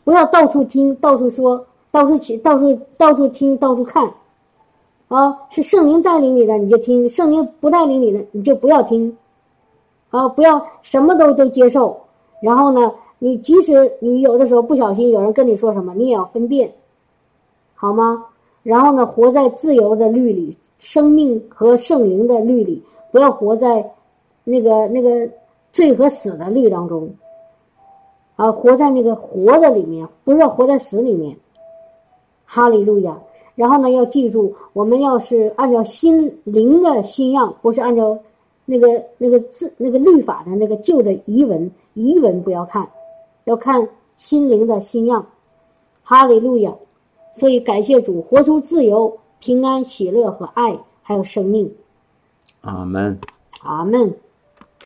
[0.04, 4.12] 不要到处听，到处说，到处起，到处到处听，到处看，
[5.08, 9.18] 啊，是圣灵带领你的你就听，圣灵不带领你的你就不要听，
[10.10, 11.98] 啊，不要什么都都接受，
[12.42, 12.92] 然后呢？
[13.18, 16.70] 你即使你有的时候不小心有人跟你说什么，你也要分辨，
[17.74, 18.26] 好吗？
[18.66, 22.82] 然后呢，活在自由的律里，生命和圣灵的律里，
[23.12, 23.92] 不要活在
[24.44, 25.30] 那个那个
[25.72, 27.08] 罪和死的律当中，
[28.36, 31.38] 啊，活在那个活的里面，不是活在死里面。
[32.44, 33.16] 哈利路亚！
[33.54, 38.18] 然后呢，要记住，我们要是按照心灵的新样，不是按照
[38.66, 42.88] 那个那个字那个律法的那个旧的遗文，遗文不要看。
[43.44, 43.88] 要看
[44.18, 45.24] 心灵的新样，
[46.02, 46.74] 哈利路亚！
[47.36, 51.76] 所以感谢主，活出自由、平安、喜乐和爱，还有生命。
[52.62, 53.20] 阿门。
[53.62, 54.16] 阿门。